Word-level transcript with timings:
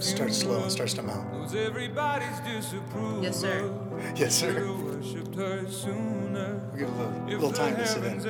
Starts 0.00 0.38
slow 0.38 0.62
and 0.62 0.72
starts 0.72 0.94
to 0.94 1.02
mount. 1.02 1.50
Yes, 3.22 3.38
sir. 3.40 3.70
Yes, 4.14 4.34
sir. 4.34 4.52
We'll 6.72 6.76
give 6.78 6.88
a 6.88 6.92
little, 6.92 7.24
little 7.26 7.52
time 7.52 7.76
to 7.76 7.86
sit 7.86 8.04
in. 8.04 8.20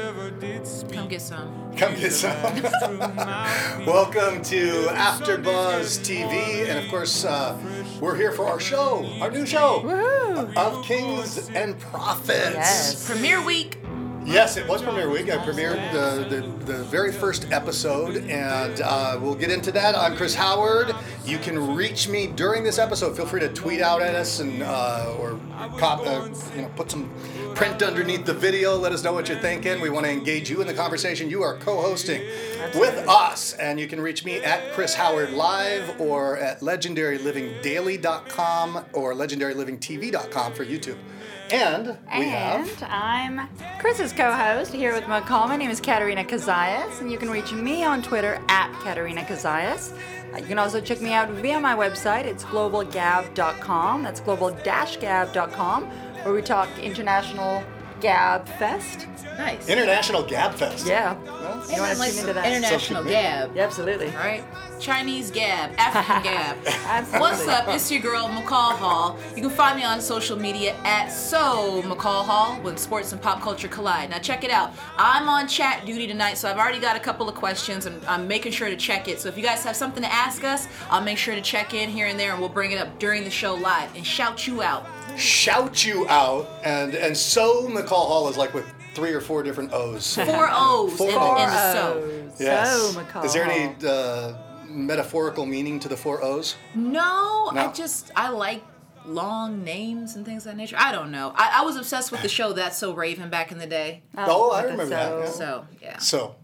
Come 0.92 1.08
get 1.08 1.22
some. 1.22 1.72
Come 1.76 1.94
get 1.94 2.12
some. 2.12 2.42
Welcome 3.86 4.42
to 4.44 4.86
AfterBuzz 4.90 6.00
TV, 6.00 6.68
and 6.68 6.78
of 6.84 6.90
course, 6.90 7.24
uh, 7.24 7.56
we're 8.00 8.16
here 8.16 8.32
for 8.32 8.46
our 8.46 8.58
show, 8.60 9.04
our 9.20 9.30
new 9.30 9.46
show 9.46 9.82
of 10.56 10.84
Kings 10.84 11.48
and 11.50 11.78
Prophets. 11.78 12.54
Yes. 12.54 13.08
Premiere 13.08 13.44
week. 13.44 13.78
Yes, 14.26 14.56
it 14.56 14.66
was 14.66 14.82
premiere 14.82 15.08
week. 15.08 15.30
I 15.30 15.36
premiered 15.36 15.92
the, 15.92 16.24
the, 16.28 16.40
the 16.64 16.82
very 16.82 17.12
first 17.12 17.52
episode, 17.52 18.28
and 18.28 18.80
uh, 18.80 19.16
we'll 19.22 19.36
get 19.36 19.52
into 19.52 19.70
that. 19.70 19.96
I'm 19.96 20.16
Chris 20.16 20.34
Howard. 20.34 20.92
You 21.24 21.38
can 21.38 21.76
reach 21.76 22.08
me 22.08 22.26
during 22.26 22.64
this 22.64 22.80
episode. 22.80 23.16
Feel 23.16 23.26
free 23.26 23.38
to 23.38 23.48
tweet 23.48 23.80
out 23.80 24.02
at 24.02 24.16
us 24.16 24.40
and 24.40 24.64
uh, 24.64 25.14
or 25.20 25.38
cop, 25.78 26.04
uh, 26.04 26.28
you 26.56 26.62
know 26.62 26.70
put 26.74 26.90
some 26.90 27.08
print 27.54 27.84
underneath 27.84 28.26
the 28.26 28.34
video. 28.34 28.76
Let 28.76 28.90
us 28.90 29.04
know 29.04 29.12
what 29.12 29.28
you're 29.28 29.38
thinking. 29.38 29.80
We 29.80 29.90
want 29.90 30.06
to 30.06 30.12
engage 30.12 30.50
you 30.50 30.60
in 30.60 30.66
the 30.66 30.74
conversation. 30.74 31.30
You 31.30 31.44
are 31.44 31.56
co-hosting 31.58 32.22
with 32.74 33.08
us, 33.08 33.52
and 33.54 33.78
you 33.78 33.86
can 33.86 34.00
reach 34.00 34.24
me 34.24 34.38
at 34.38 34.72
Chris 34.72 34.96
Howard 34.96 35.34
Live 35.34 36.00
or 36.00 36.36
at 36.38 36.62
legendarylivingdaily.com 36.62 38.86
or 38.92 39.14
legendarylivingtv.com 39.14 40.52
for 40.52 40.64
YouTube. 40.64 40.98
And 41.50 41.96
we 42.18 42.28
have. 42.28 42.68
And 42.82 42.84
I'm 42.92 43.48
Chris's 43.78 44.12
co-host 44.12 44.72
here 44.72 44.92
with 44.94 45.04
McCall. 45.04 45.48
My 45.48 45.56
name 45.56 45.70
is 45.70 45.80
Katerina 45.80 46.24
Kazayas, 46.24 47.00
and 47.00 47.10
you 47.10 47.18
can 47.18 47.30
reach 47.30 47.52
me 47.52 47.84
on 47.84 48.02
Twitter 48.02 48.40
at 48.48 48.72
Katerina 48.82 49.22
Kazayas. 49.22 49.96
Uh, 50.34 50.38
you 50.38 50.46
can 50.46 50.58
also 50.58 50.80
check 50.80 51.00
me 51.00 51.12
out 51.12 51.28
via 51.30 51.60
my 51.60 51.74
website. 51.74 52.24
It's 52.24 52.44
globalgab.com. 52.44 54.02
That's 54.02 54.20
global-gab.com, 54.20 55.84
where 56.24 56.34
we 56.34 56.42
talk 56.42 56.68
international 56.78 57.62
Gab 58.00 58.48
Fest. 58.58 59.06
Nice. 59.38 59.68
International 59.68 60.22
Gab 60.22 60.54
Fest. 60.54 60.86
Yeah. 60.86 61.14
Well, 61.24 61.62
You 61.70 61.80
want 61.80 61.96
to 61.96 62.04
tune 62.10 62.18
into 62.20 62.32
that? 62.32 62.46
international 62.46 63.04
gab. 63.04 63.54
Yeah, 63.54 63.64
absolutely. 63.64 64.08
All 64.08 64.16
right. 64.16 64.44
Chinese 64.80 65.30
gab, 65.30 65.72
African 65.78 66.22
gab. 66.32 67.20
What's 67.20 67.46
up? 67.48 67.66
It's 67.68 67.90
your 67.90 68.00
girl 68.00 68.28
McCall 68.28 68.76
Hall. 68.76 69.18
You 69.34 69.42
can 69.42 69.50
find 69.50 69.78
me 69.78 69.84
on 69.84 70.00
social 70.00 70.38
media 70.38 70.76
at 70.84 71.08
so 71.08 71.82
McCall 71.82 72.24
Hall 72.24 72.56
when 72.62 72.76
sports 72.76 73.12
and 73.12 73.20
pop 73.20 73.40
culture 73.40 73.68
collide. 73.68 74.10
Now 74.10 74.18
check 74.18 74.44
it 74.44 74.50
out. 74.50 74.72
I'm 74.98 75.28
on 75.28 75.48
chat 75.48 75.86
duty 75.86 76.06
tonight, 76.06 76.34
so 76.34 76.48
I've 76.50 76.58
already 76.58 76.78
got 76.78 76.96
a 76.96 77.00
couple 77.00 77.28
of 77.28 77.34
questions, 77.34 77.86
and 77.86 78.04
I'm 78.06 78.28
making 78.28 78.52
sure 78.52 78.68
to 78.68 78.76
check 78.76 79.08
it. 79.08 79.18
So 79.20 79.28
if 79.28 79.36
you 79.36 79.42
guys 79.42 79.64
have 79.64 79.76
something 79.76 80.02
to 80.02 80.12
ask 80.12 80.44
us, 80.44 80.68
I'll 80.90 81.02
make 81.02 81.18
sure 81.18 81.34
to 81.34 81.42
check 81.42 81.72
in 81.74 81.88
here 81.88 82.06
and 82.06 82.18
there, 82.20 82.32
and 82.32 82.40
we'll 82.40 82.48
bring 82.50 82.72
it 82.72 82.78
up 82.78 82.98
during 82.98 83.24
the 83.24 83.30
show 83.30 83.54
live 83.54 83.94
and 83.96 84.06
shout 84.06 84.46
you 84.46 84.62
out. 84.62 84.86
shout 85.16 85.84
you 85.86 86.06
out, 86.08 86.48
and 86.64 86.94
and 86.94 87.16
so 87.16 87.66
McCall 87.68 88.06
Hall 88.06 88.28
is 88.28 88.36
like 88.36 88.52
with 88.52 88.66
three 88.94 89.12
or 89.12 89.20
four 89.20 89.42
different 89.42 89.72
O's. 89.72 90.14
Four 90.16 90.48
O's 90.50 90.92
Four 90.98 91.08
in, 91.08 91.14
the, 91.14 91.20
in 91.20 91.48
O's. 91.48 91.52
the 91.52 91.72
so. 91.72 92.22
Yes. 92.38 92.92
So, 92.92 93.00
McCall. 93.00 93.24
Is 93.24 93.32
there 93.32 93.44
any 93.44 93.74
uh, 93.86 94.34
metaphorical 94.68 95.46
meaning 95.46 95.78
to 95.80 95.88
the 95.88 95.96
four 95.96 96.22
O's? 96.22 96.56
No, 96.74 97.50
No. 97.52 97.68
I 97.68 97.72
just 97.72 98.10
I 98.16 98.28
like 98.30 98.62
long 99.04 99.62
names 99.64 100.16
and 100.16 100.24
things 100.26 100.44
of 100.46 100.52
that 100.52 100.56
nature. 100.56 100.76
I 100.78 100.90
don't 100.92 101.10
know. 101.12 101.32
I, 101.36 101.60
I 101.60 101.64
was 101.64 101.76
obsessed 101.76 102.10
with 102.10 102.22
the 102.22 102.28
show 102.28 102.52
That's 102.52 102.76
So 102.76 102.92
Raven 102.94 103.30
back 103.30 103.52
in 103.52 103.58
the 103.58 103.66
day. 103.66 104.02
Oh, 104.16 104.50
I 104.50 104.62
with 104.62 104.72
the 104.72 104.78
remember 104.78 105.20
that, 105.26 105.28
so. 105.34 105.66
yeah. 105.80 105.98
So 105.98 106.34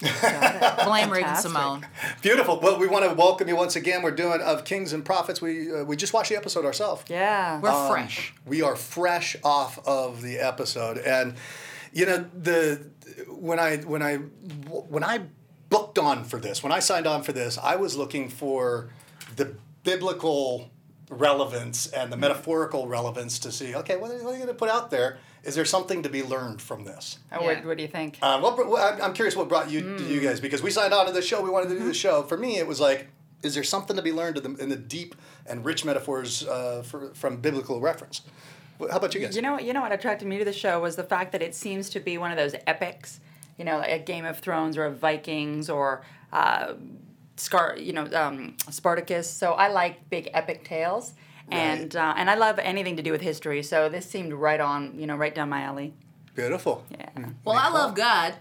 So 0.00 0.84
blame 0.84 1.10
Raven 1.10 1.36
Simone. 1.36 1.86
beautiful. 2.22 2.58
Well, 2.60 2.78
we 2.78 2.86
want 2.88 3.04
to 3.04 3.14
welcome 3.14 3.48
you 3.48 3.56
once 3.56 3.76
again. 3.76 4.02
We're 4.02 4.10
doing 4.12 4.40
of 4.40 4.64
Kings 4.64 4.92
and 4.92 5.04
Prophets. 5.04 5.40
We 5.42 5.72
uh, 5.72 5.84
we 5.84 5.96
just 5.96 6.12
watched 6.12 6.30
the 6.30 6.36
episode 6.36 6.64
ourselves. 6.64 7.04
Yeah. 7.08 7.60
We're 7.60 7.70
Um, 7.70 7.90
fresh. 7.90 8.32
We 8.46 8.62
are 8.62 8.76
fresh 8.76 9.36
off 9.44 9.78
of 9.86 10.22
the 10.22 10.38
episode, 10.38 10.98
and 10.98 11.34
you 11.92 12.06
know 12.06 12.26
the 12.34 12.86
when 13.28 13.58
I 13.58 13.78
when 13.78 14.02
I 14.02 14.16
when 14.16 15.04
I 15.04 15.20
booked 15.70 15.98
on 15.98 16.24
for 16.24 16.38
this, 16.38 16.62
when 16.62 16.72
I 16.72 16.80
signed 16.80 17.06
on 17.06 17.22
for 17.22 17.32
this, 17.32 17.56
I 17.56 17.76
was 17.76 17.96
looking 17.96 18.28
for 18.28 18.90
the 19.36 19.54
biblical 19.84 20.70
relevance 21.08 21.86
and 21.88 22.12
the 22.12 22.16
metaphorical 22.16 22.86
relevance 22.86 23.38
to 23.40 23.50
see. 23.52 23.74
Okay, 23.74 23.96
what 23.96 24.10
are, 24.10 24.14
you 24.14 24.22
going 24.22 24.46
to 24.46 24.54
put 24.54 24.68
out 24.68 24.90
there? 24.90 25.18
Is 25.42 25.54
there 25.54 25.64
something 25.64 26.02
to 26.02 26.08
be 26.08 26.22
learned 26.22 26.60
from 26.60 26.84
this? 26.84 27.18
Oh, 27.32 27.40
Yeah. 27.40 27.46
what, 27.46 27.64
what 27.64 27.76
do 27.78 27.82
you 27.82 27.88
think? 27.88 28.18
Uh, 28.20 28.38
what, 28.40 28.56
what- 28.68 28.80
I'm- 28.82 29.00
I'm 29.02 29.12
curious 29.14 29.34
what 29.34 29.48
brought 29.48 29.70
you 29.70 29.96
to 29.98 30.04
you 30.04 30.20
guys 30.20 30.40
because 30.40 30.62
we 30.62 30.70
signed 30.70 30.92
on 30.92 31.06
to 31.06 31.12
the 31.12 31.22
show. 31.22 31.40
We 31.42 31.50
wanted 31.50 31.70
to 31.70 31.78
do 31.78 31.84
the 31.86 31.94
show. 31.94 32.22
For 32.24 32.36
me, 32.36 32.58
it 32.58 32.66
was 32.66 32.78
like, 32.80 33.08
is 33.42 33.54
there 33.54 33.64
something 33.64 33.96
to 33.96 34.02
be 34.02 34.12
learned 34.12 34.36
in 34.36 34.42
the, 34.54 34.62
in 34.62 34.68
the 34.68 34.76
deep 34.76 35.14
and 35.46 35.64
rich 35.64 35.84
metaphors 35.84 36.46
uh, 36.46 36.82
for, 36.84 37.14
from 37.14 37.38
biblical 37.38 37.80
reference? 37.80 38.20
How 38.78 38.96
about 38.98 39.14
you 39.14 39.20
guys? 39.20 39.34
You 39.36 39.42
know 39.42 39.52
what? 39.52 39.64
You 39.64 39.72
know 39.72 39.80
what 39.82 39.92
attracted 39.92 40.26
me 40.28 40.38
to 40.38 40.44
the 40.44 40.52
show 40.52 40.80
was 40.80 40.96
the 40.96 41.04
fact 41.04 41.32
that 41.32 41.42
it 41.42 41.54
seems 41.54 41.90
to 41.90 42.00
be 42.00 42.16
one 42.18 42.30
of 42.30 42.36
those 42.38 42.54
epics, 42.66 43.20
you 43.60 43.66
know, 43.66 43.76
like 43.76 43.90
a 43.90 43.98
Game 43.98 44.24
of 44.24 44.38
Thrones 44.38 44.78
or 44.78 44.86
a 44.86 44.90
Vikings 44.90 45.68
or 45.68 46.02
uh, 46.32 46.72
Scar, 47.36 47.76
you 47.76 47.92
know, 47.92 48.08
um, 48.14 48.56
Spartacus. 48.70 49.28
So 49.28 49.52
I 49.52 49.68
like 49.68 50.08
big 50.08 50.30
epic 50.32 50.64
tales, 50.64 51.12
and 51.50 51.94
uh, 51.94 52.14
and 52.16 52.30
I 52.30 52.36
love 52.36 52.58
anything 52.58 52.96
to 52.96 53.02
do 53.02 53.12
with 53.12 53.20
history. 53.20 53.62
So 53.62 53.90
this 53.90 54.06
seemed 54.06 54.32
right 54.32 54.60
on, 54.60 54.98
you 54.98 55.06
know, 55.06 55.14
right 55.14 55.34
down 55.34 55.50
my 55.50 55.60
alley. 55.60 55.92
Beautiful. 56.34 56.86
Yeah. 56.90 57.10
Well, 57.44 57.56
I 57.56 57.68
love 57.68 57.94
God. 57.94 58.34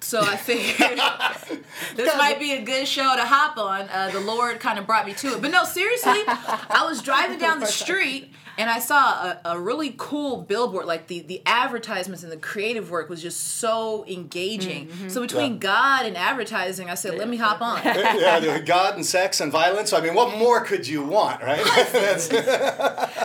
So 0.00 0.20
I 0.20 0.36
figured 0.36 0.98
this 1.96 2.14
might 2.18 2.38
be 2.38 2.52
a 2.52 2.62
good 2.62 2.86
show 2.86 3.16
to 3.16 3.24
hop 3.24 3.56
on. 3.56 3.88
Uh, 3.88 4.10
the 4.12 4.20
Lord 4.20 4.60
kind 4.60 4.78
of 4.78 4.86
brought 4.86 5.06
me 5.06 5.14
to 5.14 5.28
it. 5.28 5.40
But 5.40 5.52
no, 5.52 5.64
seriously, 5.64 6.22
I 6.26 6.84
was 6.86 7.00
driving 7.00 7.38
down 7.38 7.60
the 7.60 7.66
street 7.82 8.30
and 8.58 8.70
I 8.70 8.78
saw 8.78 8.96
a, 9.22 9.40
a 9.44 9.60
really 9.60 9.94
cool 9.96 10.42
billboard. 10.42 10.86
Like 10.86 11.06
the, 11.06 11.20
the 11.20 11.42
advertisements 11.46 12.22
and 12.22 12.32
the 12.32 12.36
creative 12.36 12.90
work 12.90 13.08
was 13.08 13.22
just 13.22 13.40
so 13.58 14.04
engaging. 14.06 14.88
Mm-hmm. 14.88 15.08
So 15.08 15.20
between 15.20 15.54
Yeah. 15.54 15.58
God 15.58 16.06
and 16.06 16.16
advertising, 16.16 16.88
I 16.90 16.94
said, 16.94 17.16
let 17.18 17.28
me 17.28 17.36
hop 17.36 17.60
on. 17.60 17.82
yeah, 17.84 18.58
God 18.66 18.94
and 18.96 19.04
sex 19.04 19.40
and 19.40 19.52
violence. 19.52 19.92
I 19.92 20.00
mean, 20.00 20.14
what 20.14 20.36
more 20.38 20.60
could 20.62 20.86
you 20.86 21.02
want, 21.02 21.42
right? 21.42 21.64
That's- 21.92 22.28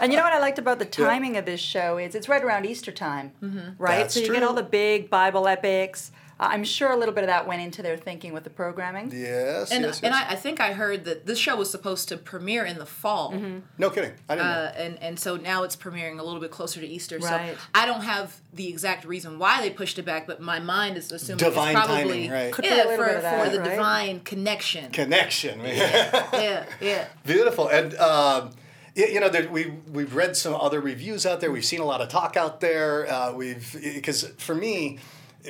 And 0.01 0.12
you 0.12 0.18
know 0.18 0.24
what 0.24 0.33
I 0.33 0.39
liked 0.39 0.60
about 0.60 0.80
the 0.80 0.86
timing 0.86 1.38
of 1.38 1.45
this 1.45 1.60
show 1.60 1.98
is 1.98 2.16
it's 2.16 2.27
right 2.30 2.44
around 2.44 2.66
Easter 2.66 2.92
time, 2.92 3.31
mm-hmm. 3.42 3.81
right? 3.81 4.00
That's 4.00 4.13
so 4.16 4.19
you 4.22 4.34
get 4.34 4.44
all 4.44 4.54
the 4.54 4.63
big 4.63 5.10
Bible 5.10 5.48
epics. 5.48 6.12
Uh, 6.42 6.48
I'm 6.50 6.64
sure 6.64 6.92
a 6.92 6.98
little 6.98 7.14
bit 7.14 7.24
of 7.24 7.28
that 7.28 7.46
went 7.46 7.62
into 7.62 7.84
their 7.84 7.98
thinking 7.98 8.34
with 8.34 8.44
the 8.44 8.50
programming. 8.50 9.12
yes, 9.14 9.72
And, 9.72 9.86
yes, 9.86 10.02
and. 10.02 10.14
I, 10.14 10.32
I 10.32 10.36
think 10.36 10.60
I 10.60 10.74
heard 10.74 11.06
that 11.06 11.28
this 11.28 11.38
show 11.38 11.56
was 11.56 11.70
supposed 11.70 12.10
to 12.10 12.18
premiere 12.18 12.66
in 12.66 12.80
the 12.80 12.86
fall. 12.86 13.34
no 13.78 13.90
kidding. 13.92 14.14
I 14.28 14.36
didn't 14.36 14.48
know. 14.48 14.54
Uh, 14.54 14.74
and 14.76 15.04
and 15.04 15.20
so 15.20 15.38
now 15.38 15.64
it's 15.64 15.76
premiering 15.76 16.20
a 16.20 16.24
little 16.24 16.40
bit 16.40 16.50
closer 16.50 16.82
to 16.82 16.88
Easter. 16.88 17.20
Right. 17.20 17.56
So 17.56 17.62
I 17.76 17.86
don't 17.86 18.02
have 18.02 18.42
the 18.54 18.68
exact 18.68 19.06
reason 19.06 19.38
why 19.38 19.62
they 19.62 19.70
pushed 19.70 20.00
it 20.00 20.04
back, 20.04 20.26
but 20.26 20.42
my 20.42 20.60
mind 20.60 20.98
is 20.98 21.12
assuming 21.12 21.38
Divine 21.38 21.76
it's 21.76 21.86
probably 21.86 22.04
timing, 22.04 22.32
right. 22.32 22.54
Could 22.54 22.66
yeah 22.66 22.84
little 22.86 22.98
for, 22.98 23.22
that, 23.22 23.46
for 23.46 23.52
the 23.52 23.60
right? 23.60 23.70
divine 23.70 24.20
connection. 24.22 24.92
Connection. 24.92 25.60
yeah, 25.62 26.66
yeah. 26.82 27.08
Beautiful. 27.24 27.68
And 27.68 27.94
um, 27.96 28.52
you 28.96 29.20
know, 29.20 29.30
there, 29.30 29.48
we 29.50 29.74
we've 29.92 30.16
read 30.16 30.36
some 30.36 30.56
other 30.56 30.82
reviews 30.82 31.26
out 31.26 31.40
there. 31.40 31.52
We've 31.52 31.66
seen 31.66 31.82
a 31.82 31.86
lot 31.86 32.02
of 32.02 32.10
talk 32.10 32.36
out 32.36 32.60
there. 32.60 33.12
Uh, 33.12 33.34
we've 33.34 33.78
because 33.96 34.28
for 34.38 34.56
me, 34.56 35.00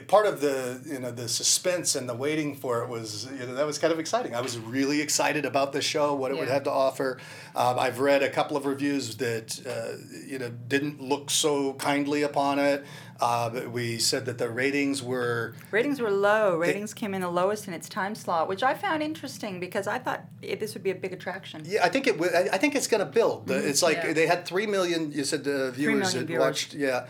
part 0.08 0.26
of 0.26 0.42
the 0.42 0.82
you 0.86 1.00
know 1.00 1.12
the 1.12 1.28
suspense 1.28 1.96
and 1.96 2.08
the 2.08 2.14
waiting 2.16 2.56
for 2.56 2.82
it 2.84 2.90
was 2.90 3.28
you 3.40 3.46
know 3.46 3.56
that 3.56 3.66
was 3.66 3.78
kind 3.78 3.92
of 3.94 4.00
exciting. 4.00 4.34
I 4.36 4.42
was 4.42 4.58
really 4.58 5.02
excited 5.02 5.46
about 5.46 5.74
the 5.74 5.82
show, 5.82 6.16
what 6.16 6.32
it 6.32 6.38
would 6.38 6.48
have 6.48 6.64
to 6.64 6.72
offer. 6.72 7.18
Um, 7.56 7.78
I've 7.78 8.00
read 8.00 8.24
a 8.24 8.30
couple 8.30 8.56
of 8.58 8.66
reviews 8.66 9.18
that 9.18 9.60
uh, 9.68 9.98
you 10.26 10.40
know 10.40 10.50
didn't 10.50 11.02
look 11.02 11.30
so 11.30 11.74
kindly 11.74 12.22
upon 12.24 12.60
it. 12.60 12.86
Uh, 13.20 13.52
but 13.52 13.70
we 13.70 14.00
said 14.00 14.26
that 14.26 14.40
the 14.40 14.50
ratings 14.50 15.04
were 15.04 15.54
Ratings 15.70 16.00
were 16.02 16.10
low. 16.10 16.58
Ratings 16.58 16.92
came 16.92 17.14
in 17.14 17.22
the 17.22 17.30
lowest 17.30 17.68
in 17.68 17.74
its 17.76 17.88
time 17.88 18.16
slot, 18.16 18.48
which 18.50 18.64
I 18.64 18.74
found 18.74 19.04
interesting 19.04 19.60
because 19.60 19.86
I 19.86 20.00
thought 20.00 20.22
eh, 20.42 20.56
this 20.56 20.74
would 20.74 20.82
be 20.82 20.90
a 20.90 20.96
big 20.96 21.14
attraction. 21.14 21.62
Yeah, 21.64 21.86
I 21.86 21.90
think 21.90 22.08
it. 22.08 22.18
wi- 22.18 22.50
I 22.52 22.58
think 22.58 22.74
it's 22.74 22.88
going 22.88 23.06
to 23.06 23.12
build. 23.12 23.46
The- 23.46 23.68
It's 23.70 23.84
like 23.84 23.98
Yeah. 23.98 24.14
they 24.14 24.26
had 24.26 24.46
three 24.48 24.66
million. 24.66 25.12
You 25.12 25.24
said 25.24 25.48
uh, 25.48 25.70
viewers 25.70 26.14
that 26.14 26.26
viewers. 26.26 26.40
watched. 26.42 26.74
Yeah, 26.74 27.06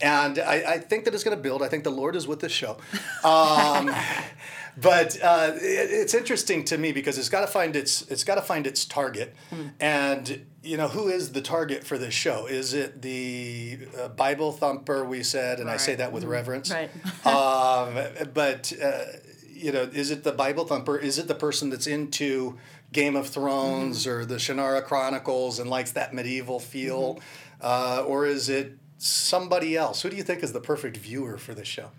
and 0.00 0.38
I, 0.38 0.74
I 0.74 0.78
think 0.78 1.04
that 1.04 1.14
it's 1.14 1.24
going 1.24 1.36
to 1.36 1.42
build. 1.42 1.62
I 1.62 1.68
think 1.68 1.84
the 1.84 1.90
Lord 1.90 2.16
is 2.16 2.26
with 2.26 2.40
this 2.40 2.52
show. 2.52 2.76
Um, 3.24 3.90
but 4.76 5.18
uh, 5.22 5.52
it, 5.54 5.90
it's 5.90 6.14
interesting 6.14 6.64
to 6.64 6.78
me 6.78 6.92
because 6.92 7.18
it's 7.18 7.28
got 7.28 7.40
to 7.40 7.46
find 7.46 7.74
its 7.76 8.02
it's 8.02 8.24
got 8.24 8.34
to 8.34 8.42
find 8.42 8.66
its 8.66 8.84
target, 8.84 9.34
and 9.80 10.46
you 10.62 10.76
know 10.76 10.88
who 10.88 11.08
is 11.08 11.32
the 11.32 11.40
target 11.40 11.84
for 11.84 11.96
this 11.96 12.14
show? 12.14 12.46
Is 12.46 12.74
it 12.74 13.02
the 13.02 13.78
uh, 13.98 14.08
Bible 14.08 14.52
thumper? 14.52 15.04
We 15.04 15.22
said, 15.22 15.60
and 15.60 15.70
I 15.70 15.78
say 15.78 15.94
that 15.94 16.12
with 16.12 16.24
reverence. 16.24 16.70
Right. 16.70 16.90
um, 17.26 17.98
but 18.34 18.72
uh, 18.82 19.04
you 19.48 19.72
know, 19.72 19.82
is 19.82 20.10
it 20.10 20.24
the 20.24 20.32
Bible 20.32 20.66
thumper? 20.66 20.98
Is 20.98 21.18
it 21.18 21.28
the 21.28 21.34
person 21.34 21.70
that's 21.70 21.86
into 21.86 22.58
Game 22.92 23.16
of 23.16 23.28
Thrones 23.28 24.06
or 24.06 24.26
the 24.26 24.36
Shannara 24.36 24.84
Chronicles 24.84 25.58
and 25.58 25.70
likes 25.70 25.92
that 25.92 26.12
medieval 26.12 26.60
feel, 26.60 27.20
uh, 27.62 28.04
or 28.06 28.26
is 28.26 28.50
it 28.50 28.78
somebody 28.98 29.76
else? 29.76 30.02
Who 30.02 30.10
do 30.10 30.16
you 30.16 30.22
think 30.22 30.42
is 30.42 30.52
the 30.52 30.60
perfect 30.60 30.96
viewer 30.96 31.38
for 31.38 31.54
this 31.54 31.68
show? 31.68 31.90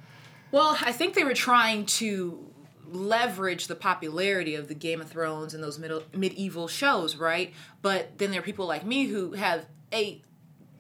Well, 0.52 0.78
I 0.82 0.92
think 0.92 1.14
they 1.14 1.24
were 1.24 1.34
trying 1.34 1.86
to 1.86 2.52
leverage 2.90 3.68
the 3.68 3.76
popularity 3.76 4.56
of 4.56 4.68
the 4.68 4.74
Game 4.74 5.02
of 5.02 5.10
Thrones 5.10 5.54
and 5.54 5.62
those 5.62 5.78
middle, 5.78 6.04
medieval 6.14 6.68
shows, 6.68 7.18
right? 7.18 7.54
But 7.82 8.18
then 8.18 8.32
there 8.32 8.40
are 8.40 8.44
people 8.44 8.66
like 8.66 8.86
me 8.86 9.06
who 9.06 9.34
have 9.34 9.66
a 9.94 10.22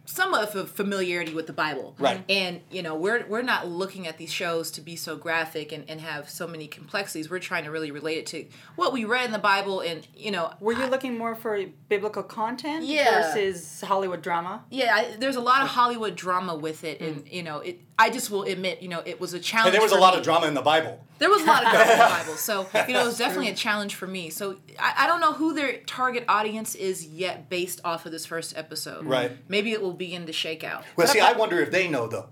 somewhat 0.07 0.49
of 0.49 0.55
a 0.55 0.65
familiarity 0.65 1.33
with 1.33 1.47
the 1.47 1.53
Bible. 1.53 1.95
Right. 1.99 2.23
And, 2.29 2.61
you 2.71 2.81
know, 2.81 2.95
we're 2.95 3.25
we're 3.27 3.41
not 3.41 3.67
looking 3.67 4.07
at 4.07 4.17
these 4.17 4.31
shows 4.31 4.71
to 4.71 4.81
be 4.81 4.95
so 4.95 5.15
graphic 5.15 5.71
and, 5.71 5.83
and 5.89 6.01
have 6.01 6.29
so 6.29 6.47
many 6.47 6.67
complexities. 6.67 7.29
We're 7.29 7.39
trying 7.39 7.65
to 7.65 7.71
really 7.71 7.91
relate 7.91 8.17
it 8.17 8.25
to 8.27 8.45
what 8.75 8.93
we 8.93 9.05
read 9.05 9.25
in 9.25 9.31
the 9.31 9.37
Bible 9.39 9.81
and, 9.81 10.07
you 10.15 10.31
know, 10.31 10.51
Were 10.59 10.73
you 10.73 10.87
looking 10.87 11.17
more 11.17 11.35
for 11.35 11.61
biblical 11.89 12.23
content 12.23 12.85
Yeah. 12.85 13.33
versus 13.33 13.81
Hollywood 13.81 14.21
drama? 14.21 14.63
yeah, 14.69 14.95
I, 14.95 15.15
there's 15.17 15.35
a 15.35 15.41
lot 15.41 15.61
of 15.61 15.69
Hollywood 15.69 16.15
drama 16.15 16.55
with 16.55 16.83
it, 16.83 17.01
and 17.01 17.17
hmm. 17.17 17.27
you 17.29 17.43
know, 17.43 17.59
it. 17.59 17.81
I 17.99 18.11
just 18.11 18.29
will 18.29 18.43
admit, 18.43 18.81
you 18.81 18.89
know, 18.89 19.01
it 19.05 19.19
was 19.19 19.33
a 19.33 19.39
challenge. 19.39 19.67
And 19.67 19.73
there 19.73 19.81
was 19.81 19.91
a 19.91 19.99
lot 19.99 20.13
me. 20.13 20.19
of 20.19 20.23
drama 20.23 20.45
in 20.47 20.53
the 20.53 20.61
Bible. 20.61 21.03
There 21.17 21.29
was 21.29 21.41
a 21.41 21.45
lot 21.45 21.63
of 21.63 21.71
drama 21.71 21.91
in 21.91 21.97
the 21.97 22.03
Bible, 22.19 22.33
so 22.35 22.67
you 22.87 22.93
know 22.93 23.01
it 23.01 23.05
was 23.05 23.17
definitely 23.17 23.49
a 23.49 23.55
challenge 23.55 23.95
for 23.95 24.05
me. 24.05 24.29
So 24.29 24.57
I, 24.77 24.93
I 24.99 25.07
don't 25.07 25.19
know 25.19 25.33
who 25.33 25.53
their 25.53 25.77
target 25.79 26.23
audience 26.27 26.75
is 26.75 27.07
yet, 27.07 27.49
based 27.49 27.81
off 27.83 28.05
of 28.05 28.11
this 28.11 28.25
first 28.25 28.55
episode. 28.55 29.05
Right. 29.05 29.31
Maybe 29.47 29.71
it 29.71 29.81
will 29.81 29.93
begin 29.93 30.27
to 30.27 30.33
shake 30.33 30.63
out. 30.63 30.83
Well, 30.95 31.07
see, 31.07 31.19
I 31.19 31.33
wonder 31.33 31.59
if 31.59 31.71
they 31.71 31.87
know 31.87 32.07
though, 32.07 32.29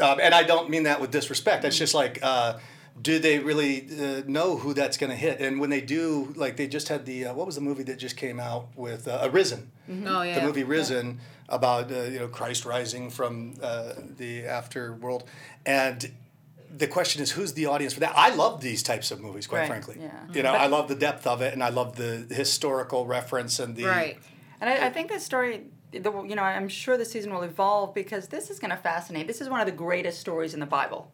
um, 0.00 0.18
and 0.20 0.34
I 0.34 0.42
don't 0.42 0.68
mean 0.68 0.82
that 0.82 1.00
with 1.00 1.12
disrespect. 1.12 1.64
It's 1.64 1.78
just 1.78 1.94
like, 1.94 2.18
uh, 2.20 2.58
do 3.00 3.20
they 3.20 3.38
really 3.38 3.86
uh, 4.00 4.22
know 4.26 4.56
who 4.56 4.74
that's 4.74 4.96
going 4.96 5.10
to 5.10 5.16
hit? 5.16 5.40
And 5.40 5.60
when 5.60 5.70
they 5.70 5.80
do, 5.80 6.32
like 6.36 6.56
they 6.56 6.66
just 6.66 6.88
had 6.88 7.06
the 7.06 7.26
uh, 7.26 7.34
what 7.34 7.46
was 7.46 7.54
the 7.54 7.60
movie 7.60 7.84
that 7.84 7.98
just 7.98 8.16
came 8.16 8.40
out 8.40 8.68
with 8.76 9.06
uh, 9.06 9.20
Arisen? 9.22 9.70
Oh 10.06 10.22
yeah. 10.22 10.40
the 10.40 10.46
movie 10.46 10.64
Risen 10.64 11.20
about 11.48 11.92
uh, 11.92 12.02
you 12.04 12.18
know 12.18 12.28
Christ 12.28 12.64
rising 12.64 13.10
from 13.10 13.54
uh, 13.62 13.92
the 14.16 14.42
afterworld, 14.42 15.22
and 15.66 16.10
the 16.76 16.86
question 16.88 17.22
is 17.22 17.30
who's 17.32 17.52
the 17.54 17.66
audience 17.66 17.94
for 17.94 18.00
that? 18.00 18.12
I 18.16 18.34
love 18.34 18.60
these 18.60 18.82
types 18.82 19.10
of 19.10 19.20
movies, 19.20 19.46
quite 19.46 19.60
Right, 19.60 19.68
frankly. 19.68 19.96
yeah. 20.00 20.10
You 20.32 20.42
know, 20.42 20.52
I 20.52 20.66
love 20.66 20.88
the 20.88 20.96
depth 20.96 21.26
of 21.26 21.40
it, 21.42 21.52
and 21.54 21.62
I 21.62 21.68
love 21.68 21.96
the 21.96 22.26
historical 22.34 23.06
reference 23.06 23.58
and 23.60 23.76
the 23.76 23.84
Right. 23.84 24.18
And 24.60 24.68
I, 24.70 24.86
I 24.86 24.90
think 24.90 25.08
this 25.08 25.22
story, 25.24 25.66
the, 25.92 26.10
you 26.24 26.34
know, 26.34 26.42
I'm 26.42 26.68
sure 26.68 26.96
the 26.96 27.04
season 27.04 27.32
will 27.34 27.42
evolve 27.42 27.94
because 27.94 28.28
this 28.28 28.50
is 28.50 28.58
going 28.58 28.70
to 28.70 28.76
fascinate. 28.76 29.26
This 29.26 29.40
is 29.40 29.48
one 29.48 29.60
of 29.60 29.66
the 29.66 29.72
greatest 29.72 30.18
stories 30.20 30.54
in 30.54 30.60
the 30.60 30.66
Bible, 30.66 31.12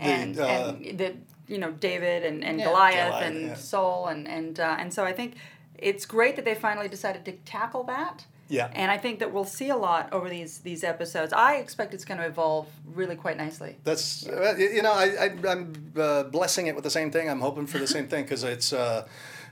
and 0.00 0.34
The, 0.34 0.44
uh, 0.44 0.74
and 0.74 0.98
the 0.98 1.14
you 1.46 1.58
know 1.58 1.70
David 1.72 2.24
and, 2.24 2.44
and 2.44 2.58
Yeah. 2.58 2.66
Goliath, 2.66 3.06
Goliath, 3.12 3.24
and 3.26 3.46
yeah. 3.46 3.54
Saul 3.54 4.08
and 4.08 4.28
and 4.28 4.60
uh, 4.60 4.76
and 4.78 4.92
so 4.92 5.04
I 5.04 5.12
think 5.12 5.36
it's 5.78 6.04
great 6.04 6.36
that 6.36 6.44
they 6.44 6.54
finally 6.54 6.88
decided 6.88 7.24
to 7.24 7.32
tackle 7.50 7.84
that. 7.84 8.26
Yeah. 8.48 8.70
And 8.72 8.90
I 8.90 8.96
think 8.96 9.18
that 9.18 9.32
we'll 9.32 9.44
see 9.44 9.68
a 9.68 9.76
lot 9.76 10.12
over 10.12 10.28
these 10.28 10.58
these 10.58 10.82
episodes. 10.82 11.32
I 11.32 11.56
expect 11.56 11.94
it's 11.94 12.04
going 12.04 12.18
to 12.18 12.26
evolve 12.26 12.66
really 12.94 13.16
quite 13.16 13.36
nicely. 13.36 13.76
That's 13.84 14.26
uh, 14.26 14.54
you 14.58 14.82
know 14.82 14.92
I, 14.92 15.04
I 15.04 15.50
I'm 15.50 15.92
uh, 15.96 16.24
blessing 16.24 16.66
it 16.66 16.74
with 16.74 16.84
the 16.84 16.90
same 16.90 17.10
thing. 17.10 17.28
I'm 17.28 17.40
hoping 17.40 17.66
for 17.66 17.78
the 17.78 17.86
same 17.86 18.08
thing 18.08 18.24
because 18.24 18.44
it's 18.44 18.72
uh, 18.72 19.06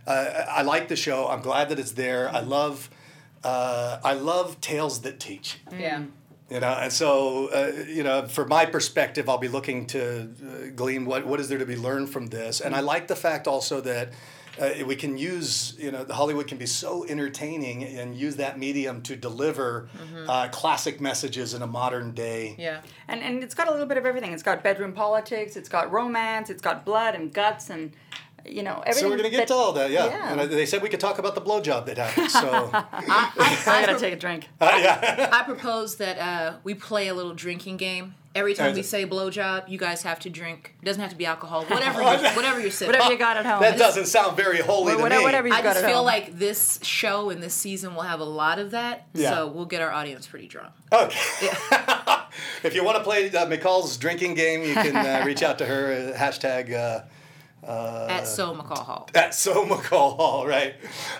uh, 0.06 0.44
I 0.48 0.62
like 0.62 0.88
the 0.88 0.96
show. 0.96 1.28
I'm 1.28 1.43
glad 1.43 1.69
that 1.69 1.78
it's 1.78 1.93
there. 1.93 2.31
I 2.31 2.40
love 2.40 2.90
uh, 3.44 4.00
I 4.02 4.14
love 4.14 4.60
tales 4.60 5.02
that 5.02 5.20
teach. 5.20 5.58
Yeah. 5.78 6.04
You 6.49 6.60
know, 6.60 6.78
and 6.81 6.92
so 6.92 7.49
uh, 7.49 7.84
you 7.88 8.02
know, 8.02 8.26
from 8.28 8.49
my 8.49 8.66
perspective, 8.66 9.28
I'll 9.28 9.37
be 9.37 9.49
looking 9.49 9.87
to 9.88 10.22
uh, 10.22 10.70
glean 10.75 11.04
what 11.04 11.26
what 11.26 11.38
is 11.38 11.49
there 11.49 11.58
to 11.58 11.66
be 11.66 11.76
learned 11.76 12.08
from 12.08 12.28
this, 12.28 12.60
and 12.60 12.75
I 12.75 12.81
like 12.81 13.08
the 13.08 13.16
fact 13.16 13.46
also 13.46 13.81
that. 13.82 14.12
Uh, 14.61 14.85
we 14.87 14.97
can 14.97 15.19
use, 15.19 15.75
you 15.79 15.91
know, 15.91 16.06
Hollywood 16.11 16.47
can 16.47 16.58
be 16.58 16.67
so 16.67 17.05
entertaining 17.06 17.85
and 17.85 18.17
use 18.17 18.37
that 18.37 18.58
medium 18.58 19.03
to 19.03 19.17
deliver 19.17 19.88
uh, 20.29 20.49
classic 20.49 21.00
messages 21.00 21.55
in 21.55 21.62
a 21.62 21.67
modern 21.67 22.12
day. 22.12 22.55
Yeah. 22.58 22.81
And 23.08 23.23
and 23.23 23.43
it's 23.43 23.55
got 23.55 23.69
a 23.69 23.70
little 23.70 23.87
bit 23.87 23.99
of 23.99 24.06
everything. 24.06 24.32
It's 24.32 24.43
got 24.43 24.62
bedroom 24.62 24.93
politics. 24.93 25.56
It's 25.56 25.69
got 25.69 25.93
romance. 25.93 26.50
It's 26.50 26.62
got 26.62 26.85
blood 26.85 27.14
and 27.14 27.32
guts 27.32 27.70
and 27.70 27.93
you 28.48 28.62
know 28.62 28.82
everything. 28.87 29.02
So 29.04 29.08
we're 29.10 29.16
gonna 29.16 29.31
get 29.31 29.38
that- 29.38 29.48
to 29.48 29.54
all 29.54 29.72
that, 29.72 29.90
yeah. 29.90 30.06
Yeah. 30.06 30.32
And 30.32 30.40
uh, 30.40 30.46
they 30.46 30.66
said 30.66 30.82
we 30.82 30.88
could 30.88 31.00
talk 31.00 31.19
about 31.19 31.34
the 31.34 31.40
blowjob 31.40 31.87
that 31.87 31.98
happened. 31.98 32.31
So 32.31 32.70
I, 32.72 32.84
I 32.93 33.32
I, 33.66 33.81
gotta 33.81 33.93
pro- 33.93 33.98
take 34.00 34.12
a 34.14 34.16
drink. 34.16 34.48
I 34.60 35.43
propose 35.44 35.96
that 35.96 36.19
uh, 36.19 36.56
we 36.64 36.75
play 36.75 37.08
a 37.08 37.14
little 37.14 37.34
drinking 37.34 37.76
game. 37.78 38.14
Every 38.34 38.52
time 38.52 38.75
we 38.75 38.81
Is 38.81 38.87
it- 38.87 38.90
say 38.90 39.06
blowjob, 39.06 39.70
you 39.70 39.78
guys 39.78 40.02
have 40.02 40.19
to 40.20 40.28
drink. 40.28 40.75
It 40.82 40.84
doesn't 40.84 41.00
have 41.00 41.08
to 41.10 41.16
be 41.16 41.25
alcohol. 41.25 41.64
Whatever, 41.69 42.02
you're, 42.02 42.19
whatever 42.32 42.60
you're 42.60 42.70
sipping. 42.70 42.93
Whatever 42.93 43.12
you 43.14 43.19
got 43.19 43.38
at 43.38 43.46
home. 43.46 43.62
that 43.62 43.78
doesn't 43.78 44.04
sound 44.06 44.37
very 44.37 44.58
holy 44.58 44.94
to 44.94 45.00
Whatever- 45.00 45.20
me. 45.20 45.25
whatever 45.25 45.49
you 45.49 45.54
I 45.54 45.62
got 45.62 45.72
just 45.72 45.84
at 45.84 45.88
feel 45.88 45.96
home. 45.99 46.04
like 46.06 46.38
this 46.38 46.78
show 46.82 47.31
and 47.31 47.42
this 47.42 47.54
season 47.54 47.94
will 47.94 48.02
have 48.02 48.20
a 48.20 48.25
lot 48.25 48.58
of 48.58 48.72
that. 48.72 49.06
Yeah. 49.14 49.31
So 49.31 49.46
we'll 49.49 49.64
get 49.64 49.81
our 49.81 49.90
audience 49.90 50.26
pretty 50.26 50.49
drunk. 50.49 50.75
Okay. 50.92 51.16
Yeah. 51.40 52.25
if 52.62 52.75
you 52.75 52.84
want 52.84 52.99
to 52.99 53.04
play 53.04 53.28
uh, 53.31 53.46
McCall's 53.46 53.96
drinking 53.96 54.34
game, 54.34 54.62
you 54.64 54.75
can 54.75 54.94
uh, 54.94 55.25
reach 55.25 55.42
out 55.42 55.56
to 55.58 55.64
her. 55.64 56.12
Uh, 56.14 56.19
hashtag. 56.19 56.70
Uh, 57.66 58.06
at 58.08 58.26
So 58.28 58.54
McCall 58.54 58.84
Hall. 58.84 59.08
at 59.14 59.34
so 59.34 59.64
McCall 59.66 60.16
Hall, 60.16 60.46
right? 60.46 60.74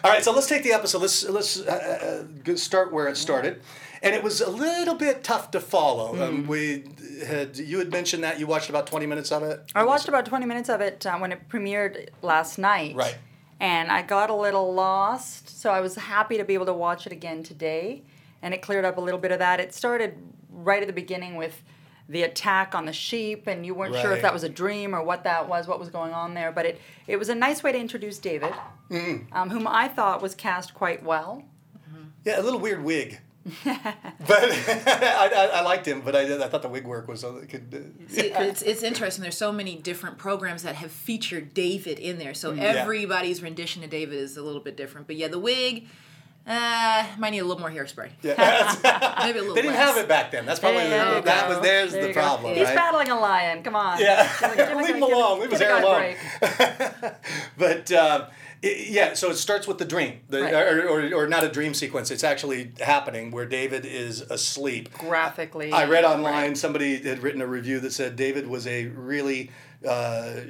All 0.04 0.10
right, 0.10 0.22
so 0.22 0.32
let's 0.32 0.46
take 0.46 0.62
the 0.62 0.72
episode. 0.72 1.03
Let's 1.03 1.29
let's 1.29 1.60
uh, 1.60 2.24
uh, 2.46 2.56
start 2.56 2.93
where 2.93 3.08
it 3.08 3.17
started, 3.17 3.60
and 4.03 4.15
it 4.15 4.22
was 4.22 4.41
a 4.41 4.50
little 4.50 4.94
bit 4.94 5.24
tough 5.24 5.50
to 5.53 5.60
follow. 5.60 6.15
Hmm. 6.15 6.22
Um, 6.22 6.46
we 6.46 6.84
had 7.26 7.56
you 7.56 7.79
had 7.79 7.91
mentioned 7.91 8.22
that 8.22 8.38
you 8.38 8.46
watched 8.46 8.70
about 8.70 8.86
twenty 8.86 9.06
minutes 9.06 9.32
of 9.32 9.43
it. 9.43 9.60
I 9.74 9.84
watched 9.84 10.08
about 10.08 10.24
20 10.26 10.46
minutes 10.46 10.69
of 10.69 10.81
it 10.81 11.05
uh, 11.05 11.19
when 11.19 11.32
it 11.32 11.48
premiered 11.48 12.08
last 12.22 12.58
night. 12.58 12.94
Right. 12.94 13.17
And 13.58 13.91
I 13.91 14.03
got 14.03 14.29
a 14.29 14.34
little 14.34 14.72
lost, 14.74 15.60
so 15.60 15.70
I 15.70 15.81
was 15.81 15.94
happy 15.96 16.36
to 16.36 16.44
be 16.44 16.53
able 16.55 16.67
to 16.67 16.74
watch 16.74 17.06
it 17.06 17.12
again 17.12 17.43
today. 17.43 18.03
And 18.43 18.53
it 18.53 18.60
cleared 18.60 18.84
up 18.84 18.98
a 18.98 19.00
little 19.00 19.19
bit 19.19 19.32
of 19.32 19.38
that. 19.38 19.60
It 19.60 19.72
started 19.74 20.15
right 20.50 20.82
at 20.82 20.86
the 20.86 20.93
beginning 20.93 21.36
with 21.36 21.62
the 22.08 22.22
attack 22.22 22.75
on 22.75 22.86
the 22.86 22.93
sheep, 22.93 23.46
and 23.46 23.67
you 23.67 23.75
weren't 23.75 23.94
sure 23.96 24.13
if 24.13 24.22
that 24.22 24.32
was 24.32 24.44
a 24.44 24.48
dream 24.48 24.94
or 24.94 25.03
what 25.03 25.25
that 25.25 25.48
was, 25.48 25.67
what 25.67 25.81
was 25.81 25.89
going 25.89 26.13
on 26.13 26.34
there. 26.34 26.53
But 26.53 26.67
it, 26.67 26.81
it 27.06 27.17
was 27.17 27.29
a 27.29 27.34
nice 27.34 27.63
way 27.63 27.72
to 27.72 27.79
introduce 27.79 28.19
David, 28.19 28.53
Mm. 28.91 29.27
um, 29.32 29.51
whom 29.51 29.67
I 29.67 29.89
thought 29.89 30.22
was 30.22 30.34
cast 30.36 30.72
quite 30.75 31.03
well. 31.03 31.43
Yeah, 32.25 32.41
a 32.41 32.43
little 32.43 32.60
weird 32.60 32.82
wig. 32.84 33.20
but 33.65 33.84
I, 34.29 35.31
I, 35.34 35.51
I 35.55 35.60
liked 35.63 35.86
him, 35.86 36.01
but 36.01 36.17
I, 36.17 36.22
I 36.44 36.48
thought 36.48 36.63
the 36.63 36.69
wig 36.69 36.84
work 36.86 37.06
was 37.08 37.22
uh, 37.25 37.44
could. 37.48 37.72
Uh, 37.72 38.08
See, 38.13 38.20
it's, 38.32 38.63
it's 38.63 38.82
interesting. 38.82 39.22
There's 39.22 39.36
so 39.36 39.53
many 39.53 39.77
different 39.77 40.19
programs 40.19 40.63
that 40.65 40.75
have 40.77 40.91
featured 40.91 41.55
David 41.55 41.98
in 42.01 42.19
there. 42.19 42.34
So 42.34 42.53
Yeah. 42.53 42.63
everybody's 42.65 43.43
rendition 43.43 43.84
of 43.84 43.91
David 43.91 44.19
is 44.19 44.36
a 44.36 44.43
little 44.43 44.60
bit 44.60 44.77
different. 44.77 45.06
But 45.06 45.15
yeah, 45.17 45.29
the 45.29 45.39
wig, 45.39 45.86
uh, 46.46 47.06
might 47.19 47.31
need 47.31 47.41
a 47.41 47.44
little 47.44 47.60
more 47.60 47.70
hairspray. 47.70 48.10
yeah. 48.22 49.17
Maybe 49.24 49.38
a 49.38 49.43
little 49.43 49.55
they 49.55 49.62
didn't 49.62 49.74
less. 49.76 49.88
have 49.94 49.96
it 49.96 50.08
back 50.08 50.31
then. 50.31 50.46
That's 50.46 50.60
probably 50.60 50.84
the, 50.84 51.22
that 51.24 51.48
was 51.48 51.60
there's 51.60 51.93
There 51.93 52.03
the 52.03 52.08
you 52.08 52.15
go. 52.15 52.20
problem, 52.20 52.55
He's 52.55 52.65
right? 52.67 52.76
battling 52.76 53.08
a 53.08 53.19
lion. 53.19 53.62
Come 53.62 53.74
on. 53.76 54.00
Yeah, 54.00 54.29
Give 54.41 54.58
it- 54.58 54.76
leave 54.76 54.94
him 54.96 55.03
alone. 55.03 55.41
Leave 55.41 55.50
his 55.50 55.60
hair 55.60 55.76
the 55.76 55.82
guy 55.82 56.17
a 56.43 57.05
alone. 57.05 57.15
but 57.58 57.93
uh, 57.93 58.26
it, 58.62 58.88
yeah, 58.88 59.15
so 59.15 59.31
it 59.31 59.36
starts 59.36 59.67
with 59.67 59.79
the 59.79 59.84
dream, 59.84 60.20
the, 60.29 60.43
Right. 60.43 60.55
or, 60.55 60.88
or, 60.88 61.15
or 61.15 61.26
not 61.26 61.44
a 61.44 61.48
dream 61.48 61.74
sequence. 61.74 62.10
It's 62.10 62.24
actually 62.24 62.72
happening 62.81 63.31
where 63.31 63.44
David 63.46 63.84
is 63.84 64.20
asleep. 64.22 64.93
Graphically. 64.94 65.72
I 65.72 65.86
read 65.86 66.05
online 66.05 66.55
somebody 66.55 66.96
had 67.03 67.22
written 67.22 67.43
a 67.43 67.46
review 67.46 67.81
that 67.81 67.93
said 67.93 68.17
David 68.17 68.46
was 68.46 68.67
a 68.67 68.86
really 68.86 69.50
uh, 69.86 70.40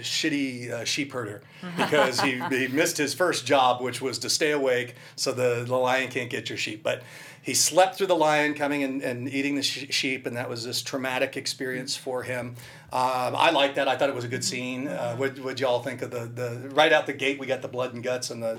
shitty 0.00 0.70
uh, 0.70 0.84
sheep 0.84 1.12
herder 1.12 1.42
because 1.76 2.20
he, 2.20 2.40
he 2.50 2.68
missed 2.68 2.96
his 2.96 3.14
first 3.14 3.46
job, 3.46 3.82
which 3.82 4.00
was 4.00 4.18
to 4.20 4.30
stay 4.30 4.52
awake 4.52 4.94
so 5.16 5.32
the, 5.32 5.64
the 5.66 5.76
lion 5.76 6.08
can't 6.08 6.30
get 6.30 6.48
your 6.48 6.58
sheep. 6.58 6.82
But 6.82 7.02
he 7.42 7.54
slept 7.54 7.96
through 7.96 8.08
the 8.08 8.16
lion 8.16 8.54
coming 8.54 8.82
and, 8.82 9.02
and 9.02 9.28
eating 9.28 9.54
the 9.54 9.62
sh- 9.62 9.86
sheep, 9.90 10.26
and 10.26 10.36
that 10.36 10.48
was 10.48 10.64
this 10.64 10.82
traumatic 10.82 11.36
experience 11.36 11.96
for 11.96 12.24
him. 12.24 12.56
Um, 12.92 13.36
I 13.36 13.50
liked 13.50 13.76
that. 13.76 13.86
I 13.86 13.96
thought 13.96 14.08
it 14.08 14.14
was 14.16 14.24
a 14.24 14.28
good 14.28 14.44
scene. 14.44 14.88
Uh, 14.88 15.14
what 15.16 15.38
would 15.38 15.60
y'all 15.60 15.80
think 15.80 16.02
of 16.02 16.10
the, 16.10 16.26
the 16.26 16.68
right 16.70 16.92
out 16.92 17.06
the 17.06 17.12
gate? 17.12 17.38
We 17.38 17.46
got 17.46 17.62
the 17.62 17.68
blood 17.68 17.94
and 17.94 18.02
guts 18.02 18.30
and 18.30 18.42
the 18.42 18.58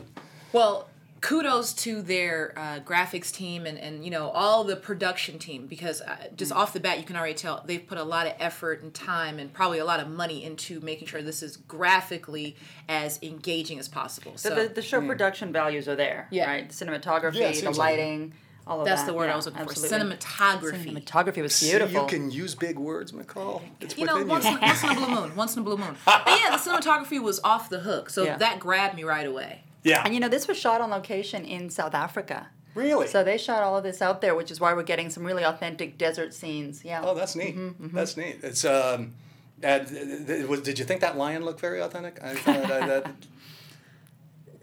Well, 0.53 0.87
kudos 1.21 1.73
to 1.73 2.01
their 2.01 2.53
uh, 2.57 2.79
graphics 2.79 3.31
team 3.31 3.65
and, 3.65 3.77
and 3.77 4.03
you 4.05 4.11
know 4.11 4.29
all 4.29 4.63
the 4.63 4.75
production 4.75 5.39
team 5.39 5.65
because 5.67 6.01
uh, 6.01 6.15
just 6.35 6.51
Mm. 6.51 6.57
off 6.57 6.73
the 6.73 6.79
bat 6.79 6.97
you 6.99 7.03
can 7.05 7.15
already 7.15 7.33
tell 7.33 7.63
they've 7.65 7.85
put 7.85 7.97
a 7.97 8.03
lot 8.03 8.27
of 8.27 8.33
effort 8.39 8.81
and 8.83 8.93
time 8.93 9.39
and 9.39 9.51
probably 9.53 9.79
a 9.79 9.85
lot 9.85 9.99
of 9.99 10.07
money 10.09 10.43
into 10.43 10.79
making 10.81 11.07
sure 11.07 11.21
this 11.21 11.41
is 11.43 11.57
graphically 11.57 12.55
as 12.87 13.19
engaging 13.21 13.79
as 13.79 13.87
possible. 13.87 14.33
So 14.35 14.49
So 14.49 14.55
the, 14.67 14.69
the 14.73 14.81
show 14.81 15.01
production 15.01 15.51
values 15.51 15.87
are 15.87 15.95
there, 15.95 16.27
Yeah. 16.31 16.49
right? 16.49 16.69
The 16.69 16.85
cinematography, 16.85 17.35
Yeah, 17.35 17.47
the 17.49 17.53
seems 17.55 17.77
like 17.77 17.97
lighting, 17.97 18.33
all 18.67 18.79
of 18.81 18.85
that. 18.85 18.91
that's 18.91 19.01
that. 19.03 19.07
the 19.11 19.17
word 19.17 19.25
yeah, 19.27 19.33
I 19.33 19.35
was 19.37 19.45
looking 19.45 19.61
absolutely. 19.61 19.97
for. 20.17 20.17
Cinematography. 20.17 21.03
Cinematography 21.05 21.41
was 21.41 21.55
See, 21.55 21.69
beautiful. 21.69 22.01
you 22.03 22.07
can 22.07 22.31
use 22.31 22.53
big 22.55 22.77
words, 22.77 23.11
McCall. 23.11 23.61
It's 23.81 23.97
you 23.97 24.05
know, 24.05 24.13
within 24.15 24.27
once 24.29 24.45
you. 24.45 24.51
in, 24.55 24.61
once 24.61 24.83
in 24.83 24.89
a 24.89 24.95
blue 24.95 25.07
moon, 25.15 25.35
once 25.35 25.55
in 25.55 25.61
a 25.61 25.65
blue 25.65 25.77
moon. 25.77 25.95
But 26.05 26.23
yeah, 26.27 26.49
the 26.51 26.57
cinematography 26.57 27.21
was 27.21 27.39
off 27.43 27.69
the 27.69 27.79
hook, 27.79 28.09
so 28.09 28.23
Yeah. 28.23 28.37
that 28.37 28.59
grabbed 28.59 28.95
me 28.95 29.03
right 29.03 29.25
away. 29.25 29.63
Yeah. 29.91 30.03
And 30.05 30.13
you 30.13 30.19
know, 30.19 30.29
this 30.29 30.47
was 30.47 30.57
shot 30.57 30.79
on 30.81 30.89
location 30.99 31.41
in 31.45 31.69
South 31.69 31.95
Africa. 31.95 32.39
really? 32.75 33.07
So 33.07 33.23
they 33.23 33.37
shot 33.37 33.61
all 33.63 33.75
of 33.77 33.83
this 33.83 34.01
out 34.07 34.21
there, 34.21 34.35
which 34.35 34.51
is 34.51 34.59
why 34.61 34.71
we're 34.73 34.83
getting 34.93 35.09
some 35.09 35.23
really 35.29 35.43
authentic 35.51 35.97
desert 35.97 36.31
scenes. 36.33 36.83
Yeah. 36.85 37.01
Oh, 37.03 37.15
that's 37.19 37.35
neat. 37.35 37.55
Mm-hmm, 37.57 37.95
That's 37.95 38.15
neat. 38.17 38.35
It's 38.43 38.63
um, 38.65 39.13
and, 39.63 39.87
th- 39.87 40.27
th- 40.27 40.45
was, 40.47 40.61
did 40.61 40.77
you 40.79 40.85
think 40.85 41.01
that 41.01 41.17
lion 41.17 41.41
looked 41.47 41.59
very 41.59 41.79
authentic? 41.81 42.15
I 42.21 42.35
thought 42.35 42.71
I, 42.71 43.03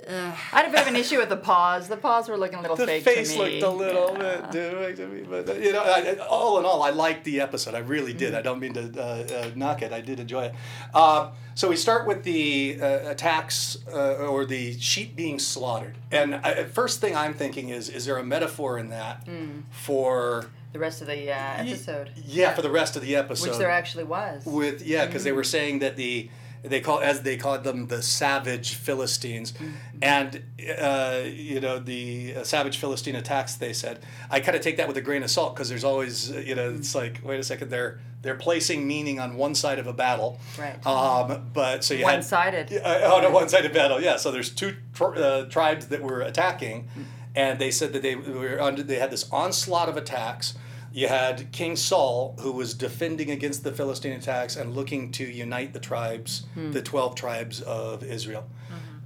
that, 0.09 0.27
I 0.53 0.57
had 0.61 0.67
a 0.69 0.71
bit 0.71 0.81
of 0.83 0.87
an 0.89 0.97
issue 0.97 1.19
with 1.19 1.29
the 1.29 1.37
paws. 1.37 1.89
The 1.89 1.97
paws 1.97 2.29
were 2.29 2.37
looking 2.37 2.59
a 2.59 2.63
little 2.63 2.77
the 2.77 2.87
fake 2.87 3.05
face 3.05 3.33
to 3.35 3.39
me. 3.45 3.61
looked 3.61 3.63
a 3.63 3.71
little 3.71 4.17
Yeah. 4.19 4.51
bit 4.51 4.97
to 4.97 5.07
me, 5.07 5.23
but 5.23 5.49
uh, 5.49 5.53
you 5.55 5.73
know, 5.73 5.83
I, 5.83 6.17
all 6.29 6.59
in 6.59 6.65
all, 6.65 6.83
I 6.83 6.91
liked 6.91 7.25
the 7.25 7.41
episode. 7.41 7.75
I 7.75 7.79
really 7.79 8.13
did. 8.13 8.29
Mm-hmm. 8.31 8.39
I 8.39 8.43
don't 8.43 8.61
mean 8.61 8.75
to 8.75 9.03
uh, 9.03 9.05
uh, 9.05 9.51
knock 9.55 9.83
it. 9.83 9.93
I 9.93 10.01
did 10.01 10.21
enjoy 10.21 10.45
it. 10.47 10.55
Uh, 10.93 11.31
so 11.55 11.69
we 11.69 11.77
start 11.77 12.07
with 12.07 12.25
the 12.25 12.79
uh, 12.81 13.11
attacks 13.11 13.77
uh, 13.93 14.17
or 14.27 14.45
the 14.45 14.79
sheep 14.79 15.15
being 15.17 15.39
slaughtered, 15.39 15.97
and 16.11 16.35
I, 16.35 16.65
first 16.65 17.01
thing 17.01 17.15
I'm 17.17 17.35
thinking 17.35 17.69
is, 17.69 17.89
is 17.89 18.07
there 18.07 18.17
a 18.17 18.25
metaphor 18.25 18.79
in 18.79 18.91
that 18.91 19.27
Mm. 19.27 19.63
for? 19.71 20.47
The 20.73 20.81
rest 20.81 21.01
of 21.03 21.07
the 21.07 21.31
uh, 21.31 21.35
episode, 21.59 22.11
Yeah, 22.27 22.53
for 22.53 22.63
the 22.63 22.71
rest 22.71 22.97
of 22.97 23.03
the 23.03 23.15
episode. 23.15 23.51
which 23.51 23.59
there 23.59 23.71
actually 23.71 24.03
was. 24.03 24.45
with 24.45 24.85
yeah 24.85 25.07
because 25.07 25.23
they 25.23 25.31
Mm-hmm. 25.31 25.37
were 25.37 25.45
saying 25.45 25.79
that 25.79 25.97
the 25.97 26.29
they 26.65 26.81
call 26.81 27.01
as 27.01 27.21
they 27.23 27.37
called 27.37 27.63
them 27.65 27.87
the 27.89 28.03
savage 28.03 28.75
philistines 28.75 29.53
Mm-hmm. 29.53 29.73
and 30.03 30.43
uh, 30.81 31.21
you 31.25 31.61
know 31.61 31.79
the 31.79 32.37
uh, 32.37 32.43
savage 32.45 32.79
philistine 32.79 33.15
attacks 33.17 33.55
they 33.57 33.73
said 33.73 34.01
i 34.31 34.41
kind 34.41 34.57
of 34.57 34.63
take 34.63 34.77
that 34.79 34.89
with 34.89 34.97
a 34.97 35.01
grain 35.03 35.23
of 35.23 35.31
salt 35.31 35.55
because 35.55 35.69
there's 35.69 35.85
always 35.85 36.33
uh, 36.33 36.39
you 36.39 36.55
know 36.55 36.71
it's 36.71 36.95
like 36.95 37.21
wait 37.23 37.39
a 37.39 37.45
second 37.45 37.69
they're 37.71 38.01
they're 38.23 38.35
placing 38.35 38.87
meaning 38.87 39.21
on 39.21 39.37
one 39.37 39.55
side 39.55 39.79
of 39.79 39.87
a 39.87 39.93
battle 39.93 40.39
Right. 40.59 40.85
um, 40.87 41.51
but 41.53 41.85
so 41.85 41.93
you 41.95 42.05
had 42.07 42.15
One-sided. 42.15 42.73
uh, 42.83 43.15
on 43.15 43.25
a 43.25 43.31
one-sided 43.31 43.73
battle 43.75 44.01
yeah 44.01 44.17
so 44.17 44.31
there's 44.31 44.51
two 44.51 44.77
tr- 44.95 45.15
uh, 45.17 45.45
tribes 45.45 45.87
that 45.89 46.01
were 46.03 46.23
attacking 46.23 46.89
and 47.37 47.59
they 47.59 47.71
said 47.71 47.93
that 47.93 48.03
they 48.03 48.15
were 48.17 48.61
under 48.61 48.83
they 48.83 48.99
had 48.99 49.11
this 49.11 49.29
onslaught 49.31 49.89
of 49.91 49.97
attacks 49.97 50.55
you 50.95 51.09
had 51.09 51.51
King 51.51 51.75
Saul, 51.77 52.37
who 52.41 52.53
was 52.53 52.73
defending 52.73 53.31
against 53.31 53.65
the 53.65 53.73
Philistine 53.73 54.13
attacks 54.13 54.55
and 54.57 54.75
looking 54.75 55.11
to 55.13 55.25
unite 55.25 55.73
the 55.73 55.81
tribes, 55.81 56.47
Hmm. 56.55 56.71
the 56.71 56.81
twelve 56.83 57.17
tribes 57.17 57.61
of 57.61 58.03
Israel. 58.05 58.45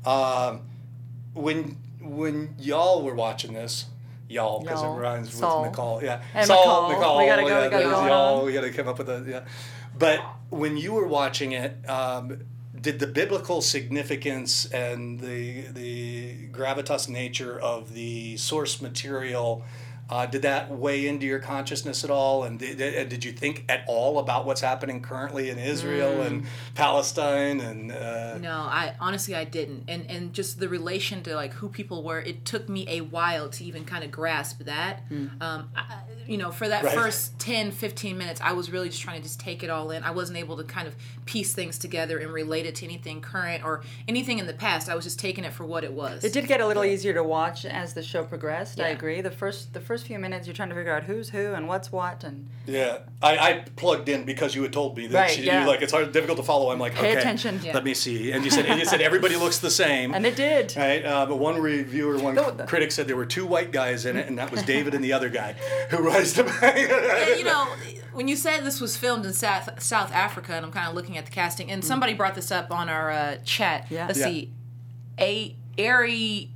Um, 0.05 0.61
when 1.35 1.77
when 2.01 2.55
y'all 2.59 3.03
were 3.03 3.15
watching 3.15 3.53
this, 3.55 3.87
y'all 4.29 4.61
because 4.61 4.83
it 4.83 4.87
rhymes 4.87 5.33
Saul. 5.33 5.63
with 5.63 5.73
McCall, 5.73 6.03
yeah, 6.03 6.23
And 6.35 6.47
Saul, 6.47 6.91
McCall. 6.93 7.19
We 7.19 7.27
gotta 7.27 7.43
go, 7.43 7.49
yeah, 7.49 7.65
we 7.65 7.71
gotta 7.71 7.85
go 7.85 8.07
y'all. 8.07 8.45
We 8.45 8.53
gotta 8.53 8.71
come 8.71 8.89
up 8.89 8.99
with 8.99 9.09
a 9.09 9.25
yeah. 9.27 9.45
But 9.99 10.21
when 10.51 10.77
you 10.77 10.93
were 10.93 11.07
watching 11.07 11.53
it, 11.53 11.73
um, 11.89 12.43
did 12.81 12.99
the 13.01 13.07
biblical 13.09 13.61
significance 13.63 14.67
and 14.67 15.19
the 15.21 15.63
the 15.73 16.49
gravitas 16.53 17.09
nature 17.09 17.59
of 17.59 17.95
the 17.95 18.37
source 18.37 18.81
material? 18.81 19.65
Uh, 20.11 20.25
did 20.27 20.43
that 20.43 20.71
weigh 20.71 21.07
into 21.07 21.27
your 21.27 21.39
consciousness 21.39 22.03
at 22.03 22.11
all? 22.11 22.45
And 22.45 22.59
did, 22.59 22.79
did 22.79 23.09
did 23.11 23.25
you 23.25 23.33
think 23.33 23.65
at 23.69 23.85
all 23.87 24.19
about 24.19 24.47
what's 24.47 24.61
happening 24.63 25.03
currently 25.03 25.51
in 25.51 25.59
Israel 25.59 26.23
and 26.23 26.47
Palestine? 26.75 27.61
And 27.61 27.93
uh, 27.93 28.39
No, 28.39 28.53
I 28.63 28.95
honestly 29.01 29.35
I 29.35 29.45
didn't, 29.45 29.85
and 29.89 30.07
and 30.09 30.33
just 30.33 30.61
the 30.61 30.69
relation 30.69 31.23
to 31.25 31.35
like 31.35 31.53
who 31.55 31.69
people 31.69 32.03
were. 32.03 32.21
It 32.21 32.45
took 32.45 32.69
me 32.69 32.87
a 32.89 33.03
while 33.03 33.49
to 33.51 33.65
even 33.65 33.85
kind 33.85 34.03
of 34.05 34.11
grasp 34.11 34.61
that. 34.65 35.03
Um, 35.41 35.69
I, 35.77 35.85
you 36.27 36.37
know, 36.39 36.51
for 36.51 36.69
that 36.69 36.85
Right. 36.85 36.95
first 36.95 37.39
10, 37.39 37.73
15 37.73 38.17
minutes, 38.17 38.41
I 38.43 38.53
was 38.53 38.71
really 38.71 38.89
just 38.91 39.01
trying 39.03 39.17
to 39.17 39.23
just 39.23 39.41
take 39.41 39.63
it 39.63 39.71
all 39.71 39.91
in. 39.91 40.05
I 40.05 40.11
wasn't 40.11 40.39
able 40.39 40.57
to 40.59 40.65
kind 40.65 40.87
of 40.87 40.95
piece 41.25 41.53
things 41.55 41.79
together 41.79 42.19
and 42.19 42.33
relate 42.33 42.67
it 42.67 42.75
to 42.77 42.85
anything 42.85 43.21
current 43.21 43.65
or 43.65 43.83
anything 44.07 44.39
in 44.39 44.47
the 44.47 44.53
past. 44.53 44.89
I 44.89 44.95
was 44.95 45.05
just 45.05 45.19
taking 45.19 45.45
it 45.45 45.53
for 45.53 45.65
what 45.65 45.85
it 45.85 45.93
was. 45.93 46.25
It 46.25 46.33
did 46.33 46.47
get 46.47 46.61
a 46.61 46.67
little 46.67 46.85
easier 46.85 47.13
to 47.15 47.23
watch 47.25 47.65
as 47.65 47.95
the 47.95 48.03
show 48.03 48.23
progressed. 48.25 48.79
I 48.81 48.89
agree. 48.89 49.21
The 49.23 49.31
first 49.31 49.73
the 49.73 49.81
first 49.81 49.98
few 50.07 50.19
minutes, 50.19 50.47
you're 50.47 50.55
trying 50.55 50.69
to 50.71 50.75
figure 50.75 50.95
out 50.95 51.05
who's 51.05 51.31
who 51.31 51.53
and 51.55 51.69
what's 51.69 51.91
what, 51.93 52.25
and 52.25 52.49
Yeah, 52.67 52.99
I, 53.23 53.39
I 53.39 53.65
plugged 53.77 54.09
in 54.09 54.25
because 54.25 54.55
you 54.55 54.63
had 54.63 54.73
told 54.73 54.97
me 54.97 55.07
that 55.09 55.19
Right, 55.19 55.39
you, 55.39 55.45
yeah. 55.45 55.67
like 55.67 55.83
it's 55.83 55.93
hard, 55.93 56.13
difficult 56.13 56.39
to 56.39 56.45
follow. 56.45 56.71
I'm 56.71 56.79
like, 56.79 56.95
Pay 56.95 57.11
okay, 57.11 57.19
attention. 57.21 57.61
Yeah. 57.63 57.75
let 57.75 57.85
me 57.85 57.95
see. 57.95 58.33
And 58.33 58.45
you 58.45 58.51
said, 58.51 58.67
and 58.67 58.79
you 58.79 58.87
said 58.87 59.01
everybody 59.01 59.37
looks 59.37 59.59
the 59.59 59.71
same. 59.71 60.15
and 60.15 60.25
it 60.27 60.37
did. 60.37 60.75
Right, 60.77 61.05
uh, 61.05 61.27
but 61.27 61.37
one 61.37 61.61
reviewer, 61.61 62.19
one 62.19 62.35
No, 62.35 62.51
the- 62.51 62.65
critic 62.67 62.93
said 62.93 63.07
there 63.09 63.17
were 63.17 63.27
two 63.27 63.47
white 63.47 63.73
guys 63.73 64.07
in 64.07 64.17
it, 64.17 64.27
and 64.29 64.39
that 64.39 64.51
was 64.51 64.63
David 64.63 64.95
and 64.95 65.03
the 65.05 65.13
other 65.13 65.29
guy 65.29 65.55
who 65.91 65.99
rise 65.99 66.33
to. 66.35 66.45
Yeah, 66.63 67.35
you 67.37 67.45
know, 67.45 67.67
when 68.13 68.29
you 68.29 68.37
said 68.37 68.65
this 68.65 68.81
was 68.81 68.97
filmed 68.97 69.25
in 69.27 69.33
South 69.33 69.83
South 69.83 70.13
Africa, 70.13 70.53
and 70.55 70.65
I'm 70.67 70.73
kind 70.73 70.89
of 70.89 70.95
looking 70.95 71.17
at 71.17 71.25
the 71.27 71.31
casting, 71.33 71.71
and 71.71 71.85
somebody 71.85 72.15
brought 72.15 72.35
this 72.35 72.51
up 72.51 72.71
on 72.71 72.89
our 72.89 73.11
uh, 73.11 73.37
chat. 73.45 73.87
Yeah. 73.91 74.07
Let's 74.07 74.19
Yeah. 74.19 74.25
see, 74.27 74.53
a 75.21 75.57
Ari 75.79 76.51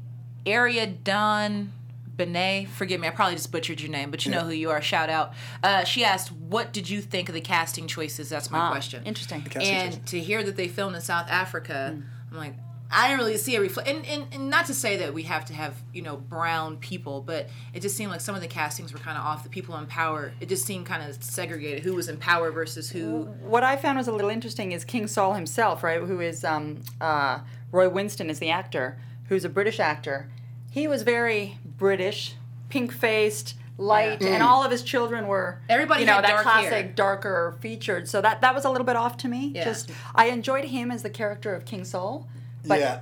Area 0.45 0.87
Don 0.87 1.73
Benet. 2.17 2.67
Forgive 2.67 3.01
me, 3.01 3.09
I 3.09 3.11
probably 3.11 3.35
just 3.37 3.51
butchered 3.51 3.81
your 3.81 3.91
name, 3.91 4.11
but 4.11 4.25
you 4.27 4.31
know 4.33 4.41
who 4.41 4.51
you 4.53 4.71
are. 4.71 4.83
Shout 4.83 5.09
out. 5.11 5.33
Uh, 5.63 5.85
she 5.85 6.05
asked, 6.05 6.31
"What 6.33 6.73
did 6.73 6.89
you 6.91 7.01
think 7.01 7.29
of 7.29 7.35
the 7.35 7.41
casting 7.41 7.87
choices?" 7.87 8.29
That's 8.29 8.51
my 8.51 8.59
Ah, 8.59 8.71
question. 8.71 9.03
Interesting. 9.05 9.39
And 9.61 9.93
choices. 9.95 10.11
to 10.11 10.21
hear 10.21 10.43
that 10.45 10.57
they 10.57 10.69
filmed 10.69 10.95
in 10.97 11.01
South 11.03 11.29
Africa, 11.31 11.95
Mm. 11.97 12.03
I'm 12.31 12.37
like, 12.37 12.55
I 12.95 13.09
didn't 13.09 13.21
really 13.21 13.39
see 13.39 13.57
a 13.57 13.61
reflect. 13.61 13.89
And, 13.89 14.05
and, 14.05 14.27
and 14.33 14.51
not 14.51 14.67
to 14.67 14.75
say 14.75 14.99
that 14.99 15.15
we 15.15 15.23
have 15.23 15.47
to 15.47 15.55
have 15.55 15.75
you 15.95 16.03
know 16.03 16.17
brown 16.19 16.77
people, 16.77 17.23
but 17.23 17.49
it 17.73 17.81
just 17.81 17.97
seemed 17.97 18.11
like 18.11 18.21
some 18.21 18.35
of 18.35 18.43
the 18.43 18.47
castings 18.49 18.93
were 18.93 18.99
kind 18.99 19.17
of 19.17 19.25
off. 19.25 19.43
The 19.43 19.49
people 19.49 19.75
in 19.79 19.87
power, 19.87 20.33
it 20.41 20.51
just 20.51 20.67
seemed 20.67 20.85
kind 20.85 21.09
of 21.09 21.23
segregated. 21.25 21.83
Who 21.83 21.95
was 21.95 22.09
in 22.11 22.19
power 22.19 22.51
versus 22.51 22.91
who? 22.91 23.23
What 23.41 23.65
I 23.65 23.77
found 23.77 23.97
was 23.97 24.09
a 24.09 24.13
little 24.13 24.29
interesting 24.31 24.73
is 24.73 24.85
King 24.85 25.07
Saul 25.07 25.33
himself, 25.33 25.83
right? 25.83 26.03
Who 26.03 26.21
is 26.21 26.45
um, 26.45 26.83
uh, 27.01 27.39
Ray 27.71 27.87
Winstone 27.89 28.29
is 28.29 28.39
the 28.39 28.51
actor, 28.51 28.99
who's 29.29 29.47
a 29.47 29.49
British 29.49 29.81
actor. 29.81 30.29
He 30.71 30.87
was 30.89 31.03
very 31.03 31.59
British, 31.83 32.35
pink 32.69 32.93
faced, 32.93 33.55
light, 33.77 34.23
Yeah. 34.23 34.35
and 34.35 34.43
all 34.43 34.63
of 34.65 34.71
his 34.71 34.83
children 34.85 35.27
were 35.27 35.59
Everybody 35.69 36.03
you 36.03 36.07
know 36.07 36.15
had 36.15 36.25
that 36.25 36.31
dark 36.31 36.43
classic 36.45 36.71
hair. 36.73 36.93
darker 36.95 37.57
featured. 37.61 38.09
So 38.09 38.21
that 38.21 38.41
that 38.43 38.55
was 38.55 38.65
a 38.65 38.71
little 38.71 38.85
bit 38.87 38.95
off 38.95 39.17
to 39.19 39.29
me. 39.29 39.51
Yeah. 39.55 39.65
Just 39.65 39.91
I 40.15 40.27
enjoyed 40.27 40.67
him 40.67 40.93
as 40.93 41.03
the 41.03 41.11
character 41.11 41.55
of 41.57 41.65
King 41.65 41.85
Saul, 41.85 42.29
but 42.65 42.79
Yeah. 42.79 43.01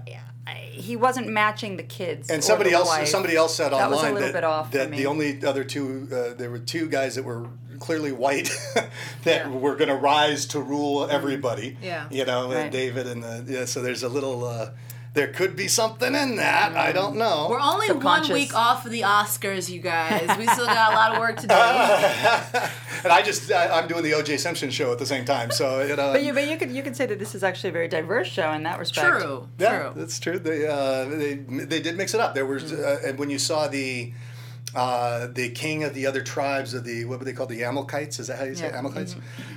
He 0.72 0.96
wasn't 0.96 1.28
matching 1.28 1.76
the 1.76 1.82
kids. 1.82 2.30
And 2.30 2.38
or 2.38 2.42
somebody 2.42 2.70
the 2.70 2.76
else, 2.76 2.88
wife. 2.88 3.06
somebody 3.08 3.36
else 3.36 3.54
said 3.54 3.70
That 3.72 3.90
was 3.90 3.98
a 3.98 4.00
online 4.00 4.14
little 4.14 4.28
that, 4.28 4.34
bit 4.34 4.44
off 4.44 4.70
that 4.72 4.90
the 4.90 5.06
only 5.06 5.44
other 5.44 5.62
two, 5.62 6.08
uh, 6.10 6.34
there 6.40 6.50
were 6.50 6.58
two 6.58 6.88
guys 6.88 7.14
that 7.16 7.24
were 7.24 7.46
clearly 7.78 8.10
white 8.12 8.48
that 8.74 8.90
Yeah. 9.44 9.48
were 9.48 9.76
going 9.76 9.90
to 9.96 10.00
rise 10.12 10.46
to 10.46 10.58
rule 10.60 11.06
everybody. 11.10 11.76
Yeah. 11.82 12.06
You 12.10 12.24
know, 12.24 12.50
and 12.52 12.72
David 12.72 13.06
and 13.06 13.22
the 13.22 13.44
yeah. 13.46 13.64
So 13.66 13.82
there's 13.82 14.02
a 14.02 14.08
little. 14.08 14.44
Uh, 14.44 14.70
there 15.12 15.28
could 15.28 15.56
be 15.56 15.66
something 15.66 16.14
in 16.14 16.36
that. 16.36 16.76
I 16.76 16.92
don't 16.92 17.16
know. 17.16 17.48
We're 17.50 17.60
only 17.60 17.90
one 17.90 18.32
week 18.32 18.54
off 18.54 18.86
of 18.86 18.92
the 18.92 19.00
Oscars, 19.00 19.68
you 19.68 19.80
guys. 19.80 20.36
We 20.38 20.46
still 20.46 20.66
got 20.66 20.92
a 20.92 20.94
lot 20.94 21.12
of 21.14 21.18
work 21.18 21.36
to 21.38 21.46
do. 21.48 21.54
and 23.04 23.12
I 23.12 23.20
just 23.22 23.50
I, 23.50 23.68
I'm 23.80 23.88
doing 23.88 24.04
the 24.04 24.14
O.J. 24.14 24.36
Simpson 24.36 24.70
show 24.70 24.92
at 24.92 24.98
the 24.98 25.06
same 25.06 25.24
time. 25.24 25.50
So 25.50 25.82
you 25.82 25.96
know. 25.96 26.12
But 26.12 26.22
you, 26.22 26.32
but 26.32 26.48
you 26.48 26.56
could 26.56 26.70
you 26.70 26.82
could 26.82 26.96
say 26.96 27.06
that 27.06 27.18
this 27.18 27.34
is 27.34 27.42
actually 27.42 27.70
a 27.70 27.72
very 27.72 27.88
diverse 27.88 28.28
show 28.28 28.52
in 28.52 28.62
that 28.62 28.78
respect. 28.78 29.20
True. 29.20 29.48
Yeah, 29.58 29.78
True. 29.80 29.92
that's 29.96 30.20
true. 30.20 30.38
They 30.38 30.66
uh, 30.66 31.04
they 31.06 31.34
they 31.34 31.80
did 31.80 31.96
mix 31.96 32.14
it 32.14 32.20
up. 32.20 32.34
There 32.34 32.46
was 32.46 32.72
uh, 32.72 33.00
and 33.04 33.18
when 33.18 33.30
you 33.30 33.38
saw 33.38 33.66
the 33.66 34.12
uh, 34.74 35.26
the 35.32 35.50
king 35.50 35.84
of 35.84 35.94
the 35.94 36.06
other 36.06 36.22
tribes 36.22 36.74
of 36.74 36.84
the 36.84 37.04
what 37.04 37.18
were 37.18 37.24
they 37.24 37.32
called 37.32 37.48
the 37.48 37.64
Amalekites? 37.64 38.18
Is 38.20 38.28
that 38.28 38.38
how 38.38 38.44
you 38.44 38.54
say 38.54 38.66
it? 38.66 38.72
Yeah. 38.72 38.78
Amalekites? 38.78 39.16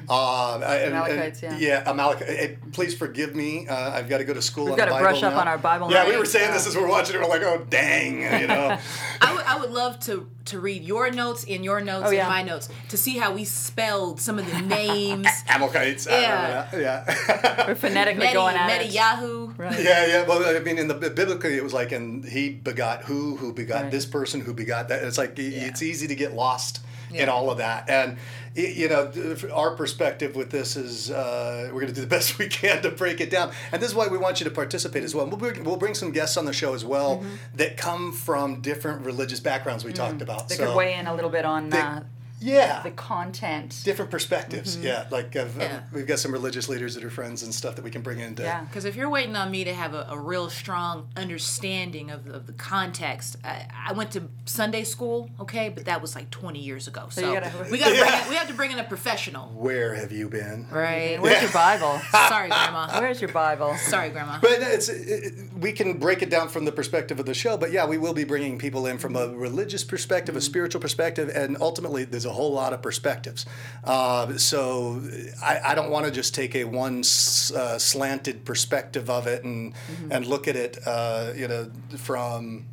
Uh, 0.10 0.56
and- 0.56 0.64
and- 0.64 0.94
Amalekites, 0.96 1.44
yeah. 1.44 1.58
Yeah, 1.58 1.84
Amalek. 1.90 2.24
eh, 2.26 2.48
Please 2.72 2.96
forgive 2.96 3.36
me. 3.36 3.68
Uh, 3.68 3.92
I've 3.92 4.10
got 4.10 4.18
to 4.18 4.24
go 4.26 4.34
to 4.34 4.42
school. 4.42 4.66
We've 4.66 4.74
on 4.74 4.78
gotta 4.80 4.92
Bible 4.92 5.04
brush 5.04 5.24
up 5.24 5.34
now. 5.34 5.40
on 5.40 5.48
our 5.48 5.58
Bible 5.58 5.92
Yeah, 5.92 6.08
we 6.10 6.18
were 6.18 6.26
saying 6.26 6.52
this 6.52 6.66
as 6.68 6.76
we 6.76 6.82
we're 6.82 6.90
watching 6.90 7.16
it. 7.16 7.22
We're 7.22 7.28
like, 7.28 7.44
oh 7.44 7.66
dang, 7.70 8.22
you 8.42 8.48
know. 8.48 8.78
I 9.22 9.58
would, 9.60 9.72
love 9.72 10.00
to 10.02 10.30
to 10.46 10.60
read 10.60 10.84
your 10.84 11.10
notes 11.10 11.44
in 11.46 11.64
your 11.64 11.80
notes 11.82 12.10
Oh, 12.10 12.12
and 12.16 12.28
my 12.28 12.44
notes 12.44 12.70
to 12.90 12.98
see 12.98 13.18
how 13.18 13.34
we 13.34 13.46
spelled 13.46 14.20
some 14.20 14.38
of 14.40 14.50
the 14.52 14.62
names. 14.62 15.28
Amalekites. 15.50 16.06
I 16.08 16.22
Yeah. 16.22 16.68
remember 16.70 16.78
that, 16.78 17.48
Yeah. 17.58 17.68
We're 17.68 17.76
phonetically 17.76 18.20
Medi, 18.26 18.34
going 18.34 18.56
at 18.56 18.68
Medi 18.68 18.86
it. 18.86 18.92
Yahoo. 18.94 19.43
Right. 19.64 19.80
Yeah, 19.84 20.06
yeah. 20.06 20.28
Well, 20.28 20.44
I 20.56 20.60
mean, 20.60 20.78
in 20.78 20.88
the 20.88 20.94
biblically, 20.96 21.56
it 21.58 21.64
was 21.64 21.74
like, 21.74 21.92
and 21.92 22.24
he 22.26 22.50
begot 22.50 23.04
who, 23.04 23.36
who 23.38 23.54
begot 23.54 23.84
Right. 23.84 23.92
this 23.92 24.06
person, 24.06 24.42
who 24.42 24.54
begot 24.54 24.90
that. 24.90 25.04
It's 25.04 25.18
like 25.18 25.38
it's 25.38 25.82
easy 25.82 26.08
to 26.08 26.16
get 26.16 26.34
lost 26.34 26.82
in 27.14 27.30
all 27.30 27.52
of 27.52 27.60
that. 27.60 27.90
And 27.90 28.18
you 28.56 28.88
know, 28.90 29.12
our 29.52 29.76
perspective 29.76 30.36
with 30.36 30.50
this 30.52 30.76
is 30.76 31.10
uh, 31.12 31.66
we're 31.74 31.82
going 31.82 31.88
to 31.88 31.94
do 31.94 32.02
the 32.02 32.08
best 32.18 32.38
we 32.40 32.48
can 32.48 32.82
to 32.84 32.90
break 32.92 33.20
it 33.22 33.30
down. 33.30 33.52
And 33.72 33.82
this 33.82 33.90
is 33.90 33.96
why 33.96 34.08
we 34.08 34.18
want 34.18 34.40
you 34.40 34.44
to 34.46 34.52
participate 34.52 35.04
as 35.04 35.14
well. 35.16 35.26
We'll 35.28 35.38
bring, 35.38 35.64
we'll 35.64 35.78
bring 35.78 35.94
some 35.96 36.12
guests 36.12 36.38
on 36.38 36.46
the 36.46 36.54
show 36.54 36.74
as 36.74 36.84
well 36.86 37.18
Mm-hmm. 37.18 37.36
that 37.58 37.78
come 37.78 38.12
from 38.14 38.62
different 38.62 39.06
religious 39.06 39.40
backgrounds 39.40 39.84
we 39.86 39.94
talked 39.94 40.22
about. 40.22 40.50
They 40.50 40.56
so 40.56 40.68
could 40.68 40.76
weigh 40.76 40.94
in 40.96 41.08
a 41.08 41.14
little 41.16 41.30
bit 41.30 41.46
on 41.46 41.70
They- 41.70 41.80
uh, 41.80 42.02
yeah. 42.44 42.82
the 42.84 42.92
content. 42.92 43.82
different 43.84 44.12
perspectives, 44.12 44.78
yeah. 44.78 45.08
Like 45.12 45.36
uh, 45.36 45.46
Yeah. 45.58 45.82
we've 45.92 46.08
got 46.08 46.20
some 46.20 46.32
religious 46.32 46.68
leaders 46.70 46.96
that 46.96 47.04
are 47.04 47.10
friends 47.10 47.44
and 47.44 47.54
stuff 47.54 47.76
that 47.76 47.84
we 47.84 47.92
can 47.92 48.02
bring 48.02 48.20
in. 48.20 48.36
To, 48.36 48.44
Yeah. 48.44 48.62
Because 48.66 48.86
if 48.86 48.96
you're 48.96 49.10
waiting 49.10 49.36
on 49.36 49.50
me 49.52 49.64
to 49.64 49.74
have 49.74 49.94
a, 49.94 50.08
a 50.10 50.18
real 50.20 50.50
strong 50.50 51.08
understanding 51.16 52.12
of, 52.12 52.28
of 52.28 52.48
the 52.48 52.54
context, 52.54 53.38
I, 53.44 53.66
I 53.90 53.94
went 53.94 54.12
to 54.12 54.24
Sunday 54.46 54.84
school, 54.84 55.30
okay, 55.40 55.70
but 55.70 55.86
that 55.86 56.02
was 56.02 56.16
like 56.16 56.30
20 56.30 56.60
years 56.60 56.88
ago. 56.88 57.08
So, 57.10 57.22
you 57.22 57.40
gotta- 57.40 57.72
we 57.72 57.78
got 57.78 57.90
to 57.90 57.96
Yeah. 57.96 58.30
we 58.30 58.36
have 58.36 58.48
to 58.48 58.54
bring 58.54 58.72
in 58.72 58.80
a 58.80 58.84
professional, 58.84 59.48
Where 59.50 59.94
have 59.96 60.12
you 60.12 60.30
been? 60.30 60.68
right? 60.72 61.22
Where's 61.22 61.42
your 61.42 61.52
Bible? 61.52 62.00
Sorry, 62.12 62.50
Grandma. 62.50 63.00
Where's 63.00 63.22
your 63.22 63.32
Bible? 63.32 63.76
Sorry, 63.78 64.10
Grandma. 64.10 64.40
But 64.42 64.60
it's 64.60 64.90
it, 64.90 65.08
it- 65.24 65.34
we 65.58 65.72
can 65.72 65.98
break 65.98 66.22
it 66.22 66.30
down 66.30 66.50
from 66.50 66.66
the 66.66 66.72
perspective 66.72 67.20
of 67.20 67.26
the 67.26 67.34
show. 67.34 67.56
But 67.58 67.72
yeah, 67.72 67.86
we 67.86 67.98
will 67.98 68.14
be 68.14 68.24
bringing 68.26 68.58
people 68.60 68.86
in 68.86 68.98
from 68.98 69.16
a 69.16 69.28
religious 69.30 69.84
perspective, 69.84 70.36
a 70.36 70.42
spiritual 70.42 70.82
perspective, 70.82 71.30
and 71.34 71.58
ultimately 71.62 72.04
there's 72.04 72.26
a 72.26 72.33
whole 72.34 72.52
lot 72.52 72.74
of 72.74 72.82
perspectives. 72.82 73.46
Uh, 73.84 74.38
so 74.38 75.02
I, 75.42 75.60
I 75.72 75.76
don't 75.76 75.90
want 75.92 76.06
to 76.06 76.12
just 76.12 76.34
take 76.36 76.56
a 76.56 76.64
one 76.66 77.00
s- 77.00 77.52
uh, 77.52 77.78
slanted 77.80 78.44
perspective 78.46 79.10
of 79.10 79.28
it 79.28 79.44
and 79.44 79.74
and 80.12 80.26
look 80.26 80.48
at 80.48 80.56
it, 80.56 80.78
uh, 80.86 81.32
you 81.36 81.48
know, 81.48 81.72
from. 81.98 82.66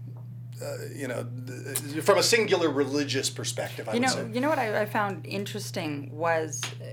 Uh, 0.63 0.77
you 0.95 1.09
know, 1.09 1.27
th- 1.47 2.05
from 2.05 2.19
a 2.19 2.23
singular 2.23 2.69
religious 2.69 3.31
perspective, 3.31 3.89
I 3.89 3.95
You 3.95 4.01
know, 4.01 4.09
say. 4.09 4.27
you 4.31 4.43
know 4.43 4.51
what 4.51 4.59
I, 4.59 4.83
I 4.83 4.85
found 4.85 5.25
interesting 5.25 6.11
was 6.13 6.61
uh, 6.83 6.85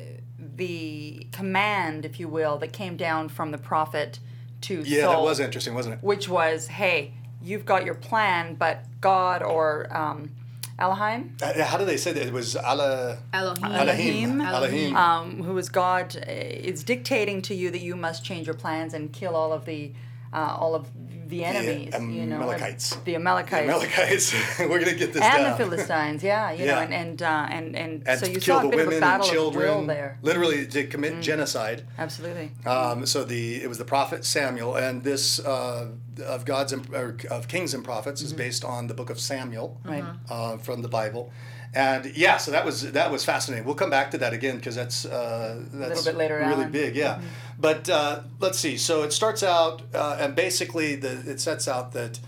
the 0.55 1.27
command, 1.33 2.05
if 2.05 2.17
you 2.17 2.29
will, 2.29 2.57
that 2.59 2.71
came 2.71 2.95
down 2.95 3.27
from 3.27 3.51
the 3.51 3.57
prophet 3.57 4.19
to 4.61 4.83
Yeah, 4.85 5.01
Saul, 5.01 5.11
that 5.11 5.21
was 5.21 5.39
interesting, 5.41 5.73
wasn't 5.75 5.95
it? 5.95 5.99
which 6.01 6.29
was, 6.29 6.67
"Hey, 6.67 7.11
you've 7.41 7.65
got 7.65 7.83
your 7.83 7.95
plan, 7.95 8.55
but 8.55 8.85
God 9.01 9.43
or 9.43 9.67
um, 9.95 10.31
Elohim, 10.79 11.35
Uh, 11.41 11.63
How 11.63 11.77
do 11.77 11.85
they 11.85 11.97
say 11.97 12.13
that? 12.13 12.27
It 12.27 12.33
was 12.33 12.55
Allah. 12.55 13.17
Elohim. 13.33 13.63
Elohim. 13.65 14.41
Elohim. 14.41 14.41
Elohim. 14.41 14.95
um, 14.95 15.43
who 15.43 15.57
is 15.57 15.69
God, 15.69 16.15
uh, 16.15 16.31
is 16.31 16.83
dictating 16.83 17.41
to 17.43 17.55
you 17.55 17.71
that 17.71 17.81
you 17.81 17.95
must 17.95 18.23
change 18.23 18.45
your 18.45 18.55
plans 18.55 18.93
and 18.93 19.11
kill 19.11 19.35
all 19.35 19.51
of 19.53 19.65
the 19.65 19.91
uh, 20.33 20.55
all 20.59 20.75
of 20.75 20.87
the 21.29 21.43
enemies, 21.45 21.93
you 21.93 22.25
know, 22.25 22.35
Amalekites. 22.37 22.95
the 23.05 23.15
Amalekites, 23.15 23.51
The 23.67 23.73
Amalekites. 23.73 24.33
We're 24.59 24.79
gonna 24.79 24.93
get 24.95 25.13
this 25.13 25.21
and 25.23 25.43
down. 25.43 25.51
the 25.51 25.57
Philistines, 25.57 26.23
yeah, 26.23 26.51
you 26.51 26.65
know, 26.65 26.79
and 26.79 26.93
and 26.93 27.21
uh, 27.21 27.47
and 27.49 27.75
and, 27.75 28.07
and 28.07 28.19
so 28.19 28.25
you 28.25 28.39
saw 28.39 28.61
the 28.61 28.67
a 28.67 28.71
bit 28.71 28.87
of 28.87 28.93
a 28.93 28.99
battle 28.99 29.25
and 29.27 29.33
children. 29.33 29.69
of 29.69 29.75
will 29.79 29.85
there. 29.87 30.17
Mm. 30.21 30.25
Literally 30.25 30.67
to 30.67 30.87
commit 30.87 31.21
genocide. 31.21 31.83
Absolutely. 31.97 32.51
Um, 32.65 33.05
so 33.05 33.23
the 33.23 33.61
it 33.63 33.67
was 33.69 33.77
the 33.77 33.85
prophet 33.85 34.25
Samuel, 34.25 34.75
and 34.75 35.03
this 35.03 35.39
uh, 35.39 35.89
of 36.25 36.45
God's 36.45 36.73
imp- 36.73 36.93
or 36.93 37.17
of 37.29 37.47
kings 37.47 37.73
and 37.73 37.83
prophets 37.83 38.21
is 38.21 38.33
based 38.33 38.63
on 38.65 38.87
the 38.87 38.93
book 38.93 39.09
of 39.09 39.19
Samuel 39.19 39.79
Mm-hmm. 39.85 39.89
Right. 39.91 40.03
uh, 40.29 40.57
from 40.57 40.81
the 40.81 40.89
Bible. 40.89 41.31
And 41.73 42.05
yeah, 42.15 42.37
so 42.37 42.51
that 42.51 42.65
was 42.65 42.91
that 42.93 43.11
was 43.11 43.23
fascinating. 43.25 43.65
We'll 43.65 43.75
come 43.75 43.89
back 43.89 44.11
to 44.11 44.17
that 44.19 44.33
again 44.33 44.55
because 44.57 44.75
that's 44.75 45.05
uh, 45.05 45.61
that's 45.73 46.05
bit 46.05 46.15
later 46.15 46.37
really 46.37 46.53
on. 46.53 46.59
Mm-hmm. 46.61 46.71
big. 46.71 46.95
Yeah, 46.95 47.21
but 47.59 47.89
uh, 47.89 48.21
let's 48.39 48.57
see. 48.57 48.77
So 48.77 49.03
it 49.03 49.13
starts 49.13 49.43
out 49.43 49.81
uh, 49.93 50.17
and 50.19 50.35
basically 50.35 50.95
the 50.95 51.29
it 51.29 51.39
sets 51.39 51.67
out 51.67 51.91
that 51.91 52.19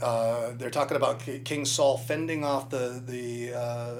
uh, 0.00 0.52
they're 0.54 0.70
talking 0.70 0.96
about 0.96 1.20
King 1.44 1.64
Saul 1.64 1.98
fending 1.98 2.44
off 2.44 2.70
the 2.70 3.02
the 3.04 3.52
uh, 3.54 3.94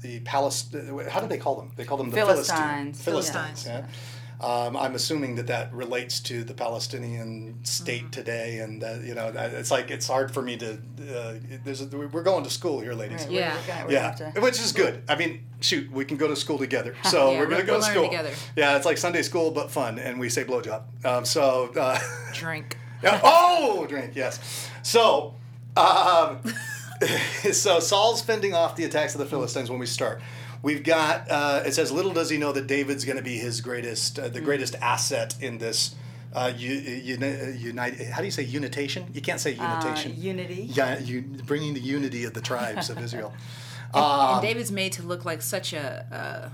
the 0.00 0.20
Palestine. 0.20 0.98
How 1.08 1.20
do 1.20 1.28
they 1.28 1.38
call 1.38 1.56
them? 1.56 1.70
They 1.76 1.84
call 1.84 1.98
them 1.98 2.10
the 2.10 2.16
Philistines. 2.16 3.00
Philistines. 3.00 3.62
Philistines. 3.62 3.66
Yeah. 3.66 3.86
Um, 4.42 4.76
I'm 4.76 4.94
assuming 4.96 5.36
that 5.36 5.46
that 5.46 5.72
relates 5.72 6.18
to 6.20 6.42
the 6.42 6.52
Palestinian 6.54 7.60
state 7.64 8.02
Mm-hmm. 8.02 8.10
today, 8.10 8.58
and 8.58 8.82
that, 8.82 9.02
you 9.04 9.14
know, 9.14 9.32
it's 9.36 9.70
like 9.70 9.90
it's 9.90 10.08
hard 10.08 10.32
for 10.34 10.42
me 10.42 10.56
to. 10.56 10.72
Uh, 10.74 11.34
there's 11.64 11.80
a, 11.82 11.86
we're 11.86 12.22
going 12.22 12.42
to 12.44 12.50
school 12.50 12.80
here, 12.80 12.94
ladies. 12.94 13.22
Right, 13.22 13.30
Yeah. 13.30 13.56
We're, 13.82 13.86
we're 13.86 13.92
Yeah, 13.92 14.16
gonna 14.18 14.40
which 14.40 14.58
is 14.58 14.72
good. 14.72 15.02
I 15.08 15.14
mean, 15.16 15.44
shoot, 15.60 15.90
we 15.92 16.04
can 16.04 16.16
go 16.16 16.26
to 16.28 16.34
school 16.36 16.58
together. 16.58 16.94
So 17.04 17.30
Yeah, 17.30 17.38
we're 17.38 17.44
gonna 17.46 17.56
we'll- 17.58 17.66
go 17.66 17.72
we'll 17.74 17.80
to 17.82 17.86
school 17.90 18.04
together. 18.08 18.30
Yeah, 18.56 18.76
it's 18.76 18.86
like 18.86 18.98
Sunday 18.98 19.22
school 19.22 19.50
but 19.52 19.70
fun, 19.70 19.98
and 19.98 20.18
we 20.18 20.28
say 20.28 20.44
blowjob. 20.44 20.82
Um, 21.04 21.24
so, 21.24 21.70
uh, 21.76 21.98
Drink. 22.32 22.78
yeah, 23.02 23.20
oh, 23.22 23.86
drink, 23.88 24.16
yes. 24.16 24.68
So, 24.82 25.34
um, 25.76 26.40
so 27.52 27.80
Saul's 27.80 28.22
fending 28.22 28.54
off 28.54 28.76
the 28.76 28.84
attacks 28.84 29.14
of 29.14 29.18
the 29.20 29.26
Philistines 29.26 29.70
when 29.70 29.78
we 29.78 29.86
start. 29.86 30.20
We've 30.62 30.84
got, 30.84 31.28
uh, 31.28 31.62
it 31.66 31.74
says, 31.74 31.90
little 31.90 32.12
does 32.12 32.30
he 32.30 32.38
know 32.38 32.52
that 32.52 32.68
David's 32.68 33.04
going 33.04 33.16
to 33.18 33.22
be 33.22 33.36
his 33.36 33.60
greatest, 33.60 34.18
uh, 34.18 34.28
the 34.28 34.40
greatest 34.40 34.74
asset 34.76 35.34
in 35.40 35.58
this. 35.58 35.94
Uh, 36.34 36.50
u- 36.56 36.72
uni- 36.72 37.58
unite, 37.58 38.00
how 38.06 38.20
do 38.20 38.24
you 38.24 38.30
say 38.30 38.42
unitation? 38.46 39.14
You 39.14 39.20
can't 39.20 39.38
say 39.38 39.54
uh, 39.58 39.80
unitation. 39.82 40.16
unity. 40.16 40.62
yeah, 40.72 40.98
you, 40.98 41.20
bringing 41.20 41.74
the 41.74 41.80
unity 41.80 42.24
of 42.24 42.32
the 42.32 42.40
tribes 42.40 42.88
of 42.88 42.98
Israel. 43.02 43.34
and 43.94 44.40
David's 44.40 44.72
made 44.72 44.92
to 44.92 45.02
look 45.02 45.26
like 45.26 45.42
such 45.42 45.74
a, 45.74 46.50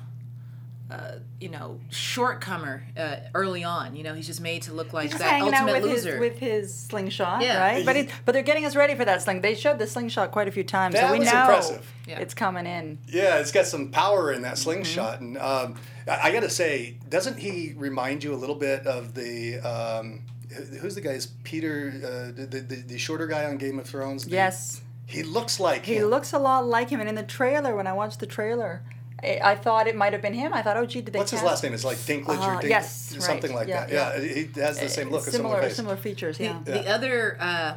uh, 0.91 1.17
you 1.41 1.49
know, 1.51 1.79
shortcomer 1.91 2.81
uh, 2.97 3.17
early 3.35 3.63
on. 3.65 3.95
You 3.95 4.03
know, 4.03 4.15
he's 4.15 4.27
just 4.27 4.41
made 4.41 4.63
to 4.63 4.73
look 4.73 4.93
like 4.93 5.11
Just 5.11 5.21
that 5.21 5.29
hanging 5.31 5.53
out 5.55 5.63
ultimate 5.69 5.83
with 5.83 5.91
loser. 5.93 6.11
his 6.13 6.21
with 6.21 6.39
his 6.39 6.75
slingshot, 6.75 7.43
Yeah. 7.43 7.61
right? 7.61 7.85
But 7.85 7.97
it, 7.97 8.11
but 8.25 8.33
they're 8.33 8.43
getting 8.43 8.65
us 8.65 8.75
ready 8.75 8.95
for 8.95 9.05
that 9.05 9.21
sling. 9.23 9.43
They 9.43 9.55
showed 9.55 9.79
the 9.79 9.87
slingshot 9.87 10.31
quite 10.31 10.49
a 10.49 10.51
few 10.51 10.65
times, 10.65 10.95
That 10.95 11.07
so 11.09 11.13
we 11.13 11.19
was 11.21 11.31
know 11.33 11.41
impressive. 11.41 11.93
It's 12.07 12.33
coming 12.35 12.67
in. 12.67 12.99
Yeah, 13.07 13.37
it's 13.39 13.53
got 13.53 13.67
some 13.67 13.91
power 13.91 14.33
in 14.33 14.43
that 14.43 14.55
Mm-hmm. 14.55 14.63
slingshot, 14.63 15.21
and 15.21 15.37
um, 15.39 15.75
I, 16.09 16.29
I 16.29 16.33
got 16.33 16.41
to 16.41 16.51
say, 16.51 16.97
doesn't 17.09 17.39
he 17.39 17.75
remind 17.77 18.25
you 18.25 18.33
a 18.33 18.37
little 18.37 18.57
bit 18.57 18.87
of 18.87 19.13
the 19.15 19.59
um, 19.61 20.23
who's 20.81 20.95
the 20.95 21.03
guy? 21.03 21.11
Is 21.11 21.27
Peter 21.45 21.93
uh, 21.97 22.33
the, 22.35 22.47
the 22.47 22.77
the 22.77 22.99
shorter 22.99 23.27
guy 23.27 23.45
on 23.45 23.59
Game 23.59 23.79
of 23.79 23.87
Thrones? 23.87 24.25
The- 24.25 24.31
Yes, 24.31 24.81
he 25.07 25.23
looks 25.23 25.61
like 25.61 25.85
he 25.85 25.97
him. 25.97 26.07
looks 26.07 26.33
a 26.33 26.39
lot 26.39 26.67
like 26.67 26.89
him. 26.89 27.01
And 27.01 27.09
in 27.11 27.15
the 27.15 27.23
trailer, 27.23 27.77
when 27.77 27.87
I 27.87 27.93
watched 27.93 28.21
the 28.21 28.27
trailer, 28.27 28.83
I, 29.23 29.41
I 29.43 29.55
thought 29.57 29.87
it 29.89 29.97
might 29.97 30.13
have 30.13 30.23
been 30.23 30.35
him. 30.35 30.53
I 30.55 30.63
thought, 30.63 30.77
oh, 30.77 30.87
gee, 30.87 31.01
did 31.01 31.13
they? 31.13 31.19
What's 31.19 31.33
his 31.33 31.43
last 31.43 31.63
name? 31.63 31.75
It's 31.75 31.85
like 31.85 31.97
Dinklage 31.99 32.39
Uh, 32.39 32.57
or 32.57 32.61
Dinklage, 32.61 32.69
yes, 32.69 33.13
right. 33.15 33.23
something 33.23 33.53
like 33.55 33.67
Yeah, 33.69 33.87
that. 33.87 33.93
yeah. 33.93 34.17
Yeah, 34.23 34.35
he 34.35 34.61
has 34.61 34.79
the 34.79 34.89
same 34.89 35.11
look, 35.11 35.25
similar 35.25 35.55
similar 35.57 35.63
face. 35.63 35.77
similar 35.77 35.97
features. 35.97 36.39
Yeah. 36.39 36.59
the 36.65 36.89
other, 36.89 37.37
uh, 37.41 37.75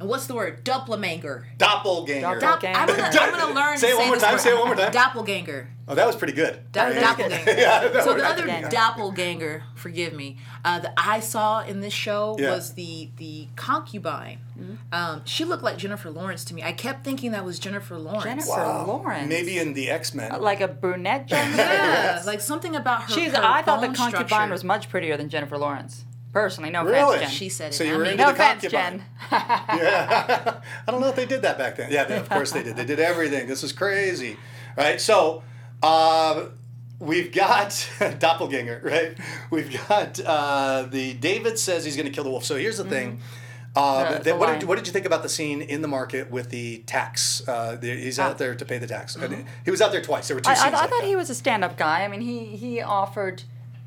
what's 0.00 0.26
the 0.26 0.34
word? 0.34 0.64
Doppelganger. 0.64 1.46
Doppelganger. 1.58 2.40
Doppel- 2.40 2.60
Dopp- 2.60 2.74
I'm, 2.74 2.86
gonna, 2.88 3.02
I'm 3.02 3.30
gonna 3.30 3.54
learn 3.60 3.78
Say 3.78 3.88
to 3.88 3.92
it 3.94 3.98
one 3.98 4.06
more 4.08 4.16
this 4.16 4.22
time, 4.24 4.32
word. 4.34 4.40
say 4.40 4.50
it 4.50 4.58
one 4.58 4.66
more 4.66 4.76
time. 4.76 4.92
Doppelganger. 4.92 5.68
Oh, 5.92 5.94
that 5.94 6.06
was 6.06 6.16
pretty 6.16 6.32
good. 6.32 6.54
Do- 6.54 6.60
That 6.80 6.88
was 6.88 6.96
doppelganger. 7.02 7.50
yeah, 7.60 7.88
that 7.88 8.04
So 8.04 8.14
the 8.14 8.24
other 8.26 8.46
Doppelganger. 8.46 8.68
doppelganger, 8.70 9.62
forgive 9.74 10.12
me, 10.14 10.38
uh, 10.64 10.78
that 10.80 10.94
I 10.96 11.20
saw 11.20 11.60
in 11.60 11.80
this 11.80 11.92
show 11.92 12.36
Yeah. 12.38 12.50
was 12.50 12.74
the 12.74 13.10
the 13.16 13.48
concubine. 13.56 14.38
Mm-hmm. 14.58 14.74
Um, 14.92 15.22
she 15.24 15.44
looked 15.44 15.62
like 15.62 15.76
Jennifer 15.78 16.10
Lawrence 16.10 16.44
to 16.46 16.54
me. 16.54 16.62
I 16.62 16.72
kept 16.72 17.04
thinking 17.04 17.32
that 17.32 17.44
was 17.44 17.58
Jennifer 17.58 17.96
Lawrence. 17.98 18.24
Jennifer 18.24 18.48
Wow. 18.50 18.86
Lawrence. 18.86 19.28
Maybe 19.28 19.58
in 19.58 19.74
the 19.74 19.90
X 19.90 20.14
Men. 20.14 20.40
like 20.40 20.60
a 20.60 20.68
brunette 20.68 21.26
Jennifer. 21.26 21.56
Yeah, 21.58 22.22
like 22.26 22.40
something 22.40 22.74
about 22.76 23.02
her. 23.04 23.12
She's. 23.12 23.32
her 23.32 23.42
I 23.42 23.62
thought 23.62 23.80
the 23.80 23.88
concubine 23.88 24.26
structure. 24.28 24.50
was 24.52 24.64
much 24.64 24.88
prettier 24.88 25.16
than 25.16 25.28
Jennifer 25.28 25.58
Lawrence. 25.58 26.04
Personally, 26.32 26.70
no 26.70 26.82
Really? 26.82 27.16
offense, 27.16 27.20
Jen. 27.20 27.30
She 27.30 27.48
said 27.50 27.72
it. 27.72 27.74
So 27.74 27.84
you 27.84 27.92
I 27.92 27.96
were 27.98 28.02
mean, 28.04 28.12
into 28.12 28.22
no 28.24 28.28
the 28.32 28.34
offense, 28.42 28.62
concubine. 28.62 29.04
Jen. 29.30 29.30
Yeah, 29.82 30.60
I 30.86 30.90
don't 30.90 31.00
know 31.02 31.08
if 31.08 31.16
they 31.16 31.26
did 31.26 31.42
that 31.42 31.58
back 31.58 31.76
then. 31.76 31.90
Yeah, 31.92 32.04
they, 32.04 32.16
of 32.16 32.28
course 32.28 32.52
they 32.52 32.62
did. 32.62 32.74
They 32.76 32.84
did 32.86 33.00
everything. 33.00 33.46
This 33.48 33.62
is 33.62 33.72
crazy, 33.72 34.38
right? 34.76 34.98
So, 35.00 35.42
uh, 35.82 36.46
we've 36.98 37.32
got 37.32 37.88
doppelganger, 38.18 38.80
right? 38.84 39.16
We've 39.50 39.76
got 39.88 40.20
uh, 40.20 40.86
the 40.90 41.14
David 41.14 41.58
says 41.58 41.84
he's 41.84 41.96
going 41.96 42.06
to 42.06 42.12
kill 42.12 42.24
the 42.24 42.30
wolf. 42.30 42.44
So 42.44 42.56
here's 42.56 42.78
the 42.78 42.84
thing. 42.84 43.20
Uh, 43.74 44.18
The- 44.18 44.24
the 44.24 44.36
what, 44.36 44.60
did, 44.60 44.68
what 44.68 44.76
did 44.76 44.86
you 44.86 44.92
think 44.92 45.06
about 45.06 45.22
the 45.22 45.28
scene 45.30 45.62
in 45.62 45.80
the 45.82 45.88
market 45.88 46.30
with 46.30 46.50
the 46.50 46.78
tax? 46.86 47.42
Uh, 47.48 47.76
the, 47.76 47.88
he's 47.96 48.18
out 48.18 48.32
Ah. 48.32 48.34
there 48.34 48.54
to 48.54 48.64
pay 48.64 48.78
the 48.78 48.86
tax. 48.86 49.16
And 49.16 49.46
he 49.64 49.70
was 49.70 49.80
out 49.80 49.92
there 49.92 50.02
twice. 50.02 50.28
There 50.28 50.36
were 50.36 50.42
two 50.42 50.50
I, 50.50 50.54
scenes. 50.54 50.64
I, 50.66 50.68
I 50.68 50.80
like 50.82 50.90
thought 50.90 51.00
that. 51.00 51.06
he 51.08 51.16
was 51.16 51.30
a 51.30 51.34
stand-up 51.34 51.76
guy. 51.78 52.04
I 52.04 52.08
mean, 52.08 52.20
he 52.20 52.54
he 52.56 52.82
offered 52.82 53.42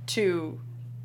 to 0.07 0.59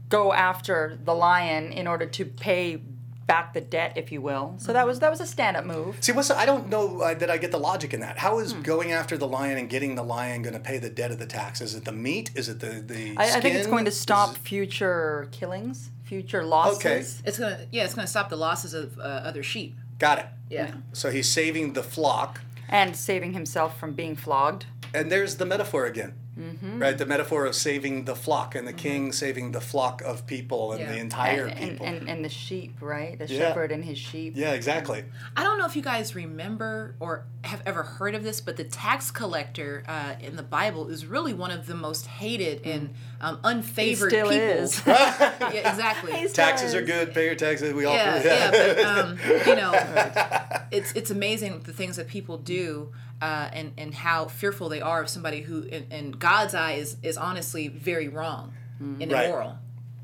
go 0.08 0.32
after 0.32 0.98
the 1.04 1.14
lion 1.14 1.72
in 1.72 1.86
order 1.86 2.06
to 2.06 2.24
pay 2.24 2.80
back 3.30 3.54
the 3.54 3.60
debt, 3.60 3.92
if 3.96 4.10
you 4.12 4.20
will. 4.20 4.54
So 4.58 4.72
that 4.72 4.86
was 4.86 4.98
that 5.00 5.10
was 5.10 5.20
a 5.20 5.26
stand-up 5.26 5.64
move. 5.64 5.96
See, 6.00 6.12
what's 6.12 6.28
the, 6.28 6.36
I 6.38 6.44
don't 6.46 6.68
know 6.68 7.00
uh, 7.00 7.14
that 7.14 7.30
I 7.30 7.36
get 7.38 7.50
the 7.52 7.58
logic 7.58 7.94
in 7.94 8.00
that. 8.00 8.18
How 8.18 8.38
is 8.40 8.52
Hmm. 8.52 8.62
going 8.62 8.92
after 8.92 9.16
the 9.16 9.28
lion 9.28 9.56
and 9.58 9.68
getting 9.68 9.94
the 9.94 10.02
lion 10.02 10.42
going 10.42 10.54
to 10.54 10.60
pay 10.60 10.78
the 10.78 10.90
debt 10.90 11.10
of 11.10 11.18
the 11.18 11.26
tax? 11.26 11.60
Is 11.60 11.74
it 11.74 11.84
the 11.84 11.92
meat? 11.92 12.30
Is 12.34 12.48
it 12.48 12.58
the 12.60 12.72
the? 12.92 13.14
I, 13.16 13.36
I 13.36 13.40
think 13.40 13.54
it's 13.54 13.66
going 13.74 13.84
to 13.84 13.90
stop 13.90 14.30
it- 14.34 14.38
future 14.38 15.28
killings, 15.32 15.90
future 16.04 16.42
losses. 16.44 16.78
Okay. 16.84 16.98
It's 17.28 17.38
gonna 17.38 17.60
yeah, 17.70 17.84
it's 17.84 17.94
gonna 17.94 18.06
stop 18.16 18.28
the 18.30 18.36
losses 18.36 18.74
of 18.74 18.98
uh, 18.98 19.02
other 19.02 19.42
sheep. 19.42 19.76
Got 19.98 20.18
it. 20.18 20.26
Yeah. 20.48 20.72
So 20.92 21.10
he's 21.10 21.28
saving 21.28 21.74
the 21.74 21.82
flock, 21.82 22.40
And 22.68 22.96
saving 22.96 23.32
himself 23.34 23.78
from 23.78 23.92
being 23.92 24.16
flogged. 24.16 24.64
and 24.92 25.10
there's 25.12 25.36
the 25.36 25.46
metaphor 25.46 25.86
again. 25.86 26.14
Mm-hmm. 26.38 26.80
Right, 26.80 26.96
the 26.96 27.06
metaphor 27.06 27.44
of 27.44 27.54
saving 27.54 28.04
the 28.04 28.14
flock, 28.14 28.54
and 28.54 28.66
the 28.66 28.72
king 28.72 29.10
saving 29.12 29.50
the 29.52 29.60
flock 29.60 30.00
of 30.02 30.26
people 30.26 30.72
and 30.72 30.80
Yeah. 30.80 30.92
the 30.92 30.98
entire 30.98 31.46
and, 31.46 31.58
and, 31.58 31.70
people. 31.72 31.86
and, 31.86 32.08
and 32.08 32.24
the 32.24 32.28
sheep, 32.28 32.76
right? 32.80 33.18
The 33.18 33.26
Yeah. 33.26 33.38
shepherd 33.48 33.72
and 33.72 33.84
his 33.84 33.98
sheep. 33.98 34.34
yeah, 34.36 34.52
exactly. 34.52 35.04
I 35.36 35.42
don't 35.42 35.58
know 35.58 35.66
if 35.66 35.74
you 35.76 35.82
guys 35.82 36.14
remember 36.14 36.94
or 37.00 37.26
have 37.44 37.62
ever 37.66 37.82
heard 37.82 38.14
of 38.14 38.22
this, 38.22 38.40
but 38.40 38.56
the 38.56 38.64
tax 38.64 39.10
collector 39.10 39.82
uh, 39.88 40.14
in 40.20 40.36
the 40.36 40.42
Bible 40.42 40.88
is 40.88 41.04
really 41.04 41.34
one 41.34 41.50
of 41.50 41.66
the 41.66 41.74
most 41.74 42.06
hated 42.06 42.64
and 42.64 42.94
um, 43.20 43.38
unfavored 43.42 44.08
still 44.08 44.28
people. 44.28 44.38
is. 44.38 44.80
yeah, 44.86 45.50
exactly. 45.72 46.12
He's- 46.12 46.32
Taxes 46.32 46.74
are 46.74 46.82
good. 46.82 47.12
Pay 47.12 47.26
your 47.26 47.34
taxes. 47.34 47.74
We 47.74 47.84
all. 47.84 47.92
Do. 47.92 47.98
Yeah, 47.98 48.22
yeah, 48.24 48.50
but 48.50 48.80
um, 48.84 49.18
you 49.46 49.56
know, 49.56 49.72
it's 50.70 50.92
it's 50.92 51.10
amazing 51.10 51.60
the 51.64 51.72
things 51.72 51.96
that 51.96 52.06
people 52.08 52.38
do, 52.38 52.92
uh, 53.20 53.48
and 53.52 53.72
and 53.78 53.94
how 53.94 54.26
fearful 54.26 54.68
they 54.68 54.80
are 54.80 55.02
of 55.02 55.08
somebody 55.08 55.42
who, 55.42 55.62
in, 55.62 55.86
in 55.90 56.10
God's 56.12 56.54
eye, 56.54 56.72
is 56.72 56.96
is 57.02 57.16
honestly 57.16 57.68
very 57.68 58.08
wrong 58.08 58.52
and 58.78 59.12
Right. 59.12 59.26
immoral. 59.26 59.58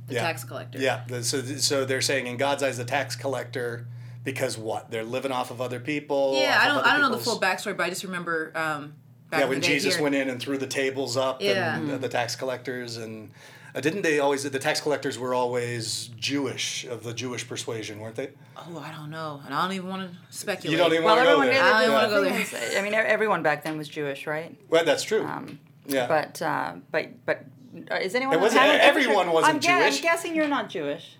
The 0.08 0.14
Yeah. 0.14 0.22
tax 0.22 0.44
collector. 0.44 0.78
Yeah. 0.78 1.02
So, 1.22 1.42
so 1.42 1.84
they're 1.84 2.00
saying 2.02 2.26
in 2.28 2.36
God's 2.36 2.62
eyes, 2.62 2.76
the 2.76 2.84
tax 2.84 3.16
collector, 3.16 3.86
because 4.22 4.56
what? 4.56 4.90
They're 4.90 5.02
living 5.02 5.32
off 5.32 5.50
of 5.50 5.60
other 5.60 5.80
people. 5.80 6.34
Yeah, 6.38 6.58
I 6.60 6.68
don't 6.68 6.84
I 6.86 6.92
don't 6.92 7.02
know 7.10 7.16
the 7.16 7.24
full 7.24 7.40
backstory, 7.40 7.76
but 7.76 7.84
I 7.86 7.88
just 7.88 8.04
remember 8.04 8.52
um, 8.54 8.94
back 9.30 9.40
Yeah, 9.40 9.46
when 9.46 9.60
Jesus 9.62 9.94
here- 9.94 10.02
went 10.02 10.14
in 10.14 10.28
and 10.28 10.40
threw 10.40 10.58
the 10.58 10.66
tables 10.68 11.16
up, 11.16 11.40
Yeah. 11.42 11.76
and 11.76 11.88
the, 11.90 11.98
the 11.98 12.08
tax 12.08 12.36
collectors, 12.36 12.96
and 12.98 13.30
uh, 13.76 13.80
didn't 13.80 14.02
they 14.02 14.18
always? 14.18 14.42
The 14.42 14.58
tax 14.58 14.80
collectors 14.80 15.18
were 15.18 15.34
always 15.34 16.08
Jewish 16.18 16.84
of 16.86 17.02
the 17.04 17.12
Jewish 17.14 17.46
persuasion, 17.46 18.00
weren't 18.00 18.16
they? 18.16 18.30
Oh, 18.56 18.78
I 18.84 18.90
don't 18.90 19.10
know, 19.10 19.40
and 19.44 19.54
I 19.54 19.62
don't 19.62 19.74
even 19.74 19.88
want 19.88 20.10
to 20.10 20.16
speculate. 20.36 20.72
You 20.72 20.78
don't 20.82 20.92
even 20.92 21.04
Well, 21.04 21.16
want 21.16 21.26
to 21.28 21.32
go 21.32 21.40
everyone 21.42 21.54
there. 21.54 21.62
did. 21.64 21.72
I 21.72 21.84
don't 21.84 21.92
wanna 21.92 22.08
go 22.08 22.24
thing 22.24 22.32
there. 22.58 22.70
is, 22.70 22.76
I 22.76 22.82
mean, 22.82 22.92
e- 22.94 22.96
everyone 22.96 23.42
back 23.42 23.62
then 23.64 23.76
was 23.76 23.86
Jewish, 23.88 24.26
right? 24.26 24.56
Well, 24.70 24.84
that's 24.84 25.02
true. 25.04 25.24
Um, 25.24 25.60
yeah. 25.86 26.06
But 26.08 26.40
uh, 26.42 26.74
but 26.90 27.24
but 27.26 27.44
uh, 27.90 27.96
is 27.96 28.14
anyone? 28.14 28.34
It 28.36 28.40
wasn't- 28.40 28.62
the 28.62 28.84
everyone 28.84 29.26
Jewish? 29.26 29.34
wasn't 29.34 29.54
I'm, 29.54 29.60
gue- 29.60 29.86
I'm 29.86 30.02
guessing 30.02 30.34
you're 30.34 30.48
not 30.48 30.68
Jewish. 30.70 31.16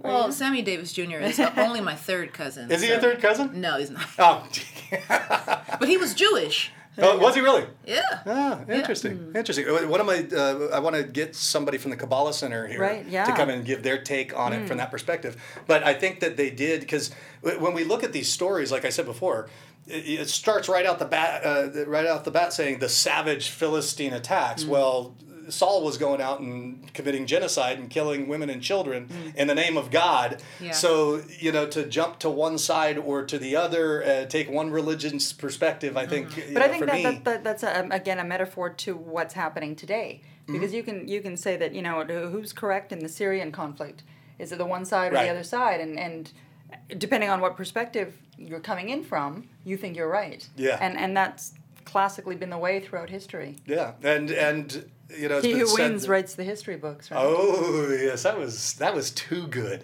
Well, 0.00 0.30
Sammy 0.30 0.62
Davis 0.62 0.92
Jr. 0.92 1.16
is 1.18 1.40
only 1.56 1.80
my 1.80 1.96
third 1.96 2.32
cousin. 2.32 2.70
Is 2.70 2.80
he 2.82 2.88
so- 2.88 2.98
a 2.98 3.00
third 3.00 3.20
cousin? 3.20 3.60
No, 3.60 3.78
he's 3.78 3.90
not. 3.90 4.06
Oh, 4.18 4.46
But 5.80 5.88
he 5.88 5.96
was 5.96 6.14
Jewish. 6.14 6.70
Oh 6.98 7.18
was 7.18 7.34
he 7.34 7.40
really? 7.40 7.64
Yeah. 7.86 8.02
Ah, 8.26 8.60
interesting. 8.68 9.32
Interesting. 9.34 9.68
Uh, 9.68 9.86
One 9.88 10.00
of 10.00 10.06
my, 10.06 10.26
uh, 10.36 10.68
I 10.72 10.78
want 10.80 10.96
to 10.96 11.02
get 11.04 11.34
somebody 11.36 11.78
from 11.78 11.90
the 11.90 11.96
Kabbalah 11.96 12.32
Center 12.34 12.66
here 12.66 12.80
Right, 12.80 13.06
yeah. 13.06 13.24
to 13.24 13.32
come 13.32 13.48
and 13.50 13.64
give 13.64 13.82
their 13.82 13.98
take 14.02 14.36
on 14.36 14.52
it 14.52 14.66
from 14.68 14.78
that 14.78 14.90
perspective. 14.90 15.36
But 15.66 15.84
I 15.84 15.94
think 15.94 16.20
that 16.20 16.36
they 16.36 16.50
did 16.50 16.80
because 16.80 17.10
when 17.42 17.74
we 17.74 17.84
look 17.84 18.02
at 18.04 18.12
these 18.12 18.30
stories, 18.30 18.70
like 18.72 18.84
I 18.84 18.90
said 18.90 19.06
before, 19.06 19.48
it, 19.86 20.20
it 20.22 20.28
starts 20.28 20.68
right 20.68 20.84
out 20.86 20.98
the 20.98 21.04
bat, 21.06 21.44
uh, 21.46 21.86
right 21.86 22.06
out 22.06 22.24
the 22.24 22.30
bat, 22.30 22.52
saying 22.52 22.78
the 22.80 22.88
savage 22.88 23.48
Philistine 23.48 24.12
attacks. 24.12 24.64
Well. 24.64 25.14
Saul 25.50 25.84
was 25.84 25.98
going 25.98 26.20
out 26.20 26.40
and 26.40 26.92
committing 26.94 27.26
genocide 27.26 27.78
and 27.78 27.88
killing 27.90 28.28
women 28.28 28.50
and 28.50 28.62
children 28.62 29.08
in 29.36 29.46
the 29.48 29.54
name 29.54 29.76
of 29.76 29.90
God. 29.90 30.42
Yeah. 30.60 30.72
So, 30.72 31.22
you 31.38 31.52
know, 31.52 31.66
to 31.68 31.84
jump 31.86 32.18
to 32.20 32.30
one 32.30 32.58
side 32.58 32.98
or 32.98 33.24
to 33.24 33.38
the 33.38 33.56
other, 33.56 34.02
uh, 34.04 34.24
take 34.26 34.50
one 34.50 34.70
religion's 34.70 35.32
perspective, 35.32 35.96
I 35.96 36.06
think, 36.06 36.36
you 36.36 36.44
But 36.54 36.60
know, 36.60 36.64
I 36.66 36.68
think 36.68 36.80
for 36.80 36.86
that, 36.86 36.94
me, 36.94 37.02
that, 37.04 37.24
that 37.24 37.44
that's 37.44 37.62
a, 37.62 37.88
again 37.90 38.18
a 38.18 38.24
metaphor 38.24 38.70
to 38.70 38.96
what's 38.96 39.34
happening 39.34 39.74
today, 39.76 40.20
Mm-hmm. 40.48 40.52
because 40.54 40.72
you 40.72 40.82
can 40.82 41.06
you 41.06 41.20
can 41.20 41.36
say 41.36 41.58
that 41.58 41.74
you 41.74 41.82
know 41.82 42.02
who's 42.04 42.54
correct 42.54 42.90
in 42.90 43.00
the 43.00 43.08
Syrian 43.08 43.52
conflict. 43.52 44.02
Is 44.38 44.50
it 44.50 44.56
the 44.56 44.64
one 44.64 44.86
side 44.86 45.12
or 45.12 45.16
Right. 45.16 45.24
the 45.26 45.30
other 45.30 45.44
side? 45.44 45.78
And 45.80 45.98
and 45.98 46.32
depending 46.96 47.28
on 47.28 47.40
what 47.42 47.54
perspective 47.54 48.14
you're 48.38 48.60
coming 48.60 48.88
in 48.88 49.04
from, 49.04 49.48
you 49.64 49.76
think 49.76 49.94
you're 49.96 50.08
right. 50.08 50.48
Yeah. 50.56 50.78
And 50.80 50.96
and 50.96 51.14
that's 51.14 51.52
classically 51.84 52.34
been 52.36 52.50
the 52.50 52.58
way 52.58 52.80
throughout 52.80 53.10
history. 53.10 53.56
Yeah, 53.66 53.92
and 54.02 54.30
and 54.30 54.90
you 55.16 55.28
know, 55.28 55.40
He 55.40 55.52
who 55.52 55.66
said 55.66 55.90
wins 55.92 56.08
writes 56.08 56.34
the 56.34 56.44
history 56.44 56.76
books, 56.76 57.10
right? 57.10 57.18
Oh 57.20 57.88
yes, 57.90 58.24
that 58.24 58.38
was 58.38 58.74
that 58.74 58.94
was 58.94 59.10
too 59.10 59.46
good. 59.46 59.80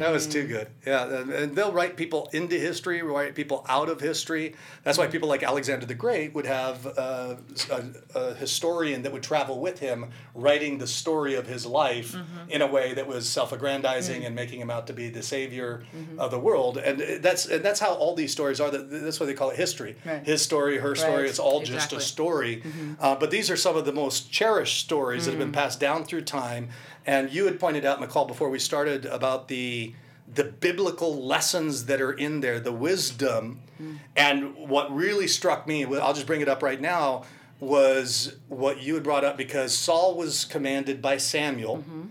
That 0.00 0.10
was 0.10 0.26
Mm. 0.26 0.32
too 0.32 0.46
good. 0.48 0.68
Yeah, 0.86 1.20
and, 1.20 1.54
they'll 1.54 1.72
write 1.72 1.96
people 1.96 2.28
into 2.32 2.56
history, 2.58 3.00
write 3.02 3.34
people 3.36 3.64
out 3.68 3.88
of 3.88 4.00
history. 4.00 4.54
That's 4.82 4.98
why 4.98 5.06
people 5.06 5.28
like 5.28 5.42
Alexander 5.44 5.86
the 5.86 5.94
Great 5.94 6.34
would 6.34 6.46
have 6.46 6.86
uh, 6.98 7.36
a, 7.70 7.84
a 8.14 8.34
historian 8.34 9.02
that 9.02 9.12
would 9.12 9.22
travel 9.22 9.60
with 9.60 9.78
him, 9.78 10.10
writing 10.34 10.78
the 10.78 10.86
story 10.88 11.34
of 11.36 11.46
his 11.46 11.64
life 11.66 12.12
Mm-hmm. 12.14 12.50
in 12.50 12.60
a 12.62 12.66
way 12.66 12.94
that 12.94 13.06
was 13.06 13.28
self-aggrandizing 13.28 14.22
Mm. 14.22 14.26
and 14.26 14.34
making 14.34 14.60
him 14.60 14.70
out 14.70 14.86
to 14.88 14.92
be 14.92 15.08
the 15.08 15.22
savior 15.22 15.84
Mm-hmm. 15.96 16.18
of 16.18 16.30
the 16.30 16.38
world. 16.40 16.78
And 16.78 17.22
that's 17.22 17.46
and 17.46 17.64
that's 17.64 17.78
how 17.80 17.92
all 17.94 18.14
these 18.14 18.32
stories 18.32 18.60
are. 18.60 18.70
That 18.70 18.90
that's 18.90 19.20
why 19.20 19.26
they 19.26 19.34
call 19.34 19.50
it 19.50 19.56
history. 19.56 19.96
Right. 20.04 20.24
His 20.26 20.42
story, 20.42 20.78
her 20.78 20.94
story. 20.96 21.22
Right. 21.22 21.30
It's 21.30 21.38
all 21.38 21.62
just 21.62 21.92
a 21.92 22.00
story. 22.00 22.62
Uh, 23.00 23.14
but 23.14 23.30
these 23.30 23.50
are 23.50 23.56
some 23.56 23.76
of 23.76 23.84
the 23.84 23.92
most 23.92 24.32
cherished 24.32 24.63
stories 24.66 25.24
that 25.24 25.32
have 25.32 25.38
been 25.38 25.48
hmm. 25.48 25.54
passed 25.54 25.80
down 25.80 26.04
through 26.04 26.22
time. 26.22 26.68
And 27.06 27.32
you 27.32 27.44
had 27.44 27.60
pointed 27.60 27.84
out, 27.84 28.00
McCall, 28.00 28.26
before 28.26 28.50
we 28.50 28.58
started 28.58 29.06
about 29.06 29.48
the 29.48 29.94
the 30.32 30.44
biblical 30.44 31.22
lessons 31.22 31.84
that 31.84 32.00
are 32.00 32.12
in 32.12 32.40
there, 32.40 32.58
the 32.58 32.72
wisdom. 32.72 33.60
Hmm. 33.76 33.96
And 34.16 34.56
what 34.56 34.94
really 34.94 35.26
struck 35.26 35.66
me, 35.66 35.84
I'll 35.84 36.14
just 36.14 36.26
bring 36.26 36.40
it 36.40 36.48
up 36.48 36.62
right 36.62 36.80
now, 36.80 37.24
was 37.60 38.36
what 38.48 38.80
you 38.82 38.94
had 38.94 39.02
brought 39.02 39.24
up 39.24 39.36
because 39.36 39.76
Saul 39.76 40.16
was 40.16 40.44
commanded 40.44 41.00
by 41.00 41.18
Samuel, 41.18 41.78
mm-hmm. 41.78 42.06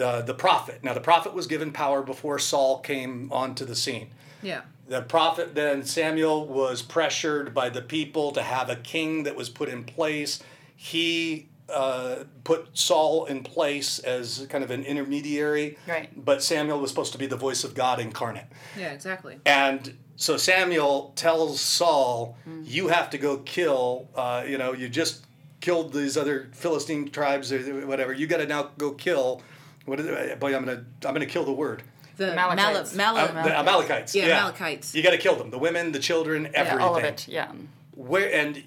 uh, 0.00 0.22
the 0.22 0.34
prophet. 0.34 0.82
Now, 0.82 0.94
the 0.94 1.00
prophet 1.00 1.34
was 1.34 1.46
given 1.46 1.72
power 1.72 2.02
before 2.02 2.38
Saul 2.38 2.80
came 2.80 3.32
onto 3.32 3.64
the 3.64 3.76
scene. 3.76 4.10
Yeah. 4.42 4.62
The 4.88 5.02
prophet 5.02 5.54
then 5.54 5.84
Samuel 5.84 6.46
was 6.46 6.82
pressured 6.82 7.52
by 7.52 7.70
the 7.70 7.82
people 7.82 8.30
to 8.32 8.42
have 8.42 8.70
a 8.70 8.76
king 8.76 9.24
that 9.24 9.34
was 9.34 9.48
put 9.48 9.68
in 9.68 9.84
place. 9.84 10.42
He 10.76 11.48
uh, 11.68 12.24
put 12.44 12.76
Saul 12.78 13.24
in 13.26 13.42
place 13.42 13.98
as 13.98 14.46
kind 14.48 14.62
of 14.62 14.70
an 14.70 14.84
intermediary. 14.84 15.78
Right. 15.86 16.08
But 16.16 16.42
Samuel 16.42 16.80
was 16.80 16.90
supposed 16.90 17.12
to 17.12 17.18
be 17.18 17.26
the 17.26 17.36
voice 17.36 17.64
of 17.64 17.74
God 17.74 18.00
incarnate. 18.00 18.46
Yeah. 18.78 18.92
Exactly. 18.92 19.40
And 19.44 19.96
so 20.16 20.36
Samuel 20.36 21.12
tells 21.16 21.60
Saul, 21.60 22.36
"You 22.62 22.88
have 22.88 23.10
to 23.10 23.18
go 23.18 23.38
kill. 23.38 24.08
Uh, 24.14 24.44
you 24.46 24.58
know, 24.58 24.72
you 24.72 24.88
just 24.88 25.24
killed 25.60 25.92
these 25.92 26.16
other 26.16 26.48
Philistine 26.52 27.10
tribes 27.10 27.52
or 27.52 27.86
whatever. 27.86 28.12
You 28.12 28.26
got 28.26 28.38
to 28.38 28.46
now 28.46 28.70
go 28.78 28.92
kill. 28.92 29.42
What 29.84 30.00
is 30.00 30.06
it? 30.06 30.40
Boy, 30.40 30.54
I'm 30.54 30.64
gonna 30.64 30.84
I'm 31.04 31.12
gonna 31.14 31.26
kill 31.26 31.44
the 31.44 31.52
word. 31.52 31.82
The 32.16 32.32
Amalekites. 32.32 32.94
Mala, 32.94 33.24
Uh, 33.24 33.42
the 33.42 33.58
Amalekites. 33.58 34.14
Yeah, 34.14 34.24
Amalekites. 34.24 34.94
You 34.94 35.02
got 35.02 35.10
to 35.10 35.18
kill 35.18 35.36
them. 35.36 35.50
The 35.50 35.58
women, 35.58 35.92
the 35.92 35.98
children, 35.98 36.46
everything. 36.54 36.78
Yeah, 36.78 36.86
all 36.86 36.96
of 36.96 37.04
it. 37.04 37.28
Yeah. 37.28 37.52
Where 37.94 38.32
and 38.32 38.62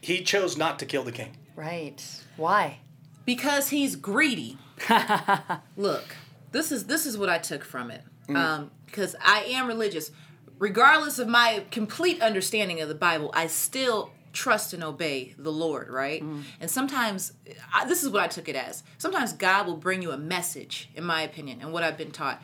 he 0.00 0.22
chose 0.22 0.56
not 0.56 0.78
to 0.78 0.86
kill 0.86 1.02
the 1.02 1.12
king. 1.12 1.36
Right. 1.54 2.02
Why? 2.36 2.78
because 3.24 3.70
he's 3.70 3.96
greedy. 3.96 4.58
Look, 5.76 6.04
this 6.52 6.72
is 6.72 6.84
this 6.86 7.06
is 7.06 7.16
what 7.16 7.28
I 7.28 7.38
took 7.38 7.64
from 7.64 7.90
it. 7.90 8.02
Um, 8.28 8.70
because 8.86 9.14
I 9.22 9.44
am 9.48 9.66
religious, 9.66 10.10
regardless 10.58 11.18
of 11.18 11.28
my 11.28 11.64
complete 11.70 12.22
understanding 12.22 12.80
of 12.80 12.88
the 12.88 12.94
Bible, 12.94 13.30
I 13.34 13.48
still 13.48 14.12
trust 14.32 14.72
and 14.72 14.82
obey 14.82 15.34
the 15.36 15.50
Lord, 15.52 15.88
right? 15.90 16.22
And 16.60 16.70
sometimes 16.70 17.32
I, 17.72 17.86
this 17.86 18.02
is 18.02 18.08
what 18.10 18.22
I 18.22 18.28
took 18.28 18.48
it 18.48 18.56
as. 18.56 18.82
Sometimes 18.98 19.32
God 19.32 19.66
will 19.66 19.76
bring 19.76 20.00
you 20.00 20.12
a 20.12 20.16
message, 20.16 20.90
in 20.94 21.04
my 21.04 21.22
opinion, 21.22 21.60
and 21.60 21.72
what 21.72 21.82
I've 21.82 21.98
been 21.98 22.12
taught. 22.12 22.40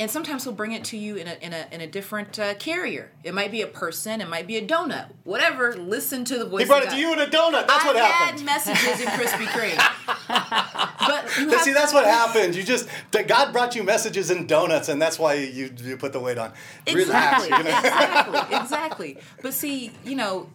And 0.00 0.10
sometimes 0.10 0.44
he'll 0.44 0.54
bring 0.54 0.72
it 0.72 0.82
to 0.84 0.96
you 0.96 1.16
in 1.16 1.28
a 1.28 1.36
in 1.42 1.52
a 1.52 1.66
in 1.70 1.82
a 1.82 1.86
different 1.86 2.38
uh, 2.38 2.54
carrier. 2.54 3.10
It 3.22 3.34
might 3.34 3.50
be 3.50 3.60
a 3.60 3.66
person, 3.66 4.22
it 4.22 4.30
might 4.30 4.46
be 4.46 4.56
a 4.56 4.66
donut, 4.66 5.08
whatever. 5.24 5.76
Listen 5.76 6.24
to 6.24 6.38
the 6.38 6.46
voice. 6.46 6.62
He 6.62 6.66
brought 6.66 6.84
it 6.84 6.90
to 6.90 6.96
you 6.96 7.12
in 7.12 7.18
a 7.18 7.26
donut. 7.26 7.66
That's 7.66 7.84
I've 7.84 7.94
what 7.94 7.96
had 7.96 8.42
messages 8.42 8.98
in 8.98 9.08
Krispy 9.08 9.44
Kreme. 9.44 9.76
but 11.06 11.50
But 11.50 11.60
see, 11.60 11.74
that's 11.74 11.92
what 11.92 12.06
happened. 12.06 12.54
You 12.54 12.62
just 12.62 12.88
God 13.12 13.52
brought 13.52 13.76
you 13.76 13.82
messages 13.82 14.30
in 14.30 14.46
donuts, 14.46 14.88
and 14.88 15.00
that's 15.02 15.18
why 15.18 15.34
you 15.34 15.70
you 15.76 15.98
put 15.98 16.14
the 16.14 16.20
weight 16.20 16.38
on. 16.38 16.54
Relax. 16.86 17.44
Exactly, 17.44 17.58
you 17.58 17.64
know? 17.64 17.78
exactly, 17.78 18.56
exactly. 18.56 19.18
But 19.42 19.52
see, 19.52 19.92
you 20.02 20.16
know, 20.16 20.48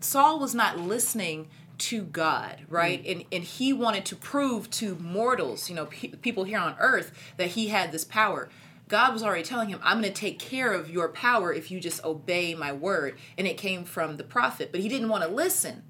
Saul 0.00 0.40
was 0.40 0.56
not 0.56 0.80
listening 0.80 1.46
to 1.78 2.02
God, 2.02 2.62
right? 2.68 3.02
Mm. 3.04 3.12
And 3.12 3.24
and 3.32 3.44
he 3.44 3.72
wanted 3.72 4.04
to 4.06 4.16
prove 4.16 4.70
to 4.72 4.96
mortals, 4.96 5.68
you 5.68 5.74
know, 5.76 5.86
pe- 5.86 6.08
people 6.08 6.44
here 6.44 6.58
on 6.58 6.74
earth 6.78 7.12
that 7.36 7.48
he 7.48 7.68
had 7.68 7.92
this 7.92 8.04
power. 8.04 8.48
God 8.88 9.12
was 9.12 9.22
already 9.22 9.42
telling 9.44 9.68
him, 9.68 9.80
"I'm 9.82 10.00
going 10.00 10.12
to 10.12 10.18
take 10.20 10.38
care 10.38 10.72
of 10.72 10.90
your 10.90 11.08
power 11.08 11.52
if 11.52 11.70
you 11.70 11.78
just 11.78 12.04
obey 12.04 12.54
my 12.54 12.72
word." 12.72 13.16
And 13.36 13.46
it 13.46 13.56
came 13.56 13.84
from 13.84 14.16
the 14.16 14.24
prophet, 14.24 14.70
but 14.72 14.80
he 14.80 14.88
didn't 14.88 15.08
want 15.08 15.24
to 15.24 15.28
listen. 15.28 15.82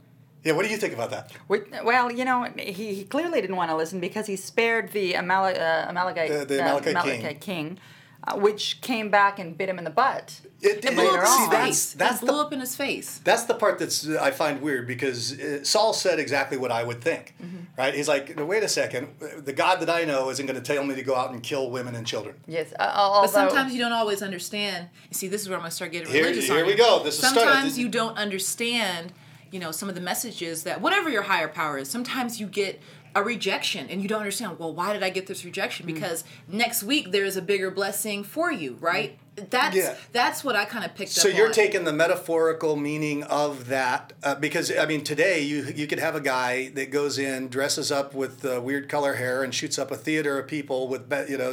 Yeah. 0.45 0.53
What 0.53 0.65
do 0.65 0.71
you 0.71 0.77
think 0.79 0.95
about 0.95 1.11
that? 1.11 1.33
Well, 1.49 2.13
you 2.13 2.25
know, 2.25 2.45
he, 2.57 2.95
he 2.95 3.05
clearly 3.05 3.41
didn't 3.41 3.57
want 3.57 3.71
to 3.71 3.77
listen 3.77 3.99
because 4.01 4.27
he 4.27 4.37
spared 4.37 4.93
the 4.93 5.15
Amal- 5.15 5.45
uh, 5.47 5.87
Amalekite, 5.89 6.31
The- 6.31 6.45
the 6.45 6.63
uh, 6.65 6.79
Amalekite 6.79 7.05
king. 7.05 7.39
king 7.41 7.79
uh, 8.25 8.37
which 8.37 8.81
came 8.81 9.11
back 9.11 9.39
and 9.39 9.57
bit 9.57 9.69
him 9.69 9.79
in 9.79 9.85
the 9.85 9.91
butt. 9.91 10.41
It, 10.61 10.85
It 10.85 10.95
blew 10.95 11.05
Later 11.05 11.19
up 11.19 11.25
in 11.25 11.31
his 11.31 11.31
on. 11.39 11.51
face. 11.51 11.93
That's 11.93 12.17
it 12.23 12.27
blew 12.27 12.35
the 12.35 12.41
up 12.43 12.53
in 12.53 12.59
his 12.61 12.75
face. 12.75 13.21
That's 13.23 13.45
the 13.45 13.55
part 13.55 13.79
that's 13.79 14.07
uh, 14.09 14.19
I 14.21 14.33
find 14.33 14.61
weird 14.61 14.87
because 14.89 15.39
uh, 15.39 15.63
Saul 15.65 15.93
said 15.93 16.19
exactly 16.19 16.59
what 16.59 16.73
I 16.73 16.83
would 16.83 17.01
think, 17.01 17.35
Mm-hmm. 17.41 17.57
right? 17.79 17.95
He's 17.95 18.09
like, 18.09 18.35
wait 18.37 18.65
a 18.65 18.69
second, 18.69 19.09
the 19.45 19.53
God 19.53 19.81
that 19.81 19.89
I 19.91 20.05
know 20.05 20.31
isn't 20.31 20.47
going 20.47 20.61
to 20.61 20.75
tell 20.75 20.83
me 20.85 20.97
to 20.97 21.03
go 21.03 21.15
out 21.15 21.31
and 21.31 21.41
kill 21.43 21.71
women 21.71 21.95
and 21.95 22.05
children. 22.05 22.35
Yes, 22.49 22.73
uh, 22.79 22.93
although, 22.93 23.23
But 23.23 23.31
sometimes 23.31 23.73
you 23.73 23.79
don't 23.79 23.93
always 23.93 24.21
understand. 24.21 24.89
You 25.11 25.15
see, 25.15 25.29
this 25.29 25.43
is 25.43 25.49
where 25.49 25.57
I'm 25.57 25.63
gonna 25.63 25.71
start 25.71 25.93
getting 25.93 26.09
Here- 26.13 26.23
religious. 26.25 26.47
here 26.47 26.59
on 26.61 26.67
we 26.67 26.73
you. 26.73 26.79
go. 26.79 27.03
This 27.05 27.15
is 27.15 27.21
sometimes 27.21 27.79
you 27.79 27.89
don't 27.89 28.17
understand. 28.19 29.13
You 29.51 29.61
know, 29.61 29.71
some 29.73 29.89
of 29.89 29.95
the 29.95 30.03
messages 30.03 30.65
that 30.65 30.83
whatever 30.83 31.09
your 31.09 31.23
higher 31.23 31.49
power 31.49 31.79
is. 31.79 31.89
Sometimes 31.89 32.39
you 32.39 32.47
get 32.47 32.83
a 33.15 33.23
rejection 33.23 33.89
and 33.89 34.03
you 34.03 34.09
don't 34.09 34.21
understand. 34.21 34.59
Well, 34.59 34.75
why 34.75 34.93
did 34.93 35.03
I 35.03 35.11
get 35.11 35.27
this 35.27 35.45
rejection? 35.45 35.87
Mm. 35.87 35.95
Because 35.95 36.25
next 36.47 36.83
week 36.83 37.13
there 37.13 37.25
is 37.25 37.37
a 37.37 37.43
bigger 37.43 37.71
blessing 37.71 38.25
for 38.25 38.51
you, 38.53 38.77
right? 38.81 39.19
That's 39.51 39.77
Yeah. 39.77 39.95
that's 40.13 40.43
what 40.45 40.57
I 40.57 40.65
kind 40.65 40.85
of 40.85 40.95
picked 40.95 41.11
So 41.13 41.29
up. 41.29 41.33
So 41.33 41.37
you're 41.37 41.49
on. 41.49 41.53
taking 41.53 41.85
the 41.85 41.93
metaphorical 41.93 42.77
meaning 42.77 43.23
of 43.25 43.69
that 43.69 44.13
uh, 44.23 44.35
because 44.35 44.71
I 44.77 44.87
mean 44.87 45.05
today 45.05 45.41
you 45.43 45.65
you 45.75 45.87
could 45.87 45.99
have 45.99 46.15
a 46.15 46.21
guy 46.21 46.69
that 46.71 46.91
goes 46.91 47.19
in 47.19 47.49
dresses 47.49 47.91
up 47.93 48.15
with 48.15 48.45
uh, 48.45 48.61
weird 48.61 48.89
color 48.89 49.15
hair 49.15 49.43
and 49.43 49.55
shoots 49.55 49.79
up 49.79 49.91
a 49.91 49.97
theater 49.97 50.39
of 50.39 50.47
people 50.47 50.89
with 50.89 51.13
you 51.29 51.39
know 51.39 51.51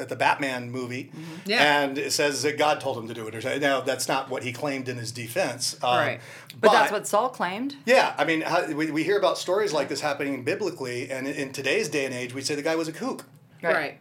at 0.00 0.08
the 0.08 0.16
Batman 0.16 0.70
movie 0.70 1.10
Mm-hmm. 1.12 1.50
Yeah. 1.50 1.82
and 1.82 1.98
it 1.98 2.12
says 2.12 2.42
that 2.42 2.58
God 2.58 2.80
told 2.80 2.96
him 2.98 3.08
to 3.08 3.14
do 3.14 3.26
it 3.26 3.34
or 3.44 3.58
now 3.58 3.80
that's 3.80 4.08
not 4.08 4.30
what 4.30 4.42
he 4.42 4.52
claimed 4.52 4.88
in 4.88 4.96
his 4.98 5.12
defense 5.12 5.76
um, 5.82 5.96
Right. 5.98 6.20
but, 6.60 6.72
that's 6.72 6.92
what 6.92 7.06
Saul 7.06 7.28
claimed. 7.28 7.76
yeah 7.86 8.14
I 8.18 8.24
mean 8.24 8.40
how, 8.42 8.66
we, 8.72 8.90
we 8.90 9.02
hear 9.04 9.18
about 9.18 9.38
stories 9.38 9.72
like 9.72 9.88
this 9.88 10.00
happening 10.00 10.44
biblically 10.44 11.10
and 11.10 11.26
in, 11.26 11.34
in 11.34 11.52
today's 11.52 11.88
day 11.88 12.04
and 12.04 12.14
age 12.14 12.32
we 12.34 12.40
say 12.42 12.54
the 12.54 12.62
guy 12.62 12.76
was 12.76 12.88
a 12.88 12.92
kook 12.92 13.24
right. 13.62 13.98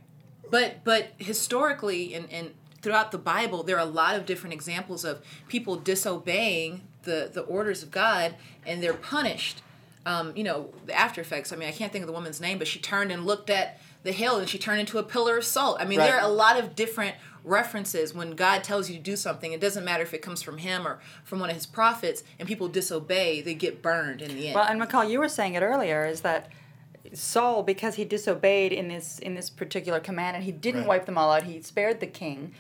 But 0.50 0.84
but 0.84 1.14
historically 1.18 2.14
and 2.14 2.28
and 2.32 2.52
throughout 2.82 3.12
the 3.12 3.18
Bible, 3.18 3.64
there 3.64 3.76
are 3.78 3.80
a 3.80 3.86
lot 3.86 4.16
of 4.16 4.26
different 4.26 4.54
examples 4.54 5.04
of 5.06 5.22
people 5.48 5.76
disobeying 5.76 6.82
the 7.04 7.30
the 7.34 7.42
orders 7.42 7.84
of 7.84 7.92
God, 7.92 8.36
and 8.66 8.82
they're 8.82 8.94
punished. 8.94 9.62
Um, 10.04 10.34
you 10.36 10.44
know, 10.44 10.70
the 10.88 10.94
after 10.96 11.22
effects. 11.22 11.54
I 11.54 11.56
mean, 11.56 11.70
I 11.70 11.72
can't 11.72 11.92
think 11.92 12.02
of 12.02 12.08
the 12.08 12.14
woman's 12.14 12.42
name, 12.42 12.58
but 12.58 12.68
she 12.68 12.80
turned 12.80 13.12
and 13.12 13.24
looked 13.26 13.52
at 13.52 13.80
the 14.04 14.12
hill, 14.12 14.38
and 14.38 14.50
she 14.50 14.58
turned 14.58 14.80
into 14.80 14.98
a 14.98 15.04
pillar 15.04 15.38
of 15.38 15.46
salt. 15.46 15.78
I 15.80 15.86
mean, 15.86 16.00
there 16.00 16.18
are 16.20 16.26
a 16.26 16.34
lot 16.34 16.58
of 16.58 16.76
different 16.76 17.16
references 17.44 18.14
when 18.14 18.32
God 18.32 18.64
tells 18.64 18.90
you 18.90 18.96
to 18.96 19.02
do 19.02 19.16
something. 19.16 19.52
It 19.52 19.62
doesn't 19.62 19.86
matter 19.86 20.02
if 20.02 20.14
it 20.16 20.24
comes 20.24 20.42
from 20.42 20.58
Him 20.58 20.88
or 20.88 21.00
from 21.24 21.40
one 21.40 21.50
of 21.52 21.56
His 21.56 21.68
prophets, 21.68 22.24
and 22.40 22.48
people 22.48 22.68
disobey, 22.68 23.42
they 23.42 23.54
get 23.54 23.84
burned 23.84 24.24
in 24.24 24.36
the 24.36 24.48
end. 24.48 24.56
Well, 24.56 24.66
and 24.68 24.82
McCall, 24.82 25.08
you 25.08 25.20
were 25.20 25.30
saying 25.30 25.54
it 25.54 25.62
earlier, 25.62 26.06
is 26.06 26.22
that 26.22 26.50
Saul, 27.14 27.62
because 27.64 27.96
he 27.96 28.06
disobeyed 28.06 28.72
in 28.72 28.88
this 28.88 29.20
in 29.20 29.36
this 29.36 29.50
particular 29.52 30.00
command, 30.00 30.36
and 30.36 30.44
he 30.46 30.52
didn't 30.52 30.82
Right. 30.82 30.88
wipe 30.90 31.06
them 31.06 31.18
all 31.18 31.32
out, 31.32 31.44
he 31.44 31.62
spared 31.62 32.00
the 32.00 32.08
king. 32.08 32.54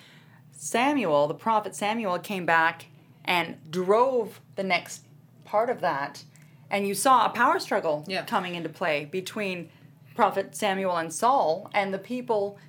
Samuel, 0.63 1.28
the 1.28 1.34
prophet 1.34 1.76
Samuel, 1.76 2.19
came 2.19 2.45
back 2.45 2.86
and 3.26 3.58
drove 3.71 4.39
the 4.56 4.63
next 4.63 5.06
part 5.43 5.71
of 5.71 5.82
that, 5.82 6.24
and 6.69 6.88
you 6.88 6.93
saw 6.93 7.26
a 7.26 7.30
power 7.30 7.58
struggle 7.60 8.06
Yeah. 8.08 8.26
coming 8.26 8.54
into 8.54 8.69
play 8.69 9.06
between 9.06 9.71
prophet 10.13 10.56
Samuel 10.56 10.95
and 10.97 11.12
Saul, 11.12 11.67
and 11.74 11.91
the 11.91 11.97
people 11.97 12.60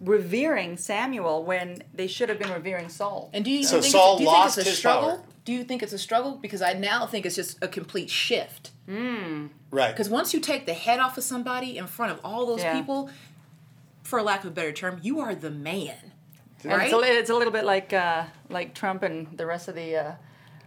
revering 0.00 0.78
Samuel 0.78 1.44
when 1.44 1.82
they 1.92 2.06
should 2.06 2.30
have 2.30 2.38
been 2.38 2.50
revering 2.50 2.88
Saul. 2.88 3.28
And 3.34 3.44
do 3.44 3.50
you, 3.50 3.64
So 3.64 3.82
think, 3.82 3.92
Saul 3.92 4.12
it's, 4.14 4.18
do 4.20 4.24
you 4.24 4.30
think 4.30 4.46
it's 4.46 4.56
a 4.56 4.64
struggle? 4.74 5.10
power. 5.18 5.22
Do 5.44 5.52
you 5.52 5.62
think 5.64 5.82
it's 5.82 5.92
a 5.92 5.98
struggle? 5.98 6.38
Because 6.40 6.62
I 6.62 6.72
now 6.72 7.04
think 7.04 7.26
it's 7.26 7.36
just 7.36 7.62
a 7.62 7.68
complete 7.68 8.08
shift. 8.08 8.70
Hmm. 8.86 9.48
right 9.70 9.92
Because 9.92 10.08
once 10.08 10.32
you 10.32 10.40
take 10.40 10.64
the 10.64 10.72
head 10.74 11.00
off 11.00 11.18
of 11.18 11.24
somebody 11.24 11.76
in 11.76 11.86
front 11.86 12.12
of 12.12 12.20
all 12.24 12.46
those 12.46 12.62
Yeah. 12.62 12.74
people, 12.78 13.10
for 14.02 14.22
lack 14.22 14.40
of 14.40 14.46
a 14.46 14.50
better 14.54 14.72
term, 14.72 15.00
you 15.02 15.20
are 15.20 15.34
the 15.34 15.50
man. 15.50 16.11
And 16.64 16.72
Right? 16.72 16.92
it's, 16.92 16.94
a, 16.94 17.18
it's 17.18 17.30
a 17.30 17.34
little 17.34 17.52
bit 17.52 17.64
like 17.64 17.92
uh, 17.92 18.24
like 18.48 18.74
Trump 18.74 19.02
and 19.02 19.36
the 19.36 19.46
rest 19.46 19.68
of 19.68 19.74
the 19.74 19.96
uh, 19.96 20.12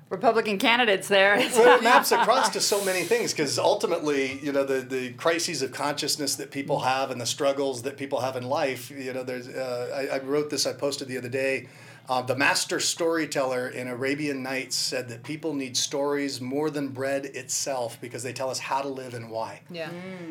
Republican 0.09 0.57
candidates 0.57 1.07
there. 1.07 1.35
well, 1.37 1.77
it 1.79 1.83
maps 1.83 2.11
across 2.11 2.49
to 2.49 2.61
so 2.61 2.83
many 2.85 3.03
things 3.03 3.31
because 3.33 3.57
ultimately, 3.57 4.39
you 4.39 4.51
know, 4.51 4.63
the, 4.63 4.81
the 4.81 5.13
crises 5.13 5.61
of 5.61 5.71
consciousness 5.71 6.35
that 6.35 6.51
people 6.51 6.79
have 6.81 7.11
and 7.11 7.19
the 7.19 7.25
struggles 7.25 7.81
that 7.83 7.97
people 7.97 8.19
have 8.21 8.35
in 8.35 8.43
life. 8.43 8.91
You 8.91 9.13
know, 9.13 9.23
there's. 9.23 9.47
Uh, 9.47 10.07
I, 10.11 10.15
I 10.15 10.19
wrote 10.19 10.49
this. 10.49 10.65
I 10.65 10.73
posted 10.73 11.07
the 11.07 11.17
other 11.17 11.29
day. 11.29 11.67
Uh, 12.07 12.21
the 12.21 12.35
master 12.35 12.79
storyteller 12.79 13.67
in 13.69 13.87
Arabian 13.87 14.43
Nights 14.43 14.75
said 14.75 15.09
that 15.09 15.23
people 15.23 15.53
need 15.53 15.75
stories 15.75 16.39
more 16.39 16.69
than 16.69 16.89
bread 16.89 17.25
itself 17.25 17.99
because 17.99 18.21
they 18.21 18.33
tell 18.33 18.49
us 18.51 18.59
how 18.59 18.81
to 18.81 18.87
live 18.87 19.13
and 19.15 19.29
why. 19.29 19.61
Yeah. 19.71 19.89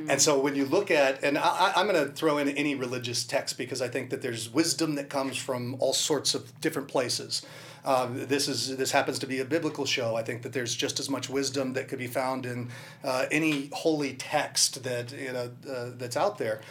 And 0.09 0.23
so 0.23 0.39
when 0.39 0.55
you 0.55 0.67
look 0.67 0.91
at, 0.91 1.23
and 1.25 1.37
I, 1.37 1.43
I- 1.43 1.73
I'm 1.77 1.89
going 1.89 2.07
to 2.07 2.13
throw 2.13 2.39
in 2.39 2.49
any 2.51 2.75
religious 2.77 3.25
text 3.25 3.59
because 3.59 3.83
I 3.83 3.89
think 3.89 4.11
that 4.11 4.23
there's 4.23 4.53
wisdom 4.53 4.95
that 4.95 5.09
comes 5.11 5.37
from 5.37 5.75
all 5.81 5.93
sorts 5.93 6.35
of 6.35 6.59
different 6.61 6.87
places. 6.89 7.43
Um, 7.85 8.27
this 8.29 8.49
is 8.49 8.79
this 8.79 8.93
happens 8.93 9.19
to 9.19 9.27
be 9.27 9.41
a 9.41 9.45
biblical 9.45 9.85
show. 9.85 10.17
I 10.17 10.23
think 10.23 10.41
that 10.43 10.55
there's 10.55 10.75
just 10.75 10.99
as 11.01 11.11
much 11.11 11.29
wisdom 11.29 11.75
that 11.75 11.87
could 11.89 11.99
be 11.99 12.07
found 12.07 12.47
in 12.47 12.71
uh, 13.03 13.27
any 13.31 13.69
holy 13.75 14.15
text 14.15 14.85
that 14.85 15.13
you 15.13 15.33
know 15.35 15.51
uh, 15.71 15.91
that's 15.99 16.17
out 16.17 16.39
there. 16.39 16.63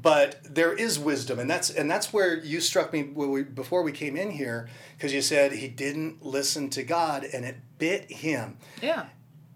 But 0.00 0.40
there 0.44 0.72
is 0.72 0.98
wisdom, 0.98 1.38
and 1.38 1.50
that's 1.50 1.70
and 1.70 1.90
that's 1.90 2.12
where 2.12 2.38
you 2.38 2.60
struck 2.60 2.92
me 2.92 3.02
we, 3.02 3.42
before 3.42 3.82
we 3.82 3.92
came 3.92 4.16
in 4.16 4.30
here 4.30 4.68
because 4.96 5.12
you 5.12 5.22
said 5.22 5.52
he 5.52 5.68
didn't 5.68 6.24
listen 6.24 6.70
to 6.70 6.82
God 6.84 7.24
and 7.24 7.44
it 7.44 7.56
bit 7.78 8.10
him. 8.10 8.58
Yeah. 8.80 9.06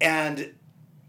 And 0.00 0.55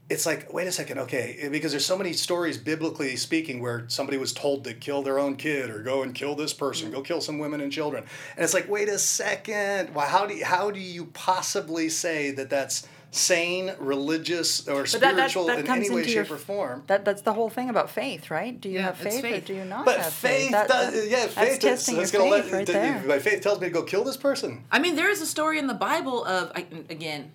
it's 0.09 0.25
like, 0.25 0.53
wait 0.53 0.67
a 0.67 0.71
second, 0.71 0.99
okay, 0.99 1.47
because 1.51 1.71
there's 1.71 1.85
so 1.85 1.97
many 1.97 2.13
stories 2.13 2.57
biblically 2.57 3.15
speaking 3.15 3.61
where 3.61 3.85
somebody 3.87 4.17
was 4.17 4.33
told 4.33 4.63
to 4.65 4.73
kill 4.73 5.01
their 5.01 5.17
own 5.17 5.35
kid 5.35 5.69
or 5.69 5.81
go 5.81 6.03
and 6.03 6.13
kill 6.13 6.35
this 6.35 6.53
person, 6.53 6.91
go 6.91 7.01
mm. 7.01 7.05
kill 7.05 7.21
some 7.21 7.39
women 7.39 7.61
and 7.61 7.71
children, 7.71 8.03
and 8.35 8.43
it's 8.43 8.53
like, 8.53 8.69
wait 8.69 8.89
a 8.89 8.99
second, 8.99 9.93
why? 9.95 10.05
How 10.05 10.25
do 10.25 10.35
you, 10.35 10.45
how 10.45 10.71
do 10.71 10.79
you 10.79 11.05
possibly 11.07 11.89
say 11.89 12.31
that 12.31 12.49
that's 12.49 12.87
sane, 13.13 13.73
religious, 13.79 14.67
or 14.67 14.81
But 14.83 14.91
that, 14.91 14.99
that, 15.01 15.29
spiritual 15.29 15.45
that 15.45 15.59
in 15.59 15.67
any 15.69 15.89
way, 15.89 16.01
into 16.01 16.11
your, 16.11 16.25
shape, 16.25 16.33
or 16.33 16.37
form? 16.37 16.83
That, 16.87 17.05
that's 17.05 17.21
the 17.21 17.33
whole 17.33 17.49
thing 17.49 17.69
about 17.69 17.89
faith, 17.89 18.31
right? 18.31 18.59
Do 18.59 18.69
you 18.69 18.75
Yeah, 18.79 18.85
have 18.85 19.05
it's 19.05 19.19
faith, 19.21 19.43
or 19.43 19.45
do 19.45 19.53
you 19.53 19.65
not 19.65 19.85
But 19.85 19.99
have 19.99 20.13
faith, 20.13 20.51
That- 20.51 20.67
does, 20.67 21.07
yeah, 21.07 21.27
faith. 21.27 21.35
That's, 21.35 21.57
testing 21.59 21.97
that's 21.97 22.11
your 22.11 22.21
gonna 22.23 22.35
faith 22.41 22.45
let. 22.51 22.57
right 22.57 22.65
to- 22.67 22.71
there. 22.73 23.03
My 23.05 23.19
faith 23.19 23.41
tells 23.41 23.59
me 23.61 23.67
to 23.67 23.73
go 23.73 23.83
kill 23.83 24.03
this 24.03 24.17
person. 24.17 24.63
I 24.71 24.79
mean, 24.79 24.95
there 24.95 25.09
is 25.09 25.21
a 25.21 25.25
story 25.27 25.59
in 25.59 25.67
the 25.67 25.73
Bible 25.73 26.25
of, 26.25 26.51
again, 26.55 27.31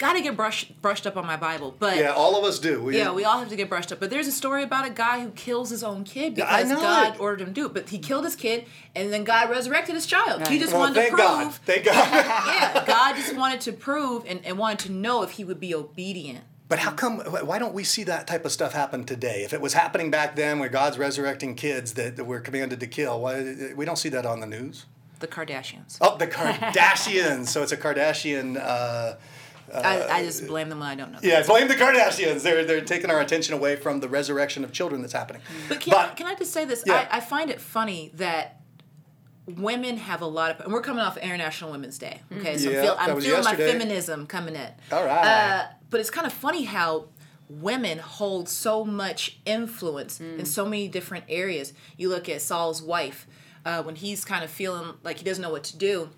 got 0.00 0.14
to 0.14 0.22
get 0.22 0.34
brushed 0.34 0.80
brushed 0.82 1.06
up 1.06 1.16
on 1.16 1.26
my 1.26 1.36
Bible, 1.36 1.76
but 1.78 1.96
Yeah, 1.98 2.12
all 2.12 2.36
of 2.36 2.42
us 2.42 2.58
do. 2.58 2.82
We, 2.82 2.96
Yeah, 2.96 3.12
we 3.12 3.24
all 3.24 3.38
have 3.38 3.50
to 3.50 3.56
get 3.56 3.68
brushed 3.68 3.92
up. 3.92 4.00
But 4.00 4.10
there's 4.10 4.26
a 4.26 4.32
story 4.32 4.64
about 4.64 4.86
a 4.86 4.90
guy 4.90 5.20
who 5.20 5.30
kills 5.30 5.70
his 5.70 5.84
own 5.84 6.02
kid 6.02 6.34
because 6.34 6.68
God 6.70 7.14
it. 7.14 7.20
ordered 7.20 7.42
him 7.42 7.48
to 7.48 7.52
do 7.52 7.66
it. 7.66 7.74
But 7.74 7.90
he 7.90 7.98
killed 7.98 8.24
his 8.24 8.34
kid, 8.34 8.64
and 8.96 9.12
then 9.12 9.22
God 9.24 9.50
resurrected 9.50 9.94
his 9.94 10.06
child. 10.06 10.48
He 10.48 10.58
just 10.58 10.72
Well, 10.72 10.80
wanted 10.80 10.94
to 10.94 11.00
thank 11.02 11.12
prove. 11.14 11.20
God. 11.26 11.54
Thank 11.54 11.84
God. 11.84 11.94
Yeah, 12.50 12.84
God 12.86 13.14
just 13.16 13.36
wanted 13.36 13.60
to 13.62 13.72
prove 13.72 14.24
and, 14.26 14.44
and 14.44 14.58
wanted 14.58 14.80
to 14.86 14.92
know 14.92 15.22
if 15.22 15.32
he 15.32 15.44
would 15.44 15.60
be 15.60 15.74
obedient. 15.74 16.44
But 16.68 16.78
how 16.78 16.92
come? 16.92 17.18
Why 17.18 17.58
don't 17.58 17.74
we 17.74 17.84
see 17.84 18.04
that 18.04 18.26
type 18.26 18.44
of 18.44 18.52
stuff 18.52 18.72
happen 18.72 19.04
today? 19.04 19.42
If 19.44 19.52
it 19.52 19.60
was 19.60 19.74
happening 19.74 20.10
back 20.10 20.34
then, 20.34 20.58
where 20.60 20.68
God's 20.68 20.98
resurrecting 20.98 21.56
kids 21.56 21.94
that, 21.94 22.16
that 22.16 22.24
we're 22.24 22.40
commanded 22.40 22.80
to 22.80 22.86
kill, 22.86 23.20
why 23.20 23.72
we 23.76 23.84
don't 23.84 23.98
see 23.98 24.08
that 24.10 24.24
on 24.24 24.40
the 24.40 24.46
news? 24.46 24.86
The 25.18 25.26
Kardashians. 25.26 25.98
Oh, 26.00 26.16
the 26.16 26.26
Kardashians. 26.26 27.48
so 27.48 27.62
it's 27.62 27.72
a 27.72 27.76
Kardashian. 27.76 28.56
Uh, 28.56 29.16
I, 29.74 30.18
I 30.18 30.24
just 30.24 30.46
blame 30.46 30.68
them 30.68 30.80
when 30.80 30.88
I 30.88 30.94
don't 30.94 31.12
know. 31.12 31.18
yeah, 31.22 31.42
blame 31.46 31.68
the 31.68 31.74
Kardashians. 31.74 32.42
They're 32.42 32.64
they're 32.64 32.80
taking 32.80 33.10
our 33.10 33.20
attention 33.20 33.54
away 33.54 33.76
from 33.76 34.00
the 34.00 34.08
resurrection 34.08 34.64
of 34.64 34.72
children 34.72 35.00
that's 35.00 35.12
happening. 35.12 35.42
But 35.68 35.80
can, 35.80 35.92
But- 35.92 36.16
can 36.16 36.26
I 36.26 36.34
just 36.34 36.52
say 36.52 36.64
this? 36.64 36.82
Yeah. 36.86 37.06
I, 37.10 37.18
I 37.18 37.20
find 37.20 37.50
it 37.50 37.60
funny 37.60 38.10
that 38.14 38.60
women 39.46 39.96
have 39.96 40.22
a 40.22 40.26
lot 40.26 40.52
of, 40.52 40.60
and 40.64 40.72
we're 40.72 40.82
coming 40.82 41.02
off 41.02 41.16
International 41.16 41.72
Women's 41.72 41.98
Day. 41.98 42.20
Okay, 42.32 42.56
so 42.56 42.70
Yeah, 42.70 42.78
I'm, 42.78 42.84
feel, 42.84 42.96
I'm 42.98 43.14
was 43.16 43.24
feeling 43.26 43.44
my 43.44 43.56
feminism 43.56 44.26
coming 44.26 44.54
in. 44.54 44.68
All 44.92 45.04
right. 45.04 45.24
Uh, 45.26 45.66
but 45.88 45.98
it's 46.00 46.10
kind 46.10 46.26
of 46.26 46.32
funny 46.32 46.64
how 46.64 47.06
women 47.48 47.98
hold 47.98 48.48
so 48.48 48.84
much 48.84 49.40
influence 49.44 50.20
in 50.20 50.44
so 50.46 50.64
many 50.64 50.86
different 50.86 51.24
areas. 51.28 51.72
You 51.96 52.08
look 52.08 52.28
at 52.28 52.40
Saul's 52.42 52.80
wife 52.80 53.26
uh, 53.66 53.82
when 53.82 53.96
he's 53.96 54.24
kind 54.24 54.44
of 54.44 54.50
feeling 54.50 54.94
like 55.02 55.18
he 55.18 55.24
doesn't 55.24 55.42
know 55.42 55.50
what 55.50 55.64
to 55.64 55.76
do. 55.76 56.10